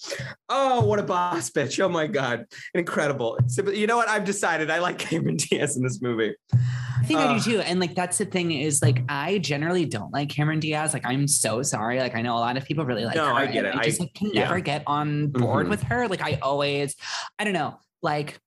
Oh, 0.49 0.85
what 0.85 0.99
a 0.99 1.03
boss 1.03 1.49
bitch! 1.49 1.79
Oh 1.79 1.89
my 1.89 2.07
god, 2.07 2.45
incredible. 2.73 3.37
So, 3.47 3.69
you 3.71 3.87
know 3.87 3.97
what? 3.97 4.07
I've 4.09 4.25
decided 4.25 4.69
I 4.69 4.79
like 4.79 4.99
Cameron 4.99 5.35
Diaz 5.37 5.77
in 5.77 5.83
this 5.83 6.01
movie. 6.01 6.35
I 6.53 7.05
think 7.05 7.19
I 7.19 7.25
Uh, 7.25 7.37
do 7.39 7.51
too. 7.53 7.59
And 7.59 7.79
like 7.79 7.95
that's 7.95 8.17
the 8.17 8.25
thing 8.25 8.51
is 8.51 8.81
like 8.81 9.03
I 9.09 9.39
generally 9.39 9.85
don't 9.85 10.11
like 10.13 10.29
Cameron 10.29 10.59
Diaz. 10.59 10.93
Like 10.93 11.05
I'm 11.05 11.27
so 11.27 11.61
sorry. 11.63 11.99
Like 11.99 12.15
I 12.15 12.21
know 12.21 12.35
a 12.35 12.39
lot 12.39 12.55
of 12.57 12.65
people 12.65 12.85
really 12.85 13.05
like 13.05 13.15
No, 13.15 13.25
her. 13.25 13.33
I 13.33 13.45
get 13.47 13.65
it. 13.65 13.75
I 13.75 13.83
just 13.83 13.99
like 13.99 14.13
can 14.13 14.29
yeah. 14.33 14.43
never 14.43 14.59
get 14.59 14.83
on 14.87 15.27
board 15.27 15.67
Mhm. 15.67 15.69
with 15.69 15.83
her. 15.83 16.07
Like 16.07 16.21
I 16.21 16.39
always, 16.41 16.95
I 17.39 17.43
don't 17.43 17.53
know, 17.53 17.77
like 18.01 18.39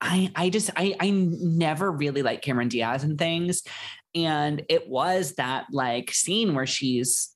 I 0.00 0.30
I 0.36 0.50
just 0.50 0.70
I 0.76 0.94
I 1.00 1.10
never 1.10 1.90
really 1.90 2.22
like 2.22 2.42
Cameron 2.42 2.68
Diaz 2.68 3.02
and 3.02 3.18
things. 3.18 3.62
And 4.14 4.62
it 4.68 4.88
was 4.88 5.34
that 5.34 5.66
like 5.72 6.10
scene 6.12 6.54
where 6.54 6.66
she's 6.66 7.34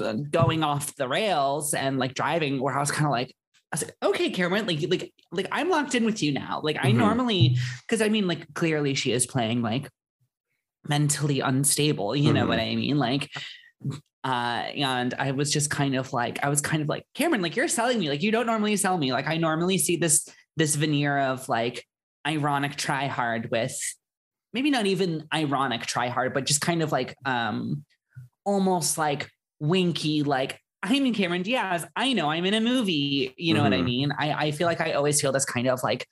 uh, 0.00 0.12
going 0.12 0.62
off 0.62 0.94
the 0.96 1.08
rails 1.08 1.74
and 1.74 1.98
like 1.98 2.14
driving 2.14 2.60
where 2.60 2.76
I 2.76 2.80
was 2.80 2.90
kind 2.90 3.06
of 3.06 3.12
like 3.12 3.34
I 3.72 3.76
was 3.76 3.84
like, 3.84 3.94
okay, 4.02 4.28
Cameron, 4.28 4.66
like, 4.66 4.84
like, 4.90 5.14
like 5.30 5.48
I'm 5.50 5.70
locked 5.70 5.94
in 5.94 6.04
with 6.04 6.22
you 6.22 6.30
now. 6.32 6.60
Like 6.62 6.76
I 6.78 6.92
Mhm. 6.92 6.96
normally, 6.96 7.56
because 7.80 8.02
I 8.02 8.10
mean, 8.10 8.26
like 8.26 8.52
clearly 8.52 8.92
she 8.94 9.12
is 9.12 9.26
playing 9.26 9.62
like 9.62 9.88
mentally 10.86 11.40
unstable. 11.40 12.14
You 12.14 12.34
know 12.34 12.46
what 12.46 12.58
I 12.58 12.76
mean? 12.76 12.98
Like, 12.98 13.30
uh, 14.24 14.26
and 14.76 15.14
I 15.14 15.30
was 15.32 15.50
just 15.50 15.70
kind 15.70 15.96
of 15.96 16.12
like, 16.12 16.44
I 16.44 16.50
was 16.50 16.60
kind 16.60 16.82
of 16.82 16.88
like, 16.88 17.04
Cameron, 17.14 17.40
like 17.40 17.56
you're 17.56 17.66
selling 17.66 17.98
me. 17.98 18.10
Like 18.10 18.22
you 18.22 18.30
don't 18.30 18.46
normally 18.46 18.76
sell 18.76 18.98
me. 18.98 19.10
Like 19.10 19.26
I 19.26 19.38
normally 19.38 19.78
see 19.78 19.96
this 19.96 20.28
this 20.56 20.74
veneer 20.74 21.18
of 21.18 21.48
like 21.48 21.86
ironic 22.26 22.76
try 22.76 23.06
hard 23.06 23.50
with 23.50 23.74
maybe 24.52 24.70
not 24.70 24.86
even 24.86 25.26
ironic 25.32 25.82
try 25.82 26.08
hard, 26.08 26.34
but 26.34 26.46
just 26.46 26.60
kind 26.60 26.82
of 26.82 26.92
like 26.92 27.14
um 27.24 27.84
almost 28.44 28.98
like 28.98 29.28
winky, 29.60 30.22
like 30.22 30.58
I'm 30.82 31.06
in 31.06 31.14
Cameron 31.14 31.42
Diaz. 31.42 31.86
I 31.94 32.12
know 32.12 32.28
I'm 32.30 32.44
in 32.44 32.54
a 32.54 32.60
movie. 32.60 33.32
You 33.36 33.54
know 33.54 33.62
what 33.62 33.72
I 33.72 33.78
Mhm. 33.78 33.84
mean? 33.84 34.12
I, 34.18 34.32
I 34.46 34.50
feel 34.50 34.66
like 34.66 34.80
I 34.80 34.92
always 34.92 35.20
feel 35.20 35.30
this 35.30 35.44
kind 35.44 35.68
of 35.68 35.80
like 35.84 36.06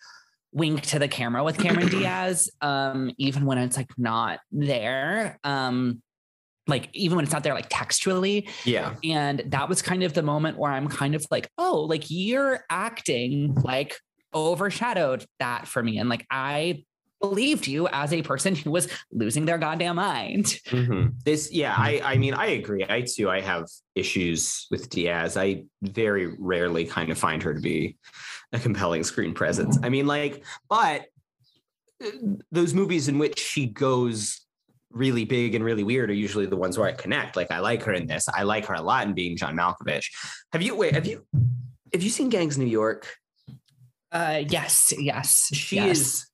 wink 0.52 0.82
to 0.82 0.98
the 1.00 1.08
camera 1.08 1.42
with 1.42 1.58
Cameron 1.58 1.88
Diaz, 1.90 2.48
um, 2.60 3.10
even 3.18 3.46
when 3.46 3.58
it's 3.58 3.76
like 3.76 3.90
not 3.98 4.38
there. 4.52 5.38
Um, 5.42 6.02
like 6.68 6.88
even 6.92 7.16
when 7.16 7.24
it's 7.24 7.32
not 7.32 7.42
there, 7.42 7.54
like 7.54 7.66
textually. 7.68 8.48
Yeah. 8.64 8.94
And 9.02 9.42
that 9.46 9.68
was 9.68 9.82
kind 9.82 10.04
of 10.04 10.12
the 10.12 10.22
moment 10.22 10.56
where 10.56 10.70
I'm 10.70 10.86
kind 10.86 11.16
of 11.16 11.26
like, 11.32 11.48
oh, 11.58 11.80
like 11.88 12.04
you're 12.08 12.60
acting 12.70 13.54
like 13.64 13.96
overshadowed 14.32 15.24
that 15.40 15.66
for 15.66 15.82
me. 15.82 15.98
And 15.98 16.08
like 16.08 16.24
I 16.30 16.84
believed 17.20 17.66
you 17.66 17.86
as 17.88 18.12
a 18.12 18.22
person 18.22 18.54
who 18.54 18.70
was 18.70 18.88
losing 19.12 19.44
their 19.44 19.58
goddamn 19.58 19.96
mind. 19.96 20.46
Mhm. 20.68 21.14
This, 21.24 21.52
yeah, 21.52 21.74
I, 21.76 22.00
I 22.02 22.16
mean, 22.16 22.34
I 22.34 22.46
agree. 22.46 22.84
I 22.88 23.02
too, 23.02 23.30
I 23.30 23.40
have 23.40 23.66
issues 23.94 24.66
with 24.70 24.88
Diaz. 24.88 25.36
I 25.36 25.64
very 25.82 26.34
rarely 26.38 26.84
kind 26.84 27.10
of 27.10 27.18
find 27.18 27.42
her 27.42 27.54
to 27.54 27.60
be 27.60 27.96
a 28.52 28.58
compelling 28.58 29.04
screen 29.04 29.34
presence. 29.34 29.78
I 29.82 29.88
mean, 29.88 30.06
like, 30.06 30.44
but 30.68 31.06
uh, 32.04 32.10
those 32.50 32.74
movies 32.74 33.08
in 33.08 33.18
which 33.18 33.38
she 33.38 33.66
goes 33.66 34.40
really 34.90 35.24
big 35.24 35.54
and 35.54 35.64
really 35.64 35.84
weird 35.84 36.10
are 36.10 36.14
usually 36.14 36.46
the 36.46 36.56
ones 36.56 36.76
where 36.76 36.88
I 36.88 36.92
connect. 36.92 37.36
Like, 37.36 37.50
I 37.50 37.60
like 37.60 37.82
her 37.84 37.92
in 37.92 38.06
this. 38.06 38.26
I 38.28 38.42
like 38.42 38.66
her 38.66 38.74
a 38.74 38.82
lot 38.82 39.06
in 39.06 39.14
being 39.14 39.36
John 39.36 39.56
Malkovich. 39.56 40.06
Have 40.52 40.62
you? 40.62 40.74
Wait, 40.74 40.94
have 40.94 41.06
you? 41.06 41.26
Have 41.92 42.02
you 42.02 42.10
seen 42.10 42.28
Gangs 42.28 42.56
New 42.58 42.66
York? 42.66 43.06
Uh 44.12 44.42
yes, 44.48 44.92
yes. 44.98 45.50
she 45.52 45.76
yes. 45.76 45.98
is 45.98 46.29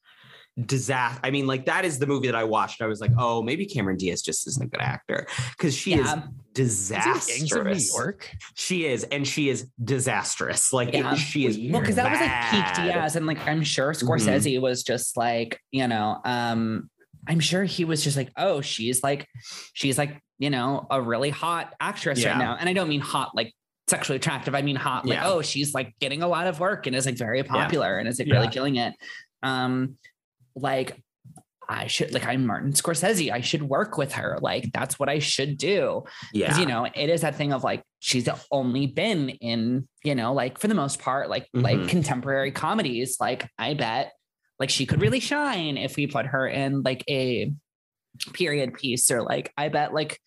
disaster. 0.65 1.21
I 1.23 1.31
mean, 1.31 1.47
like 1.47 1.67
that 1.67 1.85
is 1.85 1.99
the 1.99 2.07
movie 2.07 2.27
that 2.29 2.35
I 2.35 2.45
watched. 2.45 2.81
I 2.81 2.87
was 2.87 3.01
like, 3.01 3.13
oh, 3.19 3.43
maybe 3.43 3.67
Cameron 3.67 3.97
Diaz 3.97 4.23
just 4.23 4.47
isn't 4.47 4.63
a 4.65 4.69
good 4.69 4.81
actor 4.81 5.27
because 5.57 5.75
she 5.77 5.95
is 5.95 6.07
Yeah. 6.07 6.23
Is 6.57 6.89
disastrous. 6.89 7.53
Of 7.53 7.67
New 7.67 7.99
York? 8.03 8.31
She 8.55 8.87
is, 8.87 9.05
and 9.05 9.29
she 9.29 9.51
is 9.51 9.69
disastrous. 9.85 10.73
Like 10.73 10.95
it- 10.95 11.17
she 11.19 11.45
is. 11.47 11.59
Well, 11.71 11.81
because 11.83 11.97
that 11.97 12.11
was 12.11 12.21
like 12.21 12.75
peak. 12.77 12.85
Diaz, 12.87 13.17
and 13.17 13.27
like 13.27 13.47
I'm 13.47 13.63
sure 13.63 13.93
Mm-hmm. 13.93 14.09
Scorsese 14.09 14.61
was 14.61 14.83
just 14.83 15.17
like, 15.19 15.61
you 15.71 15.87
know, 15.87 16.19
um, 16.25 16.89
I'm 17.29 17.41
sure 17.41 17.65
he 17.65 17.85
was 17.85 18.03
just 18.03 18.17
like, 18.17 18.31
oh, 18.39 18.61
she's 18.63 19.03
like, 19.03 19.27
she's 19.75 19.99
like, 19.99 20.19
you 20.39 20.49
know, 20.49 20.87
a 20.91 21.01
really 21.03 21.31
hot 21.31 21.75
actress 21.81 22.23
Yeah. 22.23 22.31
right 22.31 22.39
now. 22.39 22.57
And 22.59 22.69
I 22.69 22.73
don't 22.73 22.89
mean 22.89 23.01
hot 23.01 23.33
like 23.35 23.53
sexually 23.89 24.17
attractive. 24.17 24.55
I 24.55 24.63
mean 24.63 24.77
hot, 24.77 25.05
like, 25.07 25.17
Yeah. 25.19 25.29
oh, 25.29 25.43
she's 25.43 25.75
like 25.75 25.95
getting 26.01 26.23
a 26.23 26.29
lot 26.29 26.47
of 26.47 26.59
work 26.61 26.87
and 26.87 26.97
is 26.97 27.05
like 27.07 27.17
very 27.19 27.43
popular 27.43 27.99
and 27.99 28.09
is 28.09 28.19
like 28.19 28.29
really 28.31 28.49
killing 28.49 28.77
it. 28.77 28.95
Um, 29.43 29.97
like 30.57 31.01
I 31.69 31.89
should 31.89 32.13
like 32.15 32.25
I'm 32.27 32.47
Martin 32.47 32.73
Scorsese. 32.73 33.31
I 33.33 33.41
should 33.41 33.63
work 33.63 33.99
with 33.99 34.13
her. 34.13 34.39
Like 34.41 34.71
that's 34.73 34.99
what 34.99 35.09
I 35.09 35.19
should 35.19 35.59
do. 35.59 36.05
Yeah, 36.33 36.57
you 36.59 36.67
know, 36.67 36.85
it 36.85 37.11
is 37.11 37.23
that 37.23 37.35
thing 37.35 37.53
of 37.53 37.65
like 37.65 37.83
she's 37.99 38.29
only 38.53 38.87
been 38.87 39.31
in, 39.31 39.89
you 40.05 40.15
know, 40.15 40.33
like 40.33 40.59
for 40.59 40.69
the 40.69 40.75
most 40.75 41.01
part, 41.01 41.29
like 41.29 41.49
like 41.53 41.79
Mhm. 41.79 41.89
contemporary 41.89 42.53
comedies. 42.53 43.17
Like 43.21 43.49
I 43.59 43.75
bet 43.75 44.13
like 44.61 44.71
she 44.71 44.87
could 44.87 45.01
really 45.03 45.21
shine 45.21 45.77
if 45.77 45.97
we 45.97 46.07
put 46.07 46.27
her 46.27 46.47
in 46.47 46.83
like 46.83 47.05
a 47.11 47.53
period 48.33 48.75
piece 48.75 49.11
or 49.11 49.23
like 49.23 49.53
I 49.59 49.69
bet 49.69 49.93
like 49.93 50.19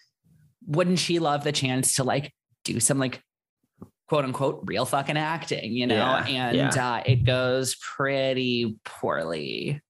wouldn't 0.67 0.99
she 0.99 1.19
love 1.19 1.43
the 1.45 1.51
chance 1.53 1.95
to 1.95 2.03
like 2.03 2.31
do 2.65 2.79
some 2.81 2.99
like 2.99 3.21
quote 4.09 4.25
unquote 4.25 4.61
real 4.65 4.85
fucking 4.85 5.17
acting, 5.17 5.71
you 5.71 5.87
know? 5.87 5.95
Yeah, 5.95 6.25
and 6.27 6.77
uh 6.77 7.01
it 7.05 7.23
goes 7.23 7.75
pretty 7.75 8.77
poorly. 8.83 9.81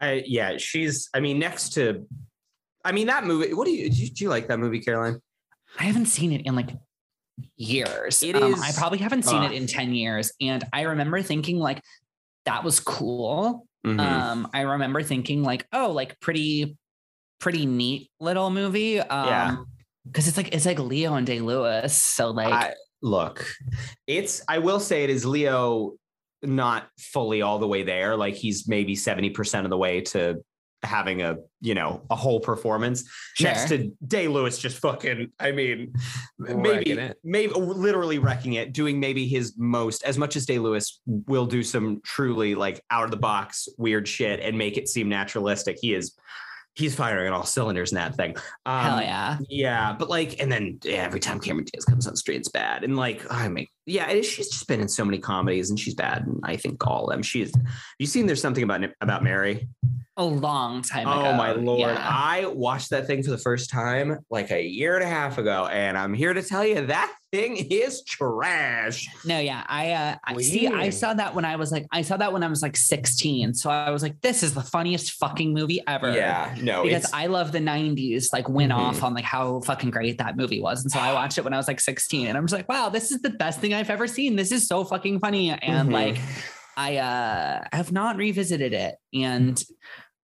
I, 0.00 0.22
yeah. 0.26 0.56
She's. 0.58 1.08
I 1.14 1.20
mean, 1.20 1.38
next 1.38 1.70
to. 1.74 2.06
I 2.84 2.92
mean, 2.92 3.06
that 3.08 3.24
movie. 3.24 3.52
What 3.54 3.64
do 3.66 3.72
you? 3.72 3.90
Do 3.90 3.96
you, 3.96 4.10
do 4.10 4.24
you 4.24 4.30
like 4.30 4.48
that 4.48 4.58
movie, 4.58 4.80
Caroline? 4.80 5.20
I 5.78 5.84
haven't 5.84 6.06
seen 6.06 6.32
it 6.32 6.46
in 6.46 6.54
like 6.54 6.70
years. 7.56 8.22
It 8.22 8.36
Um, 8.36 8.54
is- 8.54 8.62
I 8.62 8.72
probably 8.72 8.98
haven't 8.98 9.24
seen 9.24 9.42
uh, 9.42 9.46
it 9.46 9.52
in 9.52 9.66
10 9.66 9.94
years. 9.94 10.32
And 10.40 10.64
I 10.72 10.82
remember 10.82 11.22
thinking 11.22 11.58
like 11.58 11.82
that 12.46 12.64
was 12.64 12.80
cool. 12.80 13.66
Mhm. 13.86 14.00
Um, 14.00 14.48
I 14.52 14.62
remember 14.62 15.02
thinking 15.02 15.42
like, 15.42 15.66
oh, 15.72 15.92
like 15.92 16.18
pretty, 16.20 16.76
pretty 17.40 17.66
neat 17.66 18.10
little 18.20 18.50
movie. 18.50 19.00
Um 19.00 19.26
Yeah. 19.28 19.56
because 20.06 20.26
it's 20.26 20.36
like 20.36 20.54
it's 20.54 20.66
like 20.66 20.78
Leo 20.78 21.14
and 21.14 21.26
Day 21.26 21.40
Lewis. 21.40 21.96
So 22.02 22.30
like 22.30 22.52
I, 22.52 22.74
look, 23.02 23.46
it's. 24.06 24.42
I 24.48 24.58
will 24.58 24.80
say 24.80 25.04
it 25.04 25.10
is 25.10 25.24
Leo, 25.24 25.94
not 26.42 26.88
fully 26.98 27.42
all 27.42 27.58
the 27.58 27.68
way 27.68 27.82
there. 27.82 28.16
Like 28.16 28.34
he's 28.34 28.68
maybe 28.68 28.94
seventy 28.94 29.30
percent 29.30 29.66
of 29.66 29.70
the 29.70 29.78
way 29.78 30.00
to 30.02 30.42
having 30.84 31.22
a 31.22 31.36
you 31.60 31.74
know 31.74 32.02
a 32.08 32.14
whole 32.14 32.38
performance 32.38 33.02
next 33.40 33.68
to 33.68 33.90
Day 34.06 34.28
Lewis 34.28 34.58
just 34.58 34.78
fucking 34.78 35.32
I 35.40 35.50
mean 35.50 35.92
maybe 36.38 37.10
maybe 37.24 37.52
literally 37.52 38.20
wrecking 38.20 38.52
it 38.52 38.72
doing 38.72 39.00
maybe 39.00 39.26
his 39.26 39.54
most 39.58 40.04
as 40.04 40.18
much 40.18 40.36
as 40.36 40.46
Day 40.46 40.60
Lewis 40.60 41.00
will 41.06 41.46
do 41.46 41.64
some 41.64 42.00
truly 42.04 42.54
like 42.54 42.80
out 42.92 43.04
of 43.04 43.10
the 43.10 43.16
box 43.16 43.68
weird 43.76 44.06
shit 44.06 44.38
and 44.38 44.56
make 44.56 44.76
it 44.76 44.88
seem 44.88 45.08
naturalistic 45.08 45.78
he 45.80 45.94
is 45.94 46.16
he's 46.78 46.94
firing 46.94 47.26
on 47.26 47.34
all 47.34 47.44
cylinders 47.44 47.90
in 47.90 47.96
that 47.96 48.14
thing 48.14 48.36
um, 48.64 48.82
Hell 48.84 49.02
yeah. 49.02 49.38
yeah, 49.48 49.96
but 49.98 50.08
like, 50.08 50.40
and 50.40 50.50
then 50.50 50.78
yeah, 50.84 51.02
every 51.02 51.18
time 51.18 51.40
Cameron 51.40 51.66
Diaz 51.72 51.84
comes 51.84 52.06
on 52.06 52.14
screen, 52.14 52.38
it's 52.38 52.48
bad. 52.48 52.84
And 52.84 52.96
like, 52.96 53.24
I 53.30 53.48
mean, 53.48 53.66
yeah, 53.88 54.10
is, 54.10 54.26
she's 54.26 54.48
just 54.48 54.66
been 54.68 54.80
in 54.80 54.88
so 54.88 55.04
many 55.04 55.18
comedies, 55.18 55.70
and 55.70 55.78
she's 55.78 55.94
bad. 55.94 56.26
And 56.26 56.40
I 56.44 56.56
think 56.56 56.86
all 56.86 57.06
of 57.06 57.10
them. 57.12 57.22
She's. 57.22 57.52
You 57.98 58.06
seen 58.06 58.26
there's 58.26 58.40
something 58.42 58.62
about 58.64 58.82
about 59.00 59.22
Mary? 59.24 59.68
A 60.16 60.24
long 60.24 60.82
time 60.82 61.06
ago. 61.06 61.26
Oh 61.26 61.32
my 61.34 61.52
lord! 61.52 61.80
Yeah. 61.80 61.96
I 62.08 62.46
watched 62.46 62.90
that 62.90 63.06
thing 63.06 63.22
for 63.22 63.30
the 63.30 63.38
first 63.38 63.70
time 63.70 64.18
like 64.30 64.50
a 64.50 64.60
year 64.62 64.96
and 64.96 65.04
a 65.04 65.08
half 65.08 65.38
ago, 65.38 65.66
and 65.66 65.96
I'm 65.96 66.12
here 66.12 66.34
to 66.34 66.42
tell 66.42 66.64
you 66.66 66.86
that 66.86 67.12
thing 67.30 67.56
is 67.70 68.02
trash. 68.02 69.06
No, 69.24 69.38
yeah. 69.38 69.62
I 69.68 69.92
uh 69.92 70.16
I 70.24 70.40
see 70.40 70.66
I 70.66 70.90
saw 70.90 71.14
that 71.14 71.34
when 71.34 71.44
I 71.44 71.56
was 71.56 71.70
like 71.70 71.86
I 71.92 72.02
saw 72.02 72.16
that 72.16 72.32
when 72.32 72.42
I 72.42 72.48
was 72.48 72.62
like 72.62 72.76
16. 72.76 73.54
So 73.54 73.70
I 73.70 73.90
was 73.90 74.02
like, 74.02 74.20
this 74.22 74.42
is 74.42 74.54
the 74.54 74.62
funniest 74.62 75.12
fucking 75.12 75.52
movie 75.52 75.80
ever. 75.86 76.10
Yeah, 76.12 76.56
no, 76.62 76.82
Because 76.84 77.04
it's, 77.04 77.12
I 77.12 77.26
love 77.26 77.52
the 77.52 77.58
90s, 77.60 78.32
like 78.32 78.48
went 78.48 78.72
Mhm. 78.72 78.76
off 78.78 79.02
on 79.02 79.14
like 79.14 79.24
how 79.24 79.60
fucking 79.60 79.90
great 79.90 80.18
that 80.18 80.36
movie 80.36 80.60
was. 80.60 80.82
And 80.82 80.90
so 80.90 80.98
I 80.98 81.12
watched 81.20 81.38
it 81.38 81.44
when 81.44 81.52
I 81.52 81.58
was 81.58 81.68
like 81.68 81.80
16 81.80 82.26
and 82.26 82.36
I'm 82.36 82.44
just 82.44 82.54
like, 82.54 82.68
wow, 82.68 82.88
this 82.88 83.10
is 83.12 83.20
the 83.20 83.30
best 83.30 83.60
thing 83.60 83.74
I've 83.78 83.90
ever 83.90 84.06
seen. 84.06 84.36
This 84.36 84.52
is 84.52 84.66
so 84.66 84.84
fucking 84.84 85.20
funny. 85.20 85.50
And 85.50 85.88
Mhm. 85.88 85.92
like 85.92 86.18
I 86.76 86.96
uh 86.96 87.64
have 87.72 87.92
not 87.92 88.16
revisited 88.16 88.72
it. 88.72 88.96
And 89.14 89.62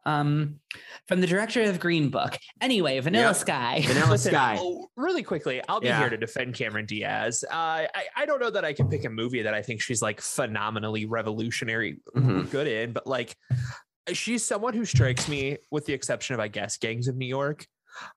um 0.07 0.61
from 1.09 1.21
the 1.21 1.27
director 1.27 1.63
of 1.63 1.81
Green 1.81 2.11
Book. 2.11 2.37
Anyway, 2.61 2.99
Vanilla 3.01 3.29
Yep. 3.29 3.37
Sky. 3.37 3.83
Vanilla 3.87 4.11
Listen, 4.11 4.33
Sky. 4.35 4.57
oh, 4.59 4.89
really 4.97 5.23
quickly, 5.23 5.63
I'll 5.69 5.81
be 5.81 5.87
Yeah. 5.87 5.99
here 6.01 6.11
to 6.11 6.17
defend 6.17 6.55
Cameron 6.55 6.87
Diaz. 6.87 7.45
Uh, 7.51 7.55
I, 7.95 8.05
I 8.17 8.27
don't 8.27 8.41
know 8.41 8.51
that 8.51 8.65
I 8.65 8.73
can 8.73 8.89
pick 8.89 9.05
a 9.05 9.11
movie 9.11 9.43
that 9.43 9.55
I 9.55 9.63
think 9.63 9.81
she's 9.81 10.03
like 10.03 10.21
phenomenally 10.21 11.07
revolutionary 11.07 12.01
Mhm. 12.17 12.51
good 12.51 12.67
in, 12.67 12.93
but 12.93 13.07
like 13.07 13.35
she's 14.13 14.45
someone 14.45 14.75
who 14.75 14.85
strikes 14.85 15.29
me, 15.29 15.57
with 15.71 15.87
the 15.87 15.93
exception 15.95 16.35
of 16.35 16.41
I 16.41 16.49
guess 16.49 16.77
Gangs 16.77 17.09
of 17.09 17.17
New 17.17 17.27
York, 17.27 17.67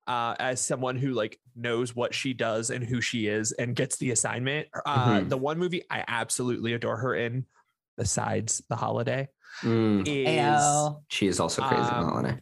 uh, 0.07 0.35
as 0.39 0.59
someone 0.65 0.95
who 0.97 1.13
like 1.13 1.39
knows 1.55 1.95
what 1.95 2.13
she 2.13 2.33
does 2.33 2.69
and 2.69 2.83
who 2.83 3.01
she 3.01 3.27
is 3.27 3.51
and 3.53 3.75
gets 3.75 3.97
the 3.97 4.11
assignment. 4.11 4.67
Uh, 4.85 5.19
Mhm. 5.19 5.29
The 5.29 5.37
one 5.37 5.57
movie 5.57 5.83
I 5.89 6.03
absolutely 6.07 6.73
adore 6.73 6.97
her 6.97 7.15
in, 7.15 7.45
besides 7.97 8.61
The 8.69 8.75
Holiday, 8.75 9.27
Mm, 9.63 10.07
is 10.07 10.27
Ayo. 10.61 11.01
she 11.09 11.27
is 11.27 11.39
also 11.39 11.61
crazy 11.63 11.81
in 11.81 11.87
the 11.87 11.95
Um, 11.95 12.09
holiday. 12.09 12.37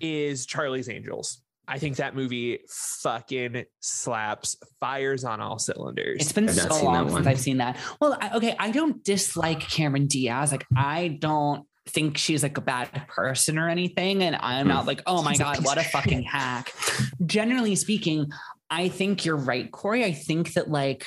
is 0.00 0.46
Charlie's 0.46 0.88
Angels. 0.88 1.42
I 1.66 1.78
think 1.78 1.96
that 1.96 2.14
movie 2.14 2.60
fucking 2.70 3.64
slaps, 3.80 4.56
fires 4.80 5.24
on 5.24 5.40
all 5.40 5.58
cylinders. 5.58 6.22
It's 6.22 6.32
been 6.32 6.48
I've 6.48 6.54
so 6.54 6.82
long 6.84 7.10
since. 7.10 7.26
I've 7.26 7.40
seen 7.40 7.58
that. 7.58 7.76
Well, 8.00 8.16
I, 8.20 8.36
okay, 8.36 8.56
I 8.58 8.70
don't 8.70 9.04
dislike 9.04 9.60
Cameron 9.60 10.06
Diaz. 10.06 10.50
Like, 10.52 10.64
I 10.76 11.08
don't 11.20 11.66
think 11.88 12.18
she's 12.18 12.42
like 12.42 12.56
a 12.58 12.60
bad 12.60 12.88
person 13.08 13.58
or 13.58 13.68
anything. 13.68 14.22
And 14.22 14.36
I'm 14.36 14.66
Hmm. 14.66 14.68
not 14.72 14.86
like, 14.86 15.02
oh 15.06 15.22
my 15.22 15.36
God, 15.36 15.64
what 15.64 15.78
a 15.78 15.82
fucking 15.84 16.22
hack. 16.22 16.72
Generally 17.24 17.76
speaking, 17.76 18.26
I 18.70 18.88
think 18.88 19.24
you're 19.24 19.36
right, 19.36 19.70
Corey. 19.70 20.04
I 20.04 20.12
think 20.12 20.52
that 20.54 20.70
like, 20.70 21.06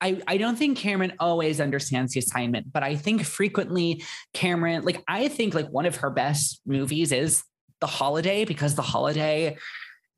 I, 0.00 0.20
I 0.26 0.38
don't 0.38 0.56
think 0.56 0.78
Cameron 0.78 1.12
always 1.20 1.60
understands 1.60 2.14
the 2.14 2.20
assignment, 2.20 2.72
but 2.72 2.82
I 2.82 2.96
think 2.96 3.24
frequently 3.24 4.02
Cameron, 4.32 4.82
like, 4.84 5.02
I 5.06 5.28
think 5.28 5.54
like 5.54 5.68
one 5.68 5.84
of 5.86 5.96
her 5.96 6.08
best 6.10 6.60
movies 6.64 7.12
is 7.12 7.42
The 7.80 7.86
Holiday 7.86 8.44
because 8.46 8.74
The 8.76 8.82
Holiday 8.82 9.58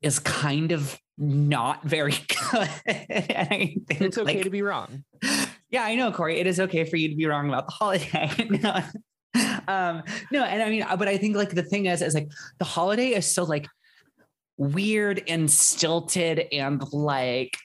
is 0.01 0.19
kind 0.21 0.71
of 0.73 0.99
not 1.19 1.83
very 1.85 2.13
good. 2.53 2.69
and 2.87 3.49
I 3.51 3.77
think 3.89 4.01
it's 4.03 4.19
okay 4.19 4.35
like, 4.37 4.43
to 4.45 4.51
be 4.51 4.63
wrong. 4.63 5.05
yeah, 5.71 5.83
I 5.85 5.95
know, 5.97 6.13
Corey. 6.13 6.39
It 6.39 6.47
is 6.47 6.61
okay 6.61 6.85
for 6.85 6.97
you 6.97 7.09
to 7.09 7.17
be 7.17 7.27
wrong 7.27 7.49
about 7.49 7.67
the 7.67 7.73
holiday. 7.73 8.31
no. 8.51 8.81
Um, 9.69 10.03
no, 10.33 10.43
and 10.45 10.61
I 10.63 10.69
mean, 10.71 10.85
but 10.99 11.07
I 11.09 11.17
think 11.17 11.37
like 11.37 11.51
the 11.51 11.63
thing 11.63 11.87
is, 11.87 12.03
is 12.03 12.15
like 12.15 12.31
the 12.59 12.65
holiday 12.65 13.11
is 13.11 13.33
so 13.33 13.45
like 13.45 13.67
weird 14.57 15.23
and 15.29 15.49
stilted 15.51 16.41
and 16.53 16.83
like 16.93 17.57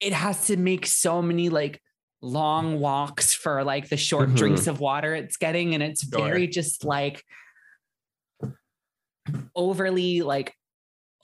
it 0.00 0.12
has 0.12 0.46
to 0.48 0.56
make 0.56 0.86
so 0.86 1.22
many 1.22 1.48
like 1.48 1.80
long 2.20 2.80
walks 2.80 3.32
for 3.32 3.62
like 3.64 3.88
the 3.88 3.96
short 3.96 4.30
Mhm. 4.30 4.36
drinks 4.36 4.66
of 4.66 4.80
water 4.80 5.14
it's 5.14 5.36
getting, 5.36 5.74
and 5.74 5.82
it's 5.82 6.02
Sure. 6.08 6.18
very 6.20 6.46
just 6.48 6.84
like 6.84 7.24
overly 9.54 10.22
like 10.22 10.54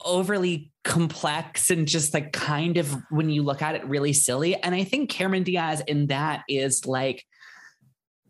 overly 0.03 0.71
complex 0.83 1.71
and 1.71 1.87
just 1.87 2.13
like 2.13 2.31
kind 2.31 2.77
of 2.77 2.95
when 3.09 3.29
you 3.29 3.41
look 3.43 3.61
at 3.61 3.75
it 3.75 3.85
really 3.85 4.13
silly 4.13 4.55
and 4.55 4.75
i 4.75 4.83
think 4.83 5.09
cameron 5.09 5.41
diaz 5.43 5.81
in 5.87 6.07
that 6.07 6.43
is 6.47 6.85
like 6.85 7.23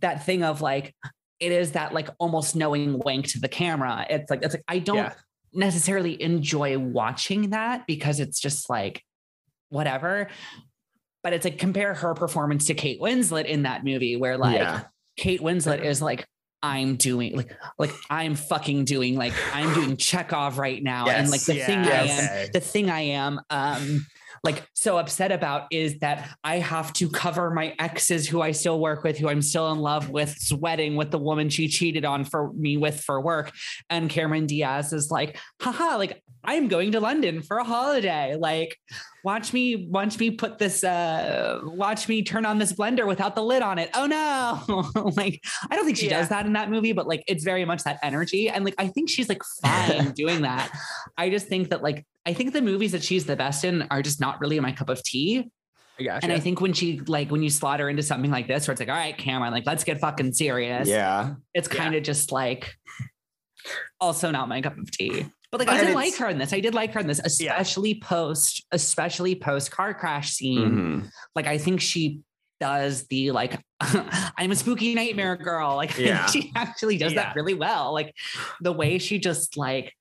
that 0.05 0.25
thing 0.25 0.41
of 0.43 0.61
like 0.61 0.93
it 1.39 1.51
is 1.51 1.73
that 1.73 1.93
like 1.93 2.09
almost 2.19 2.55
knowing 2.55 2.99
wink 3.05 3.27
to 3.27 3.39
the 3.39 3.49
camera 3.49 4.05
it's 4.09 4.29
like 4.29 4.41
it's 4.43 4.53
like 4.55 4.63
i 4.67 4.79
don't 4.79 4.97
Yeah. 4.97 5.13
necessarily 5.53 6.13
enjoy 6.21 6.77
watching 6.79 7.49
that 7.49 7.85
because 7.87 8.19
it's 8.19 8.39
just 8.39 8.69
like 8.69 9.01
whatever 9.69 10.29
but 11.23 11.33
it's 11.33 11.43
like 11.43 11.57
compare 11.57 11.93
her 11.93 12.13
performance 12.13 12.65
to 12.65 12.73
kate 12.73 13.01
winslet 13.01 13.45
in 13.45 13.63
that 13.63 13.83
movie 13.83 14.15
where 14.15 14.37
like 14.37 14.57
Yeah. 14.59 14.83
Kate 15.17 15.39
Winslet 15.39 15.81
is 15.81 16.01
like, 16.01 16.25
I'm 16.61 16.97
doing 16.97 17.37
like 17.37 17.51
like 17.79 17.93
I'm 18.09 18.35
fucking 18.35 18.83
doing 18.83 19.15
like 19.15 19.31
I'm 19.53 19.73
doing 19.73 19.95
Chekhov 19.95 20.57
right 20.59 20.83
now. 20.83 21.07
and 21.07 21.29
like 21.31 21.39
the 21.45 21.55
Yes, 21.55 21.65
thing 21.67 21.79
I 21.79 22.03
am, 22.43 22.49
the 22.51 22.59
thing 22.59 22.89
I 22.89 23.01
am 23.23 23.39
um 23.49 24.05
like 24.45 24.63
so 24.73 24.97
upset 24.97 25.31
about 25.31 25.67
is 25.71 25.97
that 25.99 26.29
I 26.43 26.57
have 26.59 26.93
to 26.93 27.09
cover 27.09 27.49
my 27.49 27.75
exes 27.79 28.27
who 28.27 28.41
I 28.41 28.51
still 28.51 28.79
work 28.79 29.03
with, 29.03 29.17
who 29.17 29.27
I'm 29.27 29.41
still 29.41 29.71
in 29.71 29.79
love 29.79 30.09
with, 30.11 30.37
sweating 30.37 30.95
with 30.95 31.09
the 31.11 31.17
woman 31.17 31.49
she 31.49 31.67
cheated 31.67 32.05
on 32.05 32.23
for 32.23 32.53
me 32.53 32.77
with 32.77 33.01
for 33.01 33.19
work. 33.19 33.51
And 33.89 34.09
Cameron 34.09 34.45
Diaz 34.45 34.93
is 34.93 35.09
like, 35.11 35.37
haha, 35.59 35.97
like 35.97 36.21
I'm 36.43 36.67
going 36.67 36.91
to 36.91 36.99
London 36.99 37.41
for 37.41 37.57
a 37.57 37.63
holiday. 37.63 38.35
Like, 38.37 38.77
watch 39.23 39.51
me, 39.51 39.87
watch 39.89 40.19
me 40.19 40.29
put 40.29 40.59
this, 40.59 40.83
uh, 40.83 41.59
watch 41.63 42.07
me 42.07 42.21
turn 42.21 42.45
on 42.45 42.59
this 42.59 42.71
blender 42.71 43.07
without 43.07 43.33
the 43.33 43.41
lid 43.41 43.63
on 43.63 43.79
it. 43.79 43.89
Oh 43.95 44.05
no. 44.05 45.01
like, 45.17 45.43
I 45.71 45.75
don't 45.75 45.85
think 45.85 45.97
she 45.97 46.07
Yeah. 46.07 46.19
does 46.19 46.29
that 46.29 46.45
in 46.45 46.53
that 46.53 46.69
movie, 46.69 46.91
but 46.93 47.07
like 47.07 47.23
it's 47.27 47.43
very 47.43 47.65
much 47.65 47.83
that 47.83 47.97
energy. 48.03 48.47
And 48.47 48.63
like 48.63 48.75
I 48.77 48.89
think 48.89 49.09
she's 49.09 49.27
like 49.27 49.41
fine 49.63 50.11
doing 50.11 50.43
that. 50.43 50.69
I 51.17 51.31
just 51.31 51.47
think 51.47 51.69
that 51.71 51.81
like 51.81 52.05
I 52.26 52.34
think 52.34 52.53
the 52.53 52.61
movies 52.61 52.91
that 52.93 53.03
she's 53.03 53.26
the 53.26 53.36
best 53.36 53.63
in 53.63 53.84
are 53.91 54.01
just 54.01 54.19
not 54.19 54.39
really 54.41 54.59
my 54.59 54.71
cup 54.71 54.89
of 54.89 55.01
tea. 55.03 55.49
I 55.99 56.03
gotcha. 56.03 56.23
And 56.26 56.34
I 56.34 56.39
think 56.39 56.59
when 56.59 56.73
she 56.73 56.99
like 57.01 57.32
when 57.32 57.41
you 57.43 57.49
slot 57.49 57.80
her 57.80 57.89
into 57.89 58.03
something 58.03 58.32
like 58.32 58.47
this, 58.47 58.67
where 58.67 58.73
it's 58.73 58.80
like, 58.82 58.89
all 58.89 58.95
right, 58.95 59.17
Cameron, 59.17 59.53
like 59.53 59.65
let's 59.65 59.84
get 59.84 59.99
fucking 59.99 60.34
serious. 60.34 60.88
Yeah. 60.89 61.36
It's 61.53 61.69
Yeah. 61.71 61.76
kind 61.76 61.95
of 61.95 62.03
just 62.03 62.32
like 62.32 62.76
also 64.01 64.32
not 64.32 64.49
my 64.49 64.61
cup 64.61 64.78
of 64.78 64.91
tea. 64.91 65.26
But 65.51 65.59
like 65.61 65.69
And 65.69 65.78
I 65.80 65.84
did 65.86 65.95
like 65.95 66.15
her 66.15 66.28
in 66.28 66.38
this. 66.38 66.51
I 66.51 66.59
did 66.59 66.73
like 66.73 66.91
her 66.93 66.99
in 66.99 67.07
this, 67.07 67.19
especially 67.23 67.99
post, 68.01 68.65
especially 68.71 69.36
post 69.36 69.71
car 69.71 69.93
crash 69.93 70.32
scene. 70.32 70.71
Mhm. 71.03 71.09
Like 71.36 71.47
I 71.47 71.57
think 71.57 71.80
she 71.80 72.19
does 72.59 73.05
the 73.07 73.32
like 73.32 73.59
I'm 74.38 74.51
a 74.51 74.55
spooky 74.55 74.95
nightmare 74.95 75.38
girl. 75.38 75.76
Like 75.76 75.97
Yeah. 75.97 76.26
she 76.26 76.51
actually 76.55 76.97
does 76.97 77.13
Yeah. 77.13 77.23
that 77.23 77.36
really 77.36 77.53
well. 77.53 77.93
Like 77.93 78.13
the 78.61 78.73
way 78.73 78.97
she 78.97 79.17
just 79.19 79.55
like 79.55 79.93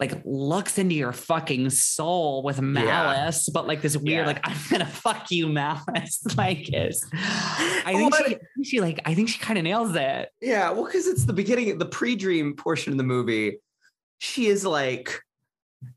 like 0.00 0.22
looks 0.24 0.78
into 0.78 0.94
your 0.94 1.12
fucking 1.12 1.70
soul 1.70 2.42
with 2.44 2.60
malice, 2.60 3.48
but 3.48 3.66
like 3.66 3.82
this 3.82 3.96
weird, 3.96 4.20
Yeah. 4.20 4.26
like 4.26 4.40
I'm 4.44 4.56
gonna 4.70 4.86
fuck 5.04 5.30
you 5.30 5.48
malice. 5.48 6.22
like 6.36 6.72
is 6.72 7.04
I 7.12 7.92
think 7.96 8.12
Well, 8.12 8.20
she, 8.28 8.64
she 8.64 8.80
like 8.80 9.00
I 9.04 9.14
think 9.14 9.28
she 9.28 9.38
kind 9.40 9.58
of 9.58 9.64
nails 9.64 9.94
it. 9.96 10.30
Yeah, 10.40 10.70
well, 10.70 10.84
because 10.84 11.06
it's 11.08 11.24
the 11.24 11.32
beginning, 11.32 11.78
the 11.78 11.86
pre-dream 11.86 12.54
portion 12.54 12.92
of 12.92 12.96
the 12.98 13.04
movie. 13.04 13.58
She 14.20 14.46
is 14.46 14.64
like 14.64 15.20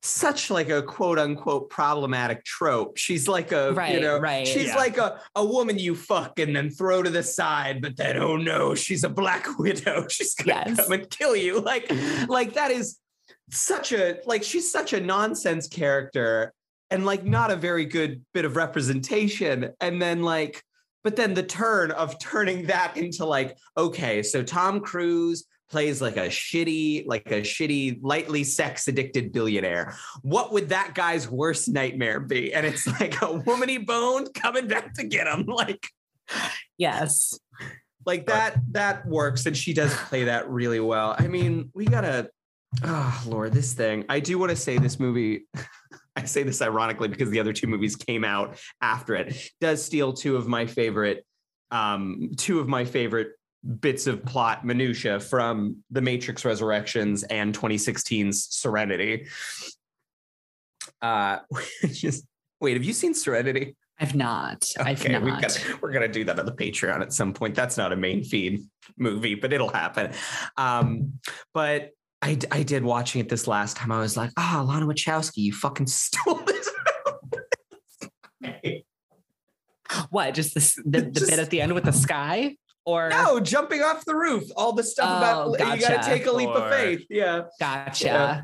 such 0.03 0.51
like 0.51 0.69
a 0.69 0.81
quote 0.83 1.17
unquote 1.17 1.69
problematic 1.69 2.43
trope. 2.43 2.97
She's 2.97 3.27
like 3.27 3.51
a 3.51 3.73
Right, 3.73 3.95
you 3.95 4.01
know, 4.01 4.19
right. 4.19 4.47
she's 4.47 4.67
Yeah. 4.67 4.75
like 4.75 4.97
a, 4.97 5.19
a 5.35 5.43
woman 5.45 5.79
you 5.79 5.95
fuck 5.95 6.37
and 6.39 6.55
then 6.55 6.69
throw 6.69 7.01
to 7.03 7.09
the 7.09 7.23
side, 7.23 7.81
but 7.81 7.97
then 7.97 8.17
oh 8.17 8.35
no, 8.37 8.73
she's 8.75 9.03
a 9.03 9.09
black 9.09 9.47
widow. 9.59 10.07
She's 10.07 10.33
gonna 10.35 10.63
Yes. 10.67 10.77
come 10.77 10.91
and 10.91 11.09
kill 11.09 11.35
you. 11.35 11.61
Like, 11.61 11.91
like 12.27 12.53
that 12.53 12.69
is 12.71 12.97
such 13.51 13.91
a 13.91 14.19
like 14.25 14.43
she's 14.43 14.71
such 14.71 14.93
a 14.93 14.99
nonsense 14.99 15.67
character 15.67 16.53
and 16.89 17.05
like 17.05 17.23
not 17.23 17.51
a 17.51 17.55
very 17.55 17.85
good 17.85 18.23
bit 18.33 18.45
of 18.45 18.55
representation. 18.55 19.71
And 19.79 20.01
then 20.01 20.23
like, 20.23 20.61
but 21.03 21.15
then 21.15 21.33
the 21.33 21.43
turn 21.43 21.91
of 21.91 22.19
turning 22.19 22.67
that 22.67 22.97
into 22.97 23.25
like, 23.25 23.57
okay, 23.77 24.21
so 24.23 24.43
Tom 24.43 24.81
Cruise 24.81 25.45
plays 25.69 26.01
like 26.01 26.17
a 26.17 26.27
shitty, 26.27 27.07
like 27.07 27.27
a 27.31 27.41
shitty, 27.41 27.99
lightly 28.01 28.43
sex 28.43 28.89
addicted 28.89 29.31
billionaire. 29.31 29.95
What 30.21 30.51
would 30.51 30.69
that 30.69 30.93
guy's 30.93 31.29
worst 31.29 31.69
nightmare 31.69 32.19
be? 32.19 32.53
And 32.53 32.65
it's 32.65 32.85
like 32.99 33.21
a 33.21 33.31
woman 33.33 33.69
he 33.69 33.77
boned 33.77 34.33
coming 34.33 34.67
back 34.67 34.93
to 34.95 35.05
get 35.05 35.27
him. 35.27 35.45
Like, 35.47 35.87
Yes. 36.77 37.37
like 38.05 38.25
that 38.25 38.55
that 38.71 39.05
works 39.05 39.45
and 39.45 39.55
she 39.55 39.73
does 39.73 39.93
play 39.93 40.23
that 40.23 40.49
really 40.49 40.79
well 40.79 41.15
i 41.19 41.27
mean 41.27 41.69
we 41.75 41.85
gotta 41.85 42.29
oh 42.83 43.23
lord 43.27 43.53
this 43.53 43.73
thing 43.73 44.05
i 44.09 44.19
do 44.19 44.37
want 44.37 44.49
to 44.49 44.55
say 44.55 44.77
this 44.77 44.99
movie 44.99 45.45
i 46.15 46.23
say 46.23 46.43
this 46.43 46.61
ironically 46.61 47.07
because 47.07 47.29
the 47.29 47.39
other 47.39 47.53
two 47.53 47.67
movies 47.67 47.95
came 47.95 48.23
out 48.23 48.57
after 48.81 49.15
it 49.15 49.49
does 49.59 49.83
steal 49.83 50.13
two 50.13 50.35
of 50.35 50.47
my 50.47 50.65
favorite 50.65 51.25
um 51.71 52.31
two 52.37 52.59
of 52.59 52.67
my 52.67 52.85
favorite 52.85 53.29
bits 53.79 54.07
of 54.07 54.25
plot 54.25 54.65
minutia 54.65 55.19
from 55.19 55.77
the 55.91 56.01
matrix 56.01 56.45
resurrections 56.45 57.23
and 57.23 57.57
2016's 57.57 58.47
serenity 58.49 59.27
uh 61.01 61.37
just 61.91 62.25
wait 62.59 62.73
have 62.75 62.83
you 62.83 62.93
seen 62.93 63.13
serenity 63.13 63.75
I've 64.01 64.15
not. 64.15 64.67
I've 64.79 64.99
Okay, 64.99 65.19
we 65.19 65.29
not. 65.29 65.43
got, 65.43 65.63
we're 65.79 65.91
gonna 65.91 66.07
do 66.07 66.23
that 66.25 66.39
on 66.39 66.47
the 66.47 66.51
Patreon 66.51 67.01
at 67.01 67.13
some 67.13 67.33
point. 67.33 67.53
That's 67.53 67.77
not 67.77 67.93
a 67.93 67.95
main 67.95 68.23
feed 68.23 68.63
movie, 68.97 69.35
but 69.35 69.53
it'll 69.53 69.69
happen. 69.69 70.13
Um, 70.57 71.19
but 71.53 71.91
I, 72.21 72.37
I 72.51 72.63
did 72.63 72.83
watching 72.83 73.19
it 73.21 73.29
this 73.29 73.47
last 73.47 73.77
time. 73.77 73.91
I 73.91 73.99
was 73.99 74.15
like, 74.15 74.31
ah, 74.37 74.63
Lana 74.67 74.85
Wachowski, 74.85 75.37
you 75.37 75.53
fucking 75.53 75.87
stole 75.87 76.35
this. 76.45 76.69
What? 80.09 80.33
Just 80.33 80.53
this, 80.53 80.75
the, 80.75 81.01
the 81.01 81.11
Just- 81.11 81.29
bit 81.29 81.39
at 81.39 81.49
the 81.49 81.61
end 81.61 81.73
with 81.73 81.83
the 81.85 81.93
sky? 81.93 82.55
Or 82.83 83.09
no, 83.09 83.39
jumping 83.39 83.83
off 83.83 84.05
the 84.05 84.15
roof, 84.15 84.43
all 84.55 84.73
the 84.73 84.83
stuff 84.83 85.19
about 85.19 85.49
Oh, 85.49 85.73
you 85.75 85.79
gotta 85.81 86.03
take 86.03 86.25
a 86.25 86.31
leap 86.31 86.49
of 86.49 86.71
faith. 86.71 87.05
Yeah. 87.11 87.43
gotcha. 87.59 88.05
Yeah. 88.05 88.41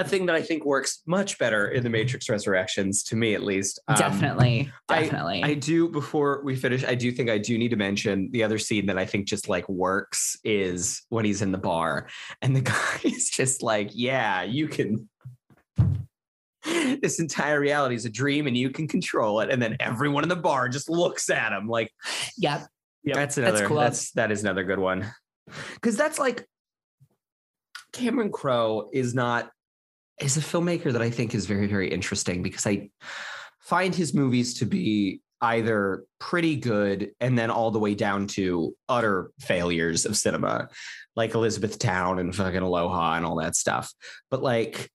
A 0.00 0.04
thing 0.08 0.24
that 0.26 0.34
I 0.34 0.40
think 0.40 0.64
works 0.64 1.02
much 1.06 1.38
better 1.38 1.68
in 1.68 1.82
the 1.84 1.90
Matrix 1.90 2.30
Resurrections, 2.30 3.02
to 3.04 3.16
me 3.16 3.34
at 3.34 3.42
least. 3.42 3.78
Um, 3.86 3.96
definitely. 3.96 4.72
Definitely. 4.88 5.42
I 5.42 5.52
do 5.52 5.90
before 5.90 6.40
we 6.42 6.56
finish, 6.56 6.84
I 6.84 6.94
do 6.94 7.12
think 7.12 7.28
I 7.28 7.36
do 7.36 7.58
need 7.58 7.68
to 7.68 7.76
mention 7.76 8.30
the 8.32 8.42
other 8.42 8.58
scene 8.58 8.86
that 8.86 8.96
I 8.96 9.04
think 9.04 9.26
just 9.26 9.46
like 9.46 9.68
works 9.68 10.38
is 10.42 11.02
when 11.10 11.26
he's 11.26 11.42
in 11.42 11.52
the 11.52 11.58
bar 11.58 12.08
and 12.40 12.56
the 12.56 12.60
guy 12.62 13.00
is 13.04 13.28
just 13.28 13.62
like, 13.62 13.90
Yeah, 13.92 14.42
you 14.42 14.68
can 14.68 15.06
this 16.64 17.20
entire 17.20 17.60
reality 17.60 17.94
is 17.94 18.06
a 18.06 18.10
dream 18.10 18.46
and 18.46 18.56
you 18.56 18.70
can 18.70 18.88
control 18.88 19.40
it. 19.40 19.50
And 19.50 19.60
then 19.60 19.76
everyone 19.80 20.22
in 20.22 20.30
the 20.30 20.36
bar 20.36 20.70
just 20.70 20.88
looks 20.88 21.28
at 21.28 21.52
him 21.52 21.68
like 21.68 21.92
yep. 22.38 22.66
Yep. 23.04 23.16
that's 23.16 23.34
That's 23.34 23.36
another 23.36 23.66
cool. 23.66 23.76
that's 23.76 24.12
that 24.12 24.32
is 24.32 24.42
another 24.42 24.64
good 24.64 24.78
one. 24.78 25.12
Cause 25.82 25.96
that's 25.96 26.18
like 26.18 26.46
Cameron 27.92 28.30
Crowe 28.30 28.88
is 28.92 29.14
not 29.14 29.50
is 30.20 30.36
a 30.36 30.40
filmmaker 30.40 30.92
that 30.92 31.02
I 31.02 31.10
think 31.10 31.34
is 31.34 31.46
very, 31.46 31.66
very 31.66 31.88
interesting 31.88 32.42
because 32.42 32.66
I 32.66 32.90
find 33.60 33.94
his 33.94 34.14
movies 34.14 34.54
to 34.54 34.66
be 34.66 35.20
either 35.40 36.04
pretty 36.18 36.56
good 36.56 37.12
and 37.20 37.38
then 37.38 37.50
all 37.50 37.70
the 37.70 37.78
way 37.78 37.94
down 37.94 38.26
to 38.26 38.74
utter 38.88 39.30
failures 39.40 40.04
of 40.04 40.16
cinema, 40.16 40.68
like 41.16 41.34
Elizabethtown 41.34 42.18
and 42.18 42.34
fucking 42.34 42.60
Aloha 42.60 43.16
and 43.16 43.24
all 43.24 43.36
that 43.36 43.56
stuff. 43.56 43.92
But 44.30 44.42
like 44.42 44.90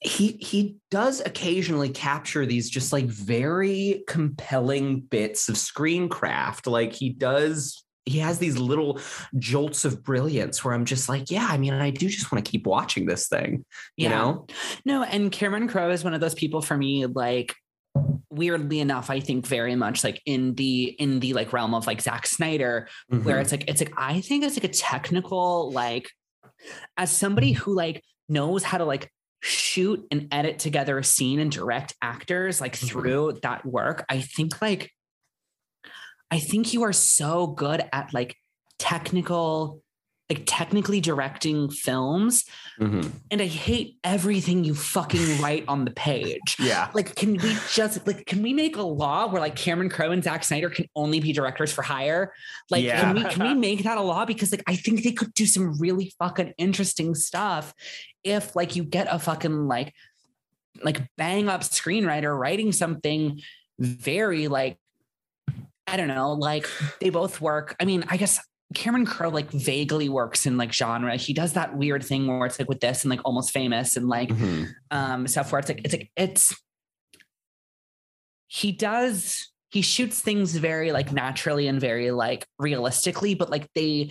he 0.00 0.32
he 0.40 0.76
does 0.90 1.20
occasionally 1.20 1.88
capture 1.88 2.46
these 2.46 2.70
just 2.70 2.92
like 2.92 3.06
very 3.06 4.04
compelling 4.06 5.00
bits 5.00 5.48
of 5.48 5.56
screencraft. 5.56 6.70
Like 6.70 6.92
he 6.92 7.10
does 7.10 7.85
he 8.06 8.18
has 8.20 8.38
these 8.38 8.56
little 8.56 9.00
jolts 9.38 9.84
of 9.84 10.02
brilliance 10.02 10.64
where 10.64 10.72
I'm 10.72 10.84
just 10.84 11.08
like, 11.08 11.30
yeah, 11.30 11.46
I 11.50 11.58
mean, 11.58 11.74
I 11.74 11.90
do 11.90 12.08
just 12.08 12.30
want 12.32 12.44
to 12.44 12.50
keep 12.50 12.66
watching 12.66 13.04
this 13.06 13.28
thing, 13.28 13.64
you 13.96 14.08
Yeah. 14.08 14.16
know? 14.16 14.46
No, 14.84 15.02
and 15.02 15.30
Cameron 15.32 15.66
Crowe 15.68 15.90
is 15.90 16.04
one 16.04 16.14
of 16.14 16.20
those 16.20 16.34
people 16.34 16.62
for 16.62 16.76
me, 16.76 17.06
like 17.06 17.54
weirdly 18.30 18.80
enough, 18.80 19.10
I 19.10 19.20
think 19.20 19.46
very 19.46 19.74
much 19.74 20.04
like 20.04 20.20
in 20.26 20.54
the 20.54 20.84
in 20.98 21.20
the 21.20 21.32
like 21.32 21.52
realm 21.52 21.74
of 21.74 21.86
like 21.86 22.00
Zack 22.00 22.26
Snyder, 22.26 22.88
Mm-hmm. 23.12 23.24
where 23.24 23.40
it's 23.40 23.50
like 23.50 23.64
it's 23.68 23.80
like 23.80 23.92
I 23.96 24.20
think 24.20 24.44
it's 24.44 24.56
like 24.56 24.64
a 24.64 24.68
technical 24.68 25.72
like 25.72 26.08
as 26.96 27.10
somebody 27.10 27.52
who 27.52 27.74
like 27.74 28.02
knows 28.28 28.62
how 28.62 28.78
to 28.78 28.84
like 28.84 29.10
shoot 29.42 30.04
and 30.10 30.28
edit 30.32 30.58
together 30.58 30.98
a 30.98 31.04
scene 31.04 31.38
and 31.38 31.50
direct 31.52 31.94
actors 32.02 32.60
like 32.60 32.74
Mhm. 32.76 32.88
through 32.88 33.38
that 33.42 33.64
work, 33.66 34.04
I 34.08 34.20
think 34.20 34.60
like 34.62 34.90
I 36.30 36.38
think 36.38 36.72
you 36.72 36.82
are 36.82 36.92
so 36.92 37.46
good 37.46 37.84
at 37.92 38.12
like 38.12 38.36
technical 38.78 39.82
like 40.28 40.42
technically 40.44 41.00
directing 41.00 41.70
films 41.70 42.44
Mhm. 42.80 43.12
and 43.30 43.40
I 43.40 43.46
hate 43.46 43.96
everything 44.02 44.64
you 44.64 44.74
fucking 44.74 45.38
write 45.40 45.64
on 45.68 45.84
the 45.84 45.92
page. 45.92 46.56
yeah. 46.58 46.90
Like, 46.94 47.14
can 47.14 47.34
we 47.36 47.56
just 47.72 48.04
like 48.08 48.26
can 48.26 48.42
we 48.42 48.52
make 48.52 48.76
a 48.76 48.82
law 48.82 49.28
where 49.28 49.40
like 49.40 49.54
Cameron 49.54 49.88
Crowe 49.88 50.10
and 50.10 50.24
Zack 50.24 50.42
Snyder 50.42 50.68
can 50.68 50.86
only 50.96 51.20
be 51.20 51.32
directors 51.32 51.72
for 51.72 51.82
hire? 51.82 52.32
Like, 52.70 52.82
Yeah. 52.82 53.00
can 53.02 53.14
we 53.14 53.22
can 53.24 53.42
we 53.46 53.54
make 53.68 53.84
that 53.84 53.98
a 53.98 54.02
law? 54.02 54.24
Because 54.24 54.50
like 54.50 54.64
I 54.66 54.74
think 54.74 55.04
they 55.04 55.12
could 55.12 55.32
do 55.32 55.46
some 55.46 55.78
really 55.78 56.12
fucking 56.18 56.54
interesting 56.58 57.14
stuff 57.14 57.72
if 58.24 58.56
like 58.56 58.74
you 58.74 58.82
get 58.82 59.06
a 59.08 59.20
fucking 59.20 59.68
like 59.68 59.94
like 60.82 61.06
bang 61.16 61.48
up 61.48 61.60
screenwriter 61.60 62.36
writing 62.36 62.72
something 62.72 63.40
very 63.78 64.48
like 64.48 64.76
I 65.86 65.96
don't 65.96 66.08
know, 66.08 66.32
like 66.32 66.66
they 67.00 67.10
both 67.10 67.40
work. 67.40 67.76
I 67.80 67.84
mean, 67.84 68.04
I 68.08 68.16
guess 68.16 68.40
Cameron 68.74 69.06
Crowe 69.06 69.28
like 69.30 69.50
vaguely 69.50 70.08
works 70.08 70.44
in 70.46 70.56
like 70.56 70.72
genre. 70.72 71.16
He 71.16 71.32
does 71.32 71.52
that 71.52 71.76
weird 71.76 72.04
thing 72.04 72.26
where 72.26 72.46
it's 72.46 72.58
like 72.58 72.68
with 72.68 72.80
this 72.80 73.04
and 73.04 73.10
like 73.10 73.20
almost 73.24 73.52
famous 73.52 73.96
and 73.96 74.08
like 74.08 74.30
Mhm. 74.30 74.68
um 74.90 75.28
stuff 75.28 75.52
where 75.52 75.60
it's 75.60 75.68
like 75.68 75.80
it's 75.84 75.94
like 75.94 76.10
it's 76.16 76.54
he 78.48 78.72
does 78.72 79.52
he 79.70 79.82
shoots 79.82 80.20
things 80.20 80.56
very 80.56 80.90
like 80.92 81.12
naturally 81.12 81.68
and 81.68 81.80
very 81.80 82.10
like 82.10 82.46
realistically, 82.58 83.34
but 83.34 83.50
like 83.50 83.68
they 83.74 84.10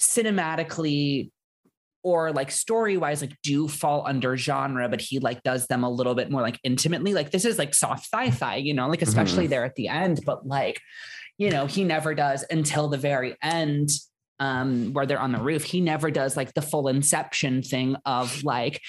cinematically 0.00 1.30
or 2.08 2.32
like 2.32 2.50
story 2.50 2.96
wise 2.96 3.20
like 3.20 3.36
do 3.42 3.68
fall 3.68 4.02
under 4.06 4.36
genre 4.36 4.88
but 4.88 5.00
he 5.00 5.18
like 5.18 5.42
does 5.42 5.66
them 5.66 5.84
a 5.84 5.90
little 5.90 6.14
bit 6.14 6.30
more 6.30 6.40
like 6.42 6.58
intimately 6.64 7.12
like 7.12 7.30
this 7.30 7.44
is 7.44 7.58
like 7.58 7.74
soft 7.74 8.04
sci-fi 8.12 8.56
you 8.56 8.72
know 8.72 8.88
like 8.88 9.02
especially 9.02 9.46
there 9.46 9.64
at 9.64 9.74
the 9.74 9.88
end 9.88 10.20
but 10.24 10.46
like 10.46 10.80
you 11.36 11.50
know 11.50 11.66
he 11.66 11.84
never 11.84 12.14
does 12.14 12.44
until 12.50 12.88
the 12.88 12.96
very 12.98 13.36
end 13.42 13.90
um 14.40 14.92
where 14.94 15.04
they're 15.06 15.20
on 15.20 15.32
the 15.32 15.42
roof. 15.42 15.64
He 15.64 15.80
never 15.80 16.10
does 16.10 16.36
like 16.36 16.54
the 16.54 16.62
full 16.62 16.86
inception 16.88 17.62
thing 17.62 17.96
of 18.06 18.42
like 18.44 18.80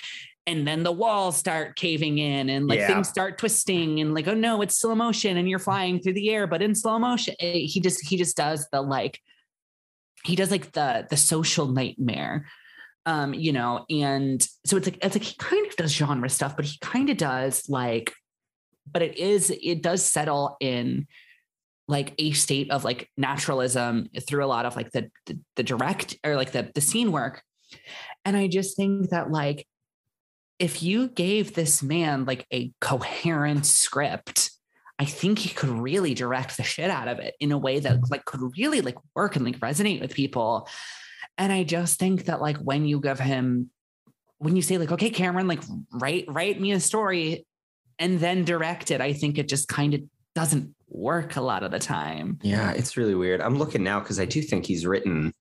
and 0.48 0.68
then 0.68 0.84
the 0.84 0.92
walls 0.92 1.38
start 1.38 1.76
caving 1.76 2.18
in 2.20 2.50
and 2.50 2.68
like 2.68 2.80
Yeah. 2.80 2.88
things 2.88 3.10
start 3.10 3.38
twisting 3.38 4.00
and 4.00 4.14
like 4.14 4.28
oh 4.28 4.34
no 4.36 4.62
it's 4.62 4.80
slow 4.80 4.96
motion 4.96 5.38
and 5.38 5.50
you're 5.50 5.60
flying 5.60 6.00
through 6.00 6.14
the 6.14 6.30
air 6.30 6.46
but 6.48 6.62
in 6.62 6.74
slow 6.76 6.98
motion. 7.00 7.36
Eh, 7.40 7.66
he 7.74 7.80
just 7.82 8.00
he 8.08 8.16
just 8.18 8.38
does 8.38 8.68
the 8.72 8.82
like 8.82 9.20
he 10.24 10.36
does 10.36 10.52
like 10.52 10.72
the 10.74 11.08
the 11.10 11.18
social 11.18 11.68
nightmare 11.68 12.46
um 13.06 13.34
you 13.34 13.52
know 13.52 13.86
and 13.90 14.48
so 14.66 14.78
it's 14.78 14.88
like 14.88 15.04
it's 15.04 15.16
like 15.16 15.24
he 15.24 15.36
kind 15.38 15.66
of 15.68 15.76
does 15.76 15.94
genre 15.94 16.30
stuff 16.30 16.56
but 16.56 16.66
he 16.66 16.78
kind 16.82 17.10
of 17.10 17.18
does 17.18 17.68
like 17.70 18.14
but 18.92 19.02
it 19.02 19.18
is 19.18 19.52
it 19.62 19.82
does 19.82 20.04
settle 20.04 20.58
in 20.60 21.08
like 21.90 22.14
a 22.20 22.32
state 22.32 22.70
of 22.70 22.84
like 22.84 23.10
naturalism 23.18 24.10
through 24.28 24.46
a 24.46 24.48
lot 24.48 24.66
of 24.66 24.76
like 24.76 24.92
the 24.92 25.10
the, 25.26 25.40
the 25.56 25.64
direct 25.64 26.18
or 26.24 26.36
like 26.36 26.52
the 26.52 26.72
the 26.76 26.82
scene 26.82 27.12
work. 27.12 27.42
And 28.26 28.38
i 28.38 28.48
just 28.48 28.78
think 28.78 29.10
that 29.10 29.32
like 29.32 29.68
if 30.60 30.84
you 30.84 31.08
gave 31.08 31.54
this 31.54 31.82
man 31.82 32.26
like 32.26 32.46
a 32.52 32.72
coherent 32.82 33.66
script 33.66 34.52
i 35.00 35.06
think 35.06 35.40
he 35.40 35.50
could 35.50 35.70
really 35.70 36.14
direct 36.14 36.58
the 36.58 36.64
shit 36.64 36.90
out 36.90 37.08
of 37.08 37.20
it 37.20 37.36
in 37.40 37.52
a 37.52 37.58
way 37.58 37.80
that 37.80 38.00
like 38.12 38.26
could 38.26 38.42
really 38.58 38.82
like 38.82 38.98
work 39.16 39.36
and 39.36 39.46
like 39.46 39.60
resonate 39.60 40.02
with 40.02 40.14
people 40.14 40.68
and 41.40 41.52
i 41.52 41.64
just 41.64 41.98
think 41.98 42.26
that 42.26 42.42
like 42.42 42.58
when 42.58 42.86
you 42.86 43.00
give 43.00 43.20
him 43.20 43.72
when 44.38 44.56
you 44.56 44.62
say 44.62 44.78
like 44.78 44.92
okay 44.92 45.10
cameron 45.10 45.48
like 45.48 45.64
write 45.94 46.26
write 46.28 46.62
me 46.62 46.72
a 46.72 46.80
story 46.80 47.46
and 47.98 48.20
then 48.20 48.46
direct 48.46 48.92
it 48.92 49.02
i 49.02 49.12
think 49.12 49.40
it 49.40 49.50
just 49.50 49.68
kind 49.68 49.96
of 49.96 50.02
doesn't 50.36 50.76
work 50.90 51.36
a 51.36 51.42
lot 51.42 51.64
of 51.64 51.72
the 51.72 51.80
time 51.80 52.40
Yeah, 52.42 52.72
it's 52.72 52.98
really 52.98 53.16
weird. 53.16 53.42
I'm 53.42 53.58
looking 53.58 53.84
now 53.84 54.00
because 54.00 54.20
I 54.20 54.26
do 54.26 54.42
think 54.42 54.66
he's 54.66 54.86
written. 54.86 55.34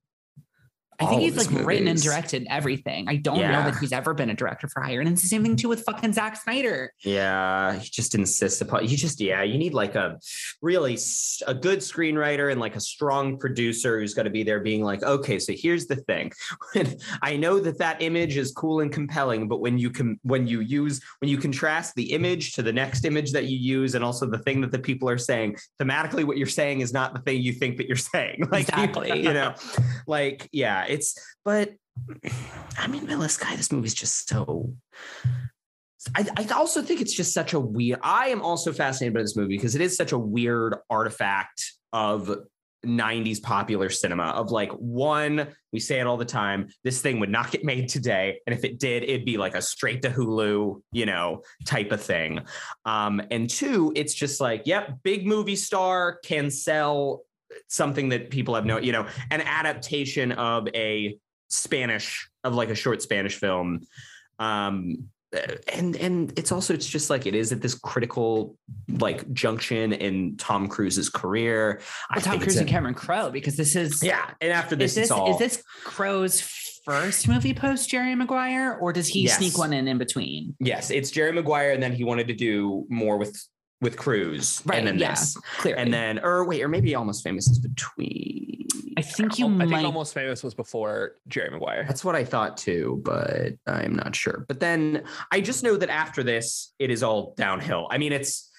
I 1.00 1.06
think 1.06 1.22
he's 1.22 1.36
like 1.36 1.64
written 1.64 1.86
and 1.88 2.00
directed 2.02 2.46
everything. 2.50 3.08
I 3.08 3.16
don't 3.16 3.38
know 3.52 3.70
that 3.70 3.76
he's 3.78 3.92
ever 3.92 4.14
been 4.14 4.30
a 4.30 4.34
director 4.34 4.66
for 4.68 4.82
hire. 4.82 5.00
And 5.00 5.08
it's 5.08 5.22
the 5.22 5.28
same 5.28 5.42
thing 5.44 5.54
too 5.56 5.68
with 5.68 5.84
fucking 5.84 6.12
Zack 6.12 6.36
Snyder. 6.36 6.92
Yeah, 7.04 7.78
he 7.78 7.88
just 7.88 8.14
insists 8.14 8.60
upon. 8.60 8.86
You 8.88 8.96
just 8.96 9.20
yeah, 9.20 9.42
you 9.42 9.58
need 9.58 9.74
like 9.74 9.94
a 9.94 10.18
really 10.60 10.98
a 11.46 11.54
good 11.54 11.78
screenwriter 11.80 12.50
and 12.50 12.60
like 12.60 12.74
a 12.74 12.80
strong 12.80 13.38
producer 13.38 14.00
who's 14.00 14.14
going 14.14 14.24
to 14.24 14.30
be 14.30 14.42
there, 14.42 14.58
being 14.60 14.82
like, 14.82 15.02
okay, 15.04 15.38
so 15.38 15.52
here's 15.56 15.86
the 15.86 15.96
thing. 15.96 16.32
I 17.22 17.36
know 17.36 17.60
that 17.60 17.78
that 17.78 18.02
image 18.02 18.36
is 18.36 18.50
cool 18.52 18.80
and 18.80 18.92
compelling, 18.92 19.46
but 19.48 19.60
when 19.60 19.78
you 19.78 19.90
can 19.90 20.18
when 20.22 20.46
you 20.46 20.60
use 20.60 21.00
when 21.20 21.30
you 21.30 21.38
contrast 21.38 21.94
the 21.94 22.12
image 22.12 22.54
to 22.54 22.62
the 22.62 22.72
next 22.72 23.04
image 23.04 23.32
that 23.32 23.44
you 23.44 23.56
use, 23.56 23.94
and 23.94 24.04
also 24.04 24.26
the 24.26 24.38
thing 24.38 24.60
that 24.62 24.72
the 24.72 24.78
people 24.78 25.08
are 25.08 25.18
saying 25.18 25.56
thematically, 25.80 26.24
what 26.24 26.38
you're 26.38 26.46
saying 26.46 26.80
is 26.80 26.92
not 26.92 27.14
the 27.14 27.20
thing 27.20 27.40
you 27.40 27.52
think 27.52 27.76
that 27.76 27.86
you're 27.86 27.96
saying. 28.14 28.48
Like 28.50 28.66
you- 28.76 28.82
Exactly. 28.82 29.22
you 29.22 29.32
know, 29.32 29.54
like 30.06 30.48
yeah, 30.52 30.86
it's 30.88 31.16
but 31.44 31.72
I 32.78 32.86
mean, 32.86 33.02
Vanilla 33.02 33.28
Sky. 33.28 33.56
This 33.56 33.72
movie's 33.72 33.94
just 33.94 34.28
so 34.28 34.72
I, 36.14 36.26
I 36.36 36.46
also 36.54 36.82
think 36.82 37.00
it's 37.00 37.14
just 37.14 37.34
such 37.34 37.52
a 37.52 37.60
weird. 37.60 37.98
I 38.02 38.28
am 38.28 38.40
also 38.40 38.72
fascinated 38.72 39.14
by 39.14 39.22
this 39.22 39.36
movie 39.36 39.56
because 39.56 39.74
it 39.74 39.80
is 39.80 39.96
such 39.96 40.12
a 40.12 40.18
weird 40.18 40.76
artifact 40.88 41.72
of 41.92 42.38
90s 42.86 43.42
popular 43.42 43.90
cinema 43.90 44.26
of 44.26 44.52
like 44.52 44.70
one 44.70 45.48
we 45.72 45.80
say 45.80 45.98
it 45.98 46.06
all 46.06 46.16
the 46.16 46.24
time 46.24 46.68
this 46.84 47.02
thing 47.02 47.18
would 47.18 47.28
not 47.28 47.50
get 47.50 47.64
made 47.64 47.88
today 47.88 48.38
and 48.46 48.56
if 48.56 48.64
it 48.64 48.78
did 48.78 49.02
it'd 49.02 49.24
be 49.24 49.36
like 49.36 49.56
a 49.56 49.60
straight 49.60 50.00
to 50.00 50.10
hulu 50.10 50.80
you 50.92 51.04
know 51.04 51.42
type 51.66 51.90
of 51.90 52.00
thing 52.00 52.40
um 52.84 53.20
and 53.32 53.50
two 53.50 53.92
it's 53.96 54.14
just 54.14 54.40
like 54.40 54.62
yep 54.64 54.96
big 55.02 55.26
movie 55.26 55.56
star 55.56 56.20
can 56.24 56.52
sell 56.52 57.22
something 57.68 58.08
that 58.10 58.30
people 58.30 58.54
have 58.54 58.64
no 58.66 58.78
you 58.78 58.92
know 58.92 59.06
an 59.30 59.40
adaptation 59.40 60.32
of 60.32 60.68
a 60.74 61.16
spanish 61.48 62.28
of 62.44 62.54
like 62.54 62.68
a 62.68 62.74
short 62.74 63.00
spanish 63.02 63.36
film 63.36 63.80
um 64.38 65.08
and 65.74 65.94
and 65.96 66.38
it's 66.38 66.52
also 66.52 66.72
it's 66.72 66.86
just 66.86 67.10
like 67.10 67.26
it 67.26 67.34
is 67.34 67.52
at 67.52 67.60
this 67.60 67.74
critical 67.74 68.56
like 68.88 69.30
junction 69.34 69.92
in 69.92 70.38
Tom 70.38 70.68
Cruise's 70.68 71.10
career. 71.10 71.82
Well, 72.14 72.22
Tom 72.22 72.40
Cruise 72.40 72.56
and 72.56 72.66
Cameron 72.66 72.94
Crowe 72.94 73.30
because 73.30 73.54
this 73.54 73.76
is 73.76 74.02
yeah. 74.02 74.30
And 74.40 74.50
after 74.52 74.74
this, 74.74 74.92
is 74.92 74.94
this 74.94 75.10
all, 75.10 75.30
is 75.32 75.38
this 75.38 75.62
Crowe's 75.84 76.40
first 76.86 77.28
movie 77.28 77.52
post 77.52 77.90
Jerry 77.90 78.14
Maguire, 78.14 78.78
or 78.80 78.90
does 78.94 79.06
he 79.06 79.24
Yes. 79.24 79.36
sneak 79.36 79.58
one 79.58 79.74
in 79.74 79.86
in 79.86 79.98
between? 79.98 80.56
yes, 80.60 80.90
it's 80.90 81.10
Jerry 81.10 81.32
Maguire, 81.32 81.72
and 81.72 81.82
then 81.82 81.92
he 81.92 82.04
wanted 82.04 82.28
to 82.28 82.34
do 82.34 82.86
more 82.88 83.18
with 83.18 83.38
with 83.80 83.96
Cruise, 83.96 84.60
Right, 84.66 84.78
And 84.78 84.86
then 84.88 84.98
yeah. 84.98 85.10
this, 85.10 85.36
Clearly, 85.58 85.80
and 85.80 85.92
then 85.94 86.18
or 86.20 86.44
wait, 86.44 86.62
or 86.62 86.68
maybe 86.68 86.94
Almost 86.94 87.22
Famous 87.22 87.48
is 87.48 87.58
between. 87.58 88.66
I 88.96 89.02
think 89.02 89.38
you 89.38 89.46
I 89.46 89.48
might. 89.50 89.68
think 89.68 89.84
Almost 89.84 90.14
Famous 90.14 90.42
was 90.42 90.54
before 90.54 91.12
Jerry 91.28 91.50
Maguire. 91.50 91.84
That's 91.86 92.04
what 92.04 92.16
I 92.16 92.24
thought 92.24 92.56
too, 92.56 93.00
but 93.04 93.52
I'm 93.66 93.94
not 93.94 94.16
sure. 94.16 94.44
But 94.48 94.58
then 94.58 95.04
I 95.30 95.40
just 95.40 95.62
know 95.62 95.76
that 95.76 95.88
after 95.90 96.22
this, 96.24 96.74
it 96.80 96.90
is 96.90 97.02
all 97.04 97.34
downhill. 97.36 97.86
I 97.90 97.98
mean, 97.98 98.12
it's. 98.12 98.50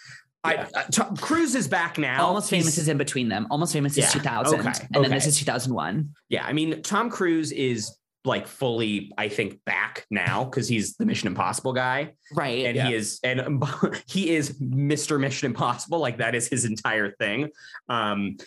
Yeah. 0.45 0.65
I, 0.73 0.79
uh, 0.79 0.83
Tom 0.89 1.17
Cruise 1.17 1.53
is 1.53 1.67
back 1.67 1.97
now. 1.97 2.25
Almost 2.25 2.49
He's- 2.49 2.63
Famous 2.63 2.77
is 2.77 2.87
in 2.87 2.97
between 2.97 3.27
them. 3.27 3.45
Almost 3.51 3.73
Famous 3.73 3.97
Yeah, 3.97 4.05
is 4.05 4.13
2000, 4.13 4.59
okay, 4.61 4.71
and 4.93 5.03
then 5.03 5.11
this 5.11 5.27
is 5.27 5.37
2001. 5.37 6.11
Yeah, 6.29 6.45
I 6.45 6.53
mean, 6.53 6.81
Tom 6.81 7.09
Cruise 7.09 7.51
is 7.51 7.93
like 8.25 8.47
fully, 8.47 9.11
I 9.17 9.29
think, 9.29 9.63
back 9.65 10.05
now 10.11 10.43
because 10.43 10.67
he's 10.67 10.95
the 10.97 11.05
Mission 11.05 11.27
Impossible 11.27 11.73
guy, 11.73 12.13
Right. 12.33 12.65
and 12.65 12.75
Yeah. 12.75 12.87
he 12.89 12.93
is, 12.95 13.19
and 13.23 13.63
he 14.07 14.35
is 14.35 14.59
Mr. 14.59 15.19
Mission 15.19 15.47
Impossible. 15.47 15.99
Like 15.99 16.17
that 16.17 16.35
is 16.35 16.47
his 16.47 16.65
entire 16.65 17.11
thing. 17.11 17.49
Um, 17.87 18.37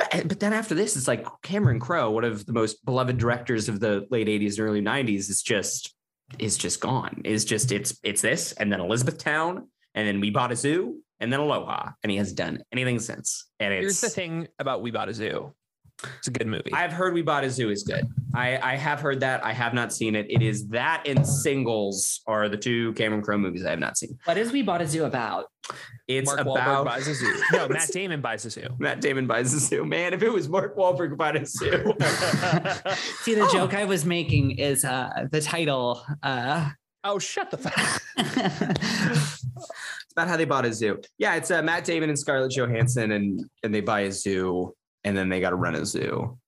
uh, 0.00 0.22
but 0.24 0.40
then 0.40 0.52
after 0.52 0.74
this, 0.74 0.96
it's 0.96 1.06
like 1.06 1.26
Cameron 1.42 1.78
Crowe, 1.78 2.10
one 2.10 2.24
of 2.24 2.44
the 2.46 2.52
most 2.52 2.84
beloved 2.84 3.18
directors 3.18 3.68
of 3.68 3.80
the 3.80 4.06
late 4.10 4.26
'80s 4.26 4.58
and 4.58 4.66
early 4.66 4.80
'90s, 4.82 5.30
is 5.30 5.42
just 5.42 5.94
is 6.38 6.56
just 6.56 6.80
gone. 6.80 7.22
Is 7.24 7.44
just 7.44 7.70
it's 7.70 7.98
it's 8.02 8.22
this, 8.22 8.52
and 8.52 8.72
then 8.72 8.80
Elizabethtown, 8.80 9.68
and 9.94 10.08
then 10.08 10.20
We 10.20 10.30
Bought 10.30 10.52
a 10.52 10.56
Zoo, 10.56 11.02
and 11.20 11.32
then 11.32 11.40
Aloha, 11.40 11.90
and 12.02 12.10
he 12.10 12.16
hasn't 12.18 12.38
done 12.38 12.62
anything 12.72 12.98
since. 12.98 13.46
And 13.60 13.72
it's 13.72 13.82
Here's 13.82 14.00
the 14.00 14.08
thing 14.08 14.48
about 14.58 14.82
We 14.82 14.90
Bought 14.90 15.08
a 15.10 15.14
Zoo. 15.14 15.54
It's 16.18 16.28
a 16.28 16.30
good 16.30 16.46
movie. 16.46 16.72
I've 16.72 16.92
heard 16.92 17.12
We 17.12 17.22
Bought 17.22 17.42
a 17.44 17.50
Zoo 17.50 17.70
is 17.70 17.82
good. 17.82 18.06
I, 18.34 18.56
I 18.58 18.76
have 18.76 19.00
heard 19.00 19.18
that. 19.20 19.44
I 19.44 19.52
have 19.52 19.74
not 19.74 19.92
seen 19.92 20.14
it. 20.14 20.26
It 20.30 20.42
is 20.42 20.68
that 20.68 21.02
and 21.06 21.26
Singles 21.26 22.20
are 22.28 22.48
the 22.48 22.56
two 22.56 22.92
Cameron 22.92 23.20
Crowe 23.22 23.38
movies 23.38 23.64
I 23.64 23.70
have 23.70 23.80
not 23.80 23.98
seen. 23.98 24.16
What 24.24 24.38
is 24.38 24.52
We 24.52 24.62
Bought 24.62 24.80
a 24.80 24.86
Zoo 24.86 25.04
about? 25.06 25.46
It's 26.06 26.26
Mark 26.26 26.46
Wahlberg 26.46 26.52
about 26.62 26.84
buys 26.86 27.08
a 27.08 27.14
zoo. 27.14 27.42
No, 27.52 27.68
Matt 27.68 27.88
Damon 27.92 28.20
buys 28.20 28.44
a 28.46 28.50
zoo. 28.50 28.68
Matt 28.78 29.00
Damon 29.00 29.26
buys 29.26 29.52
a 29.54 29.58
zoo. 29.58 29.84
Man, 29.84 30.14
if 30.14 30.22
it 30.22 30.32
was 30.32 30.48
Mark 30.48 30.76
Wahlberg 30.76 31.16
bought 31.16 31.36
a 31.36 31.44
zoo. 31.44 31.68
See, 33.22 33.34
the 33.34 33.42
Oh. 33.42 33.52
joke 33.52 33.74
I 33.74 33.84
was 33.84 34.04
making 34.04 34.52
is 34.52 34.84
uh, 34.84 35.26
the 35.32 35.40
title. 35.40 36.02
Uh, 36.22 36.70
oh, 37.04 37.18
shut 37.18 37.50
the 37.50 37.58
fuck. 37.58 38.02
it's 38.16 40.12
about 40.12 40.28
how 40.28 40.36
they 40.36 40.44
bought 40.44 40.64
a 40.64 40.72
zoo. 40.72 41.00
Yeah, 41.18 41.34
it's 41.34 41.50
uh, 41.50 41.60
Matt 41.62 41.84
Damon 41.84 42.08
and 42.08 42.18
Scarlett 42.18 42.52
Johansson, 42.52 43.12
and 43.12 43.44
and 43.62 43.74
they 43.74 43.80
buy 43.80 44.00
a 44.02 44.12
zoo, 44.12 44.74
and 45.08 45.16
then 45.16 45.30
they 45.30 45.40
got 45.40 45.50
to 45.50 45.56
run 45.56 45.74
a 45.74 45.86
zoo. 45.86 46.38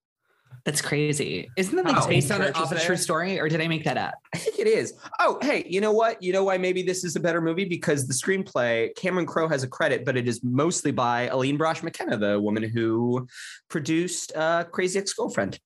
That's 0.66 0.82
crazy. 0.82 1.50
Isn't 1.56 1.74
that 1.76 1.86
like 1.86 2.04
Oh, 2.04 2.06
based 2.06 2.30
on 2.30 2.42
a, 2.42 2.46
church 2.48 2.56
off 2.56 2.72
a 2.72 2.78
true 2.78 2.96
story, 2.96 3.40
or 3.40 3.48
did 3.48 3.62
I 3.62 3.68
make 3.68 3.84
that 3.84 3.96
up? 3.96 4.12
I 4.34 4.38
think 4.38 4.58
it 4.58 4.66
is. 4.66 4.92
Oh, 5.18 5.38
hey, 5.40 5.64
you 5.66 5.80
know 5.80 5.92
what? 5.92 6.22
You 6.22 6.34
know 6.34 6.44
why 6.44 6.58
maybe 6.58 6.82
this 6.82 7.02
is 7.02 7.16
a 7.16 7.20
better 7.20 7.40
movie? 7.40 7.64
Because 7.64 8.06
the 8.06 8.12
screenplay, 8.12 8.94
Cameron 8.94 9.24
Crowe 9.24 9.48
has 9.48 9.62
a 9.62 9.68
credit, 9.68 10.04
but 10.04 10.18
it 10.18 10.28
is 10.28 10.44
mostly 10.44 10.90
by 10.90 11.28
Aline 11.28 11.56
Brosh 11.56 11.82
McKenna, 11.82 12.18
the 12.18 12.38
woman 12.38 12.62
who 12.62 13.26
produced 13.70 14.36
uh, 14.36 14.64
Crazy 14.64 14.98
Ex 14.98 15.14
Girlfriend. 15.14 15.58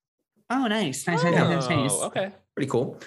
Oh, 0.49 0.69
nice, 0.69 1.05
nice, 1.09 1.25
nice, 1.25 1.35
nice, 1.35 1.69
nice. 1.69 1.91
Oh, 1.93 2.07
okay. 2.07 2.31
Pretty 2.55 2.71
cool. 2.71 3.01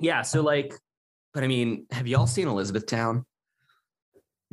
Yeah. 0.00 0.22
So, 0.22 0.42
like, 0.42 0.74
but 1.32 1.44
I 1.44 1.46
mean, 1.46 1.86
have 1.92 2.08
y'all 2.08 2.26
seen 2.26 2.48
Elizabethtown? 2.48 3.26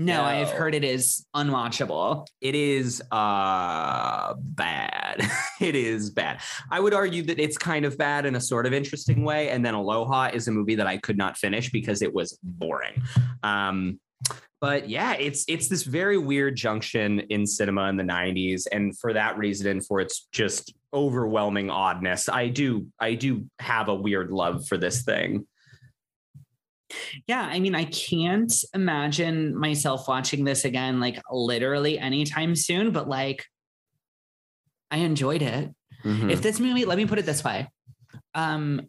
No, 0.06 0.24
I've 0.24 0.50
heard 0.50 0.74
it 0.74 0.84
is 0.84 1.26
unwatchable. 1.36 2.26
It 2.42 2.56
is 2.56 3.02
uh 3.12 4.34
bad. 4.38 5.22
it 5.62 5.76
is 5.76 6.10
bad. 6.10 6.42
I 6.70 6.80
would 6.80 6.94
argue 6.94 7.24
that 7.24 7.40
it's 7.40 7.58
kind 7.58 7.86
of 7.86 7.98
bad 7.98 8.26
in 8.26 8.36
a 8.36 8.42
sort 8.42 8.66
of 8.66 8.74
interesting 8.74 9.24
way. 9.24 9.50
And 9.50 9.64
then 9.66 9.74
Aloha 9.74 10.32
is 10.34 10.48
a 10.48 10.52
movie 10.52 10.76
that 10.76 10.88
I 10.88 10.98
could 10.98 11.18
not 11.18 11.38
finish 11.38 11.70
because 11.70 12.02
it 12.02 12.14
was 12.14 12.38
boring. 12.42 13.02
Um, 13.44 14.00
but 14.60 14.90
yeah, 14.90 15.14
it's 15.14 15.46
it's 15.48 15.68
this 15.68 15.84
very 15.84 16.18
weird 16.18 16.56
junction 16.56 17.20
in 17.20 17.46
cinema 17.46 17.90
in 17.90 17.98
the 17.98 18.04
90s. 18.04 18.68
And 18.72 18.98
for 18.98 19.14
that 19.14 19.38
reason, 19.38 19.68
and 19.68 19.86
for 19.86 20.00
its 20.00 20.28
just 20.32 20.74
overwhelming 20.94 21.70
oddness, 21.70 22.30
I 22.30 22.48
do 22.48 22.88
I 23.00 23.16
do 23.16 23.46
have 23.60 23.88
a 23.88 23.96
weird 23.96 24.32
love 24.32 24.68
for 24.68 24.78
this 24.78 25.04
thing. 25.04 25.48
Yeah, 27.28 27.42
I 27.42 27.60
mean, 27.60 27.76
I 27.76 27.86
can't 27.86 28.54
imagine 28.74 29.56
myself 29.58 30.08
watching 30.08 30.44
this 30.44 30.66
again, 30.66 31.00
like 31.00 31.20
literally 31.32 31.98
anytime 32.00 32.56
soon. 32.56 32.92
But 32.92 33.08
like, 33.08 33.46
I 34.90 34.98
enjoyed 34.98 35.42
it. 35.42 35.70
Mhm. 36.04 36.32
If 36.32 36.42
this 36.42 36.60
movie, 36.60 36.86
let 36.86 36.98
me 36.98 37.06
put 37.06 37.20
it 37.20 37.26
this 37.26 37.44
way. 37.44 37.68
Um, 38.34 38.82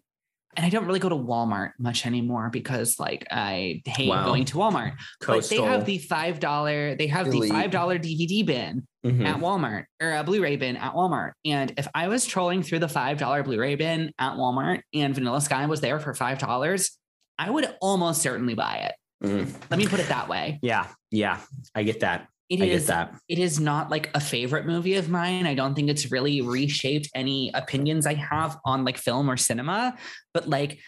and 0.55 0.66
I 0.66 0.68
don't 0.68 0.84
really 0.84 0.98
go 0.98 1.09
to 1.09 1.14
Walmart 1.16 1.70
much 1.78 2.05
anymore 2.05 2.50
because 2.50 2.98
like 3.00 3.26
I 3.30 3.80
hate 3.86 4.09
Wow. 4.11 4.26
going 4.26 4.44
to 4.46 4.57
Walmart. 4.59 4.92
But 5.26 5.48
they 5.48 5.62
have 5.62 5.86
the 5.86 5.96
five 5.98 6.40
dollar, 6.40 6.94
they 6.94 7.07
have 7.07 7.30
the 7.30 7.48
five 7.48 7.70
dollar 7.70 7.98
DVD 7.98 8.42
bin 8.44 8.86
Mhm. 9.05 9.24
at 9.26 9.36
Walmart 9.40 9.84
or 10.00 10.12
a 10.12 10.22
Blu-ray 10.22 10.57
bin 10.57 10.76
at 10.76 10.92
Walmart. 10.92 11.32
And 11.46 11.72
if 11.78 11.88
I 11.94 12.09
was 12.09 12.26
trolling 12.26 12.62
through 12.62 12.80
the 12.80 12.88
five 12.88 13.16
dollar 13.18 13.42
Blu-ray 13.42 13.76
bin 13.76 14.12
at 14.18 14.34
Walmart 14.34 14.82
and 14.92 15.14
Vanilla 15.14 15.40
Sky 15.40 15.64
was 15.66 15.80
there 15.80 15.98
for 15.98 16.12
five 16.12 16.38
dollars, 16.38 16.98
I 17.39 17.51
would 17.51 17.74
almost 17.80 18.22
certainly 18.22 18.55
buy 18.55 18.76
it. 18.76 18.95
Mhm. 19.26 19.70
Let 19.70 19.78
me 19.78 19.87
put 19.87 20.01
it 20.01 20.09
that 20.09 20.28
way. 20.28 20.59
Yeah, 20.62 20.89
yeah, 21.11 21.41
I 21.74 21.83
get 21.85 22.01
that. 22.01 22.28
It 22.49 22.61
I 22.61 22.64
is 22.66 22.87
get 22.87 22.89
that. 22.89 23.14
it 23.28 23.39
is 23.39 23.59
not 23.61 23.89
like 23.91 24.11
a 24.14 24.20
favorite 24.20 24.66
movie 24.66 24.97
of 24.97 25.09
mine. 25.09 25.47
I 25.47 25.55
don't 25.55 25.74
think 25.74 25.89
it's 25.89 26.11
really 26.11 26.41
reshaped 26.43 27.09
any 27.14 27.51
opinions 27.55 28.07
I 28.07 28.14
have 28.14 28.59
on 28.64 28.85
like 28.85 28.99
film 28.99 29.30
or 29.30 29.37
cinema, 29.37 29.97
but 30.35 30.49
like 30.49 30.80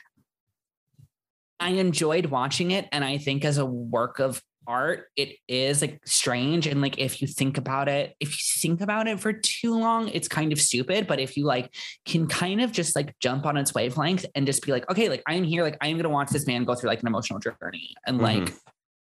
I 1.60 1.70
enjoyed 1.70 2.26
watching 2.26 2.72
it 2.72 2.86
and 2.92 3.04
I 3.04 3.16
think 3.18 3.44
as 3.44 3.56
a 3.58 3.64
work 3.64 4.18
of 4.18 4.42
art 4.66 5.06
it 5.16 5.36
is 5.48 5.80
like 5.80 6.00
strange 6.04 6.66
and 6.66 6.80
like 6.80 6.98
if 6.98 7.20
you 7.20 7.28
think 7.28 7.58
about 7.58 7.88
it 7.88 8.14
if 8.20 8.30
you 8.30 8.60
think 8.60 8.80
about 8.80 9.06
it 9.06 9.20
for 9.20 9.32
too 9.32 9.78
long 9.78 10.08
it's 10.08 10.28
kind 10.28 10.52
of 10.52 10.60
stupid 10.60 11.06
but 11.06 11.20
if 11.20 11.36
you 11.36 11.44
like 11.44 11.74
can 12.04 12.26
kind 12.26 12.60
of 12.60 12.72
just 12.72 12.96
like 12.96 13.14
jump 13.20 13.46
on 13.46 13.56
its 13.56 13.74
wavelength 13.74 14.26
and 14.34 14.46
just 14.46 14.64
be 14.64 14.72
like 14.72 14.88
okay 14.90 15.08
like 15.08 15.22
i'm 15.26 15.44
here 15.44 15.62
like 15.62 15.76
i'm 15.80 15.92
going 15.92 16.04
to 16.04 16.08
watch 16.08 16.30
this 16.30 16.46
man 16.46 16.64
go 16.64 16.74
through 16.74 16.88
like 16.88 17.00
an 17.00 17.06
emotional 17.06 17.38
journey 17.38 17.94
and 18.06 18.20
mm-hmm. 18.20 18.44
like 18.44 18.54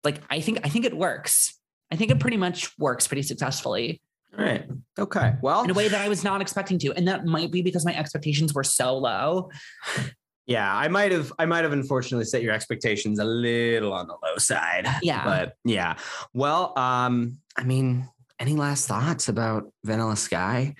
like 0.04 0.22
i 0.30 0.40
think 0.40 0.60
i 0.64 0.70
think 0.70 0.86
it 0.86 0.96
works 0.96 1.60
i 1.92 1.96
think 1.96 2.12
it 2.12 2.20
pretty 2.20 2.38
much 2.38 2.78
works 2.78 3.08
pretty 3.08 3.24
successfully 3.24 4.02
All 4.38 4.44
right. 4.44 4.66
Okay. 5.00 5.34
Well, 5.42 5.64
in 5.64 5.70
a 5.70 5.74
way 5.74 5.88
that 5.88 6.02
i 6.02 6.10
was 6.10 6.24
not 6.24 6.42
expecting 6.42 6.78
to 6.80 6.94
and 6.94 7.08
that 7.08 7.26
might 7.26 7.52
be 7.52 7.62
because 7.62 7.86
my 7.86 7.96
expectations 7.96 8.54
were 8.54 8.64
so 8.64 8.98
low 8.98 9.50
Yeah, 10.48 10.74
I 10.76 10.88
might 10.88 11.12
have 11.12 11.32
I 11.38 11.46
might 11.46 11.64
have 11.64 11.74
unfortunately 11.74 12.26
set 12.26 12.42
your 12.42 12.54
expectations 12.54 13.20
a 13.20 13.26
little 13.26 13.94
on 13.94 14.08
the 14.08 14.14
low 14.24 14.38
side. 14.38 14.88
Yeah. 15.02 15.24
But 15.26 15.56
yeah. 15.66 15.98
Well, 16.34 16.72
um, 16.80 17.38
I 17.58 17.64
mean, 17.64 18.08
any 18.40 18.54
last 18.54 18.88
thoughts 18.88 19.28
about 19.30 19.66
Vanilla 19.84 20.16
Sky? 20.16 20.74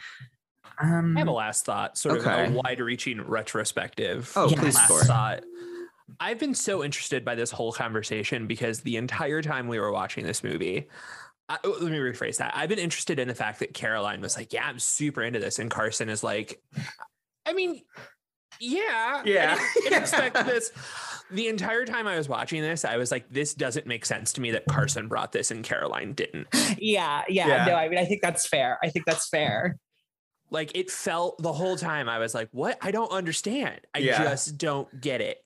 um 0.80 1.18
I 1.18 1.22
have 1.22 1.28
a 1.28 1.32
last 1.32 1.66
thought, 1.66 1.98
sort 1.98 2.20
Okay. 2.20 2.46
of 2.46 2.52
a 2.52 2.54
wide-reaching 2.56 3.22
retrospective. 3.22 4.32
Oh, 4.36 4.48
Yeah. 4.50 4.60
please 4.60 4.76
last 4.76 4.88
Corey. 4.88 5.06
thought. 5.06 5.44
I've 6.20 6.40
been 6.40 6.54
so 6.56 6.84
interested 6.84 7.26
by 7.26 7.36
this 7.36 7.52
whole 7.52 7.74
conversation 7.74 8.48
because 8.48 8.82
the 8.82 8.96
entire 8.96 9.42
time 9.42 9.68
we 9.68 9.80
were 9.80 9.92
watching 9.92 10.24
this 10.26 10.44
movie, 10.44 10.88
I, 11.50 11.58
oh, 11.66 11.78
let 11.82 11.92
me 11.92 11.98
rephrase 11.98 12.38
that. 12.38 12.54
I've 12.56 12.70
been 12.70 12.80
interested 12.80 13.20
in 13.20 13.28
the 13.28 13.36
fact 13.36 13.60
that 13.60 13.74
Caroline 13.74 14.22
was 14.22 14.38
like, 14.38 14.54
"Yeah, 14.54 14.66
I'm 14.68 14.80
super 14.80 15.22
into 15.24 15.40
this," 15.40 15.60
and 15.60 15.70
Carson 15.70 16.08
is 16.10 16.24
like, 16.24 16.62
"I 17.46 17.54
mean, 17.54 17.82
yeah, 18.60 19.22
Yeah. 19.26 19.56
I 19.60 19.64
didn't, 19.74 19.84
didn't 19.84 20.02
expect 20.02 20.36
this." 20.46 20.72
The 21.30 21.50
entire 21.50 21.84
time 21.84 22.08
I 22.08 22.16
was 22.16 22.30
watching 22.30 22.62
this, 22.62 22.86
I 22.86 22.96
was 22.98 23.12
like, 23.12 23.26
"This 23.30 23.54
doesn't 23.54 23.86
make 23.86 24.06
sense 24.06 24.32
to 24.34 24.42
me 24.42 24.52
that 24.52 24.66
Carson 24.70 25.08
brought 25.10 25.32
this 25.34 25.52
and 25.52 25.64
Caroline 25.64 26.14
didn't." 26.14 26.48
yeah, 26.78 27.24
yeah 27.28 27.48
Yeah. 27.48 27.66
no 27.66 27.76
i 27.76 27.90
mean 27.90 28.00
i 28.00 28.06
think 28.06 28.22
that's 28.22 28.48
fair 28.48 28.78
i 28.84 28.90
think 28.90 29.06
that's 29.06 29.28
fair 29.30 29.78
Like 30.50 30.72
it 30.78 30.90
felt 30.90 31.42
the 31.44 31.52
whole 31.52 31.76
time 31.76 32.08
I 32.08 32.20
was 32.20 32.34
like, 32.34 32.48
what? 32.54 32.78
I 32.82 32.92
don't 32.92 33.12
understand. 33.12 33.82
I 33.94 34.00
Yeah. 34.00 34.24
just 34.24 34.58
don't 34.58 34.88
get 35.02 35.20
it. 35.20 35.40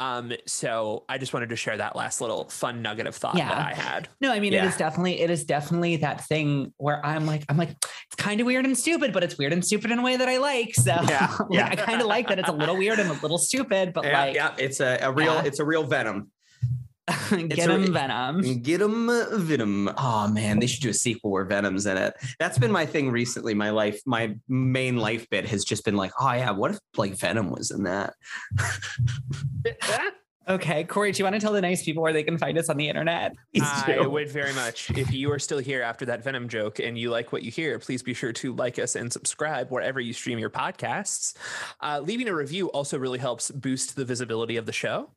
Um, 0.00 0.32
so 0.46 1.04
I 1.08 1.18
just 1.18 1.32
wanted 1.34 1.50
to 1.50 1.56
share 1.56 1.76
that 1.76 1.94
last 1.94 2.20
little 2.20 2.48
fun 2.48 2.80
nugget 2.82 3.06
of 3.06 3.14
thought 3.14 3.36
Yeah. 3.36 3.48
that 3.48 3.58
I 3.58 3.74
had. 3.74 4.08
No, 4.20 4.32
I 4.32 4.40
mean 4.40 4.52
Yeah. 4.52 4.64
it 4.64 4.68
is 4.68 4.76
definitely 4.76 5.20
it 5.20 5.30
is 5.30 5.44
definitely 5.44 5.96
that 5.96 6.24
thing 6.26 6.72
where 6.78 7.04
I'm 7.04 7.26
like 7.26 7.44
I'm 7.48 7.56
like 7.56 7.70
it's 7.70 8.16
kind 8.16 8.40
of 8.40 8.46
weird 8.46 8.64
and 8.64 8.76
stupid, 8.76 9.12
but 9.12 9.22
it's 9.22 9.36
weird 9.36 9.52
and 9.52 9.64
stupid 9.64 9.90
in 9.90 9.98
a 9.98 10.02
way 10.02 10.16
that 10.16 10.28
I 10.28 10.38
like. 10.38 10.74
So 10.74 10.96
Yeah, 11.08 11.36
like. 11.50 11.72
I 11.72 11.76
kind 11.76 12.00
of 12.00 12.06
like 12.06 12.28
that 12.28 12.38
it's 12.38 12.48
a 12.48 12.52
little 12.52 12.76
weird 12.76 12.98
and 12.98 13.10
a 13.10 13.14
little 13.14 13.38
stupid, 13.38 13.92
but 13.92 14.04
like 14.04 14.34
yeah, 14.34 14.54
it's 14.58 14.80
a, 14.80 14.98
a 15.02 15.12
real 15.12 15.34
Yeah. 15.34 15.42
it's 15.44 15.58
a 15.60 15.64
real 15.64 15.84
venom. 15.84 16.30
get 17.48 17.68
a- 17.68 17.74
him 17.74 17.92
venom. 17.92 18.62
Get 18.62 18.80
him 18.80 19.10
Venom. 19.32 19.90
Oh 19.96 20.28
man, 20.28 20.58
they 20.58 20.66
should 20.66 20.82
do 20.82 20.90
a 20.90 20.94
sequel 20.94 21.30
where 21.30 21.44
Venom's 21.44 21.86
in 21.86 21.96
it. 21.96 22.14
That's 22.38 22.58
been 22.58 22.72
my 22.72 22.86
thing 22.86 23.10
recently. 23.10 23.54
My 23.54 23.70
life, 23.70 24.00
my 24.06 24.36
main 24.48 24.96
life 24.96 25.28
bit 25.30 25.48
has 25.48 25.64
just 25.64 25.84
been 25.84 25.96
like, 25.96 26.12
oh 26.20 26.32
yeah, 26.32 26.50
what 26.50 26.72
if 26.72 26.78
like 26.96 27.14
Venom 27.14 27.50
was 27.50 27.70
in 27.70 27.84
that? 27.84 28.14
Okay, 30.50 30.82
Corey, 30.82 31.12
do 31.12 31.18
you 31.18 31.24
want 31.24 31.34
to 31.34 31.40
tell 31.40 31.52
the 31.52 31.60
nice 31.60 31.84
people 31.84 32.02
where 32.02 32.12
they 32.12 32.24
can 32.24 32.36
find 32.36 32.58
us 32.58 32.68
on 32.68 32.76
the 32.76 32.88
internet? 32.88 33.36
I 34.02 34.06
would 34.06 34.28
very 34.28 34.52
much. 34.52 34.90
If 34.90 35.12
you 35.12 35.30
are 35.30 35.38
still 35.38 35.58
here 35.58 35.80
after 35.80 36.04
that 36.06 36.24
Venom 36.24 36.48
joke 36.48 36.80
and 36.80 36.98
you 36.98 37.10
like 37.10 37.30
what 37.30 37.44
you 37.44 37.52
hear, 37.52 37.78
please 37.78 38.02
be 38.02 38.14
sure 38.14 38.32
to 38.32 38.52
like 38.56 38.76
us 38.80 38.96
and 38.96 39.12
subscribe 39.12 39.70
wherever 39.70 40.00
you 40.00 40.12
stream 40.12 40.40
your 40.40 40.50
podcasts. 40.50 41.36
Uh, 41.80 42.00
leaving 42.02 42.26
a 42.26 42.34
review 42.34 42.68
also 42.70 42.98
really 42.98 43.20
helps 43.20 43.52
boost 43.52 43.94
the 43.94 44.04
visibility 44.04 44.56
of 44.56 44.66
the 44.66 44.72
show. 44.72 45.10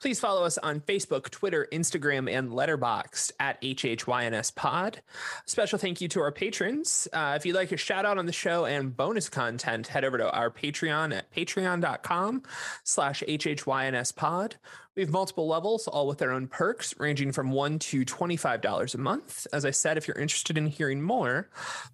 Please 0.00 0.18
follow 0.18 0.44
us 0.44 0.58
on 0.58 0.80
Facebook, 0.80 1.30
Twitter, 1.30 1.68
Instagram, 1.72 2.30
and 2.30 2.50
Letterboxd 2.50 3.32
at 3.38 3.60
HHYNS 3.62 4.54
Pod. 4.54 5.02
Special 5.46 5.78
thank 5.78 6.00
you 6.00 6.08
to 6.08 6.20
our 6.20 6.32
patrons. 6.32 7.06
Uh, 7.12 7.34
if 7.36 7.44
you'd 7.44 7.54
like 7.56 7.72
a 7.72 7.76
shout 7.76 8.06
out 8.06 8.18
on 8.18 8.26
the 8.26 8.32
show 8.32 8.64
and 8.64 8.96
bonus 8.96 9.28
content, 9.28 9.88
head 9.88 10.04
over 10.04 10.18
to 10.18 10.30
our 10.32 10.50
Patreon 10.50 11.14
at 11.14 11.30
patreon.com 11.32 12.42
slash 12.84 13.22
HHYNS 13.26 14.14
Pod. 14.14 14.56
We 15.00 15.04
have 15.06 15.12
multiple 15.14 15.48
levels, 15.48 15.88
all 15.88 16.06
with 16.06 16.18
their 16.18 16.30
own 16.30 16.46
perks, 16.46 16.94
ranging 16.98 17.32
from 17.32 17.52
one 17.52 17.78
to 17.78 18.04
$25 18.04 18.94
a 18.94 18.98
month. 18.98 19.46
As 19.50 19.64
I 19.64 19.70
said, 19.70 19.96
if 19.96 20.06
you're 20.06 20.18
interested 20.18 20.58
in 20.58 20.66
hearing 20.66 21.00
more, 21.00 21.48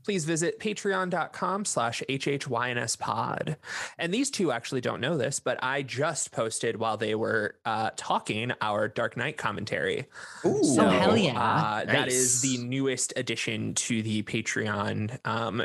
please 0.04 0.24
visit 0.24 0.58
patreon.com 0.58 1.66
slash 1.66 2.02
HHYNS 2.08 2.98
pod. 2.98 3.58
And 3.96 4.12
these 4.12 4.28
two 4.28 4.50
actually 4.50 4.80
don't 4.80 5.00
know 5.00 5.16
this, 5.16 5.38
but 5.38 5.62
I 5.62 5.82
just 5.82 6.32
posted 6.32 6.78
while 6.78 6.96
they 6.96 7.14
were 7.14 7.54
uh, 7.64 7.90
talking 7.94 8.50
our 8.60 8.88
Dark 8.88 9.16
Knight 9.16 9.36
commentary. 9.36 10.08
Ooh, 10.44 10.58
Oh, 10.64 10.88
hell 10.88 11.16
yeah. 11.16 11.40
Uh, 11.40 11.84
That 11.84 12.08
is 12.08 12.42
the 12.42 12.58
newest 12.58 13.12
addition 13.14 13.74
to 13.74 14.02
the 14.02 14.24
Patreon. 14.24 15.16
Um, 15.24 15.62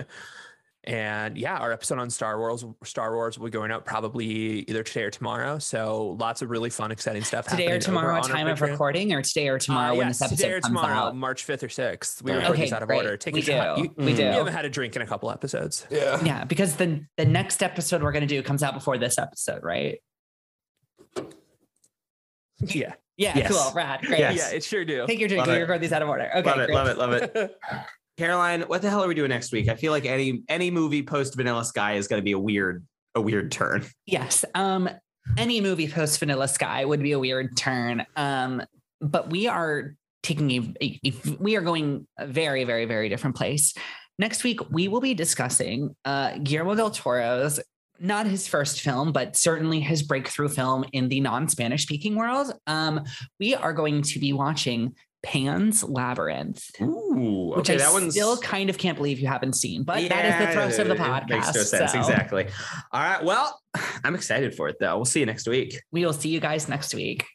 and 0.86 1.38
yeah, 1.38 1.58
our 1.58 1.72
episode 1.72 2.00
on 2.00 2.10
Star 2.10 2.40
Wars, 2.40 2.66
Star 2.84 3.14
Wars 3.14 3.38
will 3.38 3.46
be 3.46 3.52
going 3.52 3.72
out 3.72 3.86
probably 3.86 4.26
either 4.62 4.82
today 4.84 5.04
or 5.04 5.12
tomorrow. 5.12 5.60
So 5.60 6.18
lots 6.20 6.42
of 6.42 6.50
really 6.50 6.70
fun, 6.72 6.92
exciting 6.92 7.24
stuff. 7.24 7.46
Today 7.48 7.68
or 7.68 7.74
happening 7.74 7.76
over 7.76 7.86
tomorrow 7.86 8.16
on 8.16 8.24
time 8.30 8.48
of 8.48 8.58
Patreon. 8.58 8.72
recording, 8.72 9.14
or 9.14 9.22
today 9.22 9.48
or 9.50 9.60
tomorrow 9.60 9.94
Uh, 9.94 9.98
when 9.98 10.08
yes, 10.08 10.18
this 10.20 10.32
episode 10.32 10.44
today 10.44 10.54
or 10.56 10.62
comes 10.62 10.70
tomorrow, 10.76 10.96
out. 11.10 11.16
March 11.16 11.44
fifth 11.44 11.64
or 11.64 11.70
sixth. 11.70 12.24
We 12.24 12.32
Alright. 12.32 12.44
record 12.44 12.54
Okay, 12.56 12.64
these 12.64 12.74
out 12.74 12.82
of 12.82 12.88
great. 12.88 12.98
order. 12.98 13.18
Take 13.18 13.34
we 13.36 13.42
a 13.42 13.44
shot. 13.44 13.78
do. 13.78 13.84
You, 13.84 13.94
we 13.98 14.14
do. 14.16 14.24
you 14.24 14.28
haven't 14.30 14.54
had 14.54 14.66
a 14.66 14.70
drink 14.70 14.96
in 14.96 15.02
a 15.04 15.08
couple 15.08 15.30
episodes. 15.30 15.86
Yeah. 15.92 16.24
Yeah, 16.24 16.44
because 16.46 16.76
the 16.78 17.06
the 17.18 17.26
next 17.26 17.62
episode 17.62 18.02
we're 18.02 18.12
gonna 18.12 18.26
do 18.26 18.42
comes 18.42 18.64
out 18.64 18.74
before 18.74 18.98
this 18.98 19.18
episode, 19.20 19.64
right? 19.64 20.00
Yeah, 22.60 22.94
Yeah, 23.18 23.38
Yes. 23.38 23.52
cool, 23.52 23.72
rad, 23.76 24.02
great. 24.02 24.20
Yes. 24.20 24.38
yeah, 24.38 24.58
it 24.58 24.64
sure 24.64 24.86
do. 24.86 25.06
Take 25.08 25.20
your 25.20 25.28
drink. 25.30 25.46
Love 25.46 25.56
We 25.56 25.60
it. 25.60 25.62
record 25.62 25.82
these 25.82 25.92
out 25.94 26.02
of 26.02 26.10
order. 26.10 26.30
Okay, 26.38 26.50
love 26.50 26.60
it, 26.60 26.66
great. 26.68 26.76
love 26.76 26.88
it, 26.88 26.98
love 26.98 27.14
it. 27.14 27.56
Caroline, 28.18 28.62
what 28.64 28.82
the 28.82 28.90
hell 28.90 29.04
are 29.04 29.08
we 29.08 29.16
doing 29.16 29.30
next 29.30 29.52
week? 29.52 29.68
I 29.70 29.76
feel 29.76 29.92
like 29.92 30.06
any 30.06 30.44
any 30.50 30.70
movie 30.72 31.04
post 31.04 31.36
Vanilla 31.36 31.66
Sky 31.66 31.94
is 31.94 32.08
going 32.08 32.20
to 32.20 32.24
be 32.24 32.34
a 32.34 32.40
weird 32.40 32.86
a 33.16 33.22
weird 33.22 33.52
turn. 33.52 33.86
Yes. 34.06 34.46
Um, 34.56 34.90
any 35.38 35.62
movie 35.62 35.88
post 35.88 36.20
Vanilla 36.20 36.48
Sky 36.48 36.86
would 36.86 37.02
be 37.02 37.12
a 37.14 37.20
weird 37.20 37.56
turn. 37.58 38.06
Um, 38.16 38.64
but 39.02 39.30
we 39.30 39.48
are 39.48 39.96
taking 40.24 40.52
a, 40.52 40.74
a- 40.84 41.00
a- 41.06 41.38
we 41.40 41.56
are 41.56 41.62
going 41.62 42.08
a 42.18 42.28
very, 42.28 42.64
very, 42.64 42.86
very 42.86 43.10
different 43.10 43.36
place. 43.36 43.74
Next 44.20 44.44
week, 44.44 44.60
we 44.70 44.88
will 44.88 45.02
be 45.02 45.14
discussing 45.14 45.96
uh, 46.06 46.38
Guillermo 46.38 46.76
del 46.76 46.92
Toro's 46.92 47.60
not 48.00 48.26
his 48.28 48.48
first 48.48 48.82
film, 48.82 49.12
but 49.12 49.36
certainly 49.36 49.80
his 49.80 50.02
breakthrough 50.04 50.50
film 50.50 50.86
in 50.92 51.08
the 51.08 51.20
non-Spanish 51.20 51.84
speaking 51.84 52.16
world. 52.16 52.52
Um, 52.66 53.04
we 53.40 53.54
are 53.56 53.74
going 53.74 54.02
to 54.04 54.20
be 54.20 54.34
watching 54.34 54.96
Pan's 55.24 55.84
Labyrinth, 55.84 56.70
Ooh, 56.82 57.54
which 57.56 57.70
I 57.70 57.76
that 57.78 57.94
one's 57.94 58.14
still 58.14 58.38
kind 58.38 58.70
of 58.70 58.78
can't 58.78 58.98
believe 58.98 59.20
you 59.20 59.28
haven't 59.28 59.54
seen, 59.54 59.84
but 59.84 60.08
that 60.10 60.26
is 60.26 60.48
the 60.48 60.54
thrust 60.54 60.80
of 60.80 60.88
the 60.88 60.96
podcast. 60.96 61.30
Makes 61.30 61.56
no 61.56 61.62
sense. 61.62 61.92
so 61.92 62.00
Exactly. 62.00 62.48
All 62.92 63.02
right. 63.02 63.24
Well, 63.24 63.60
I'm 64.04 64.16
excited 64.16 64.56
for 64.56 64.68
it 64.68 64.78
though. 64.80 64.96
We'll 64.96 65.06
see 65.06 65.20
you 65.20 65.26
next 65.26 65.48
week. 65.48 65.80
We 65.92 66.06
will 66.06 66.14
see 66.14 66.30
you 66.30 66.40
guys 66.40 66.68
next 66.68 66.94
week. 66.94 67.26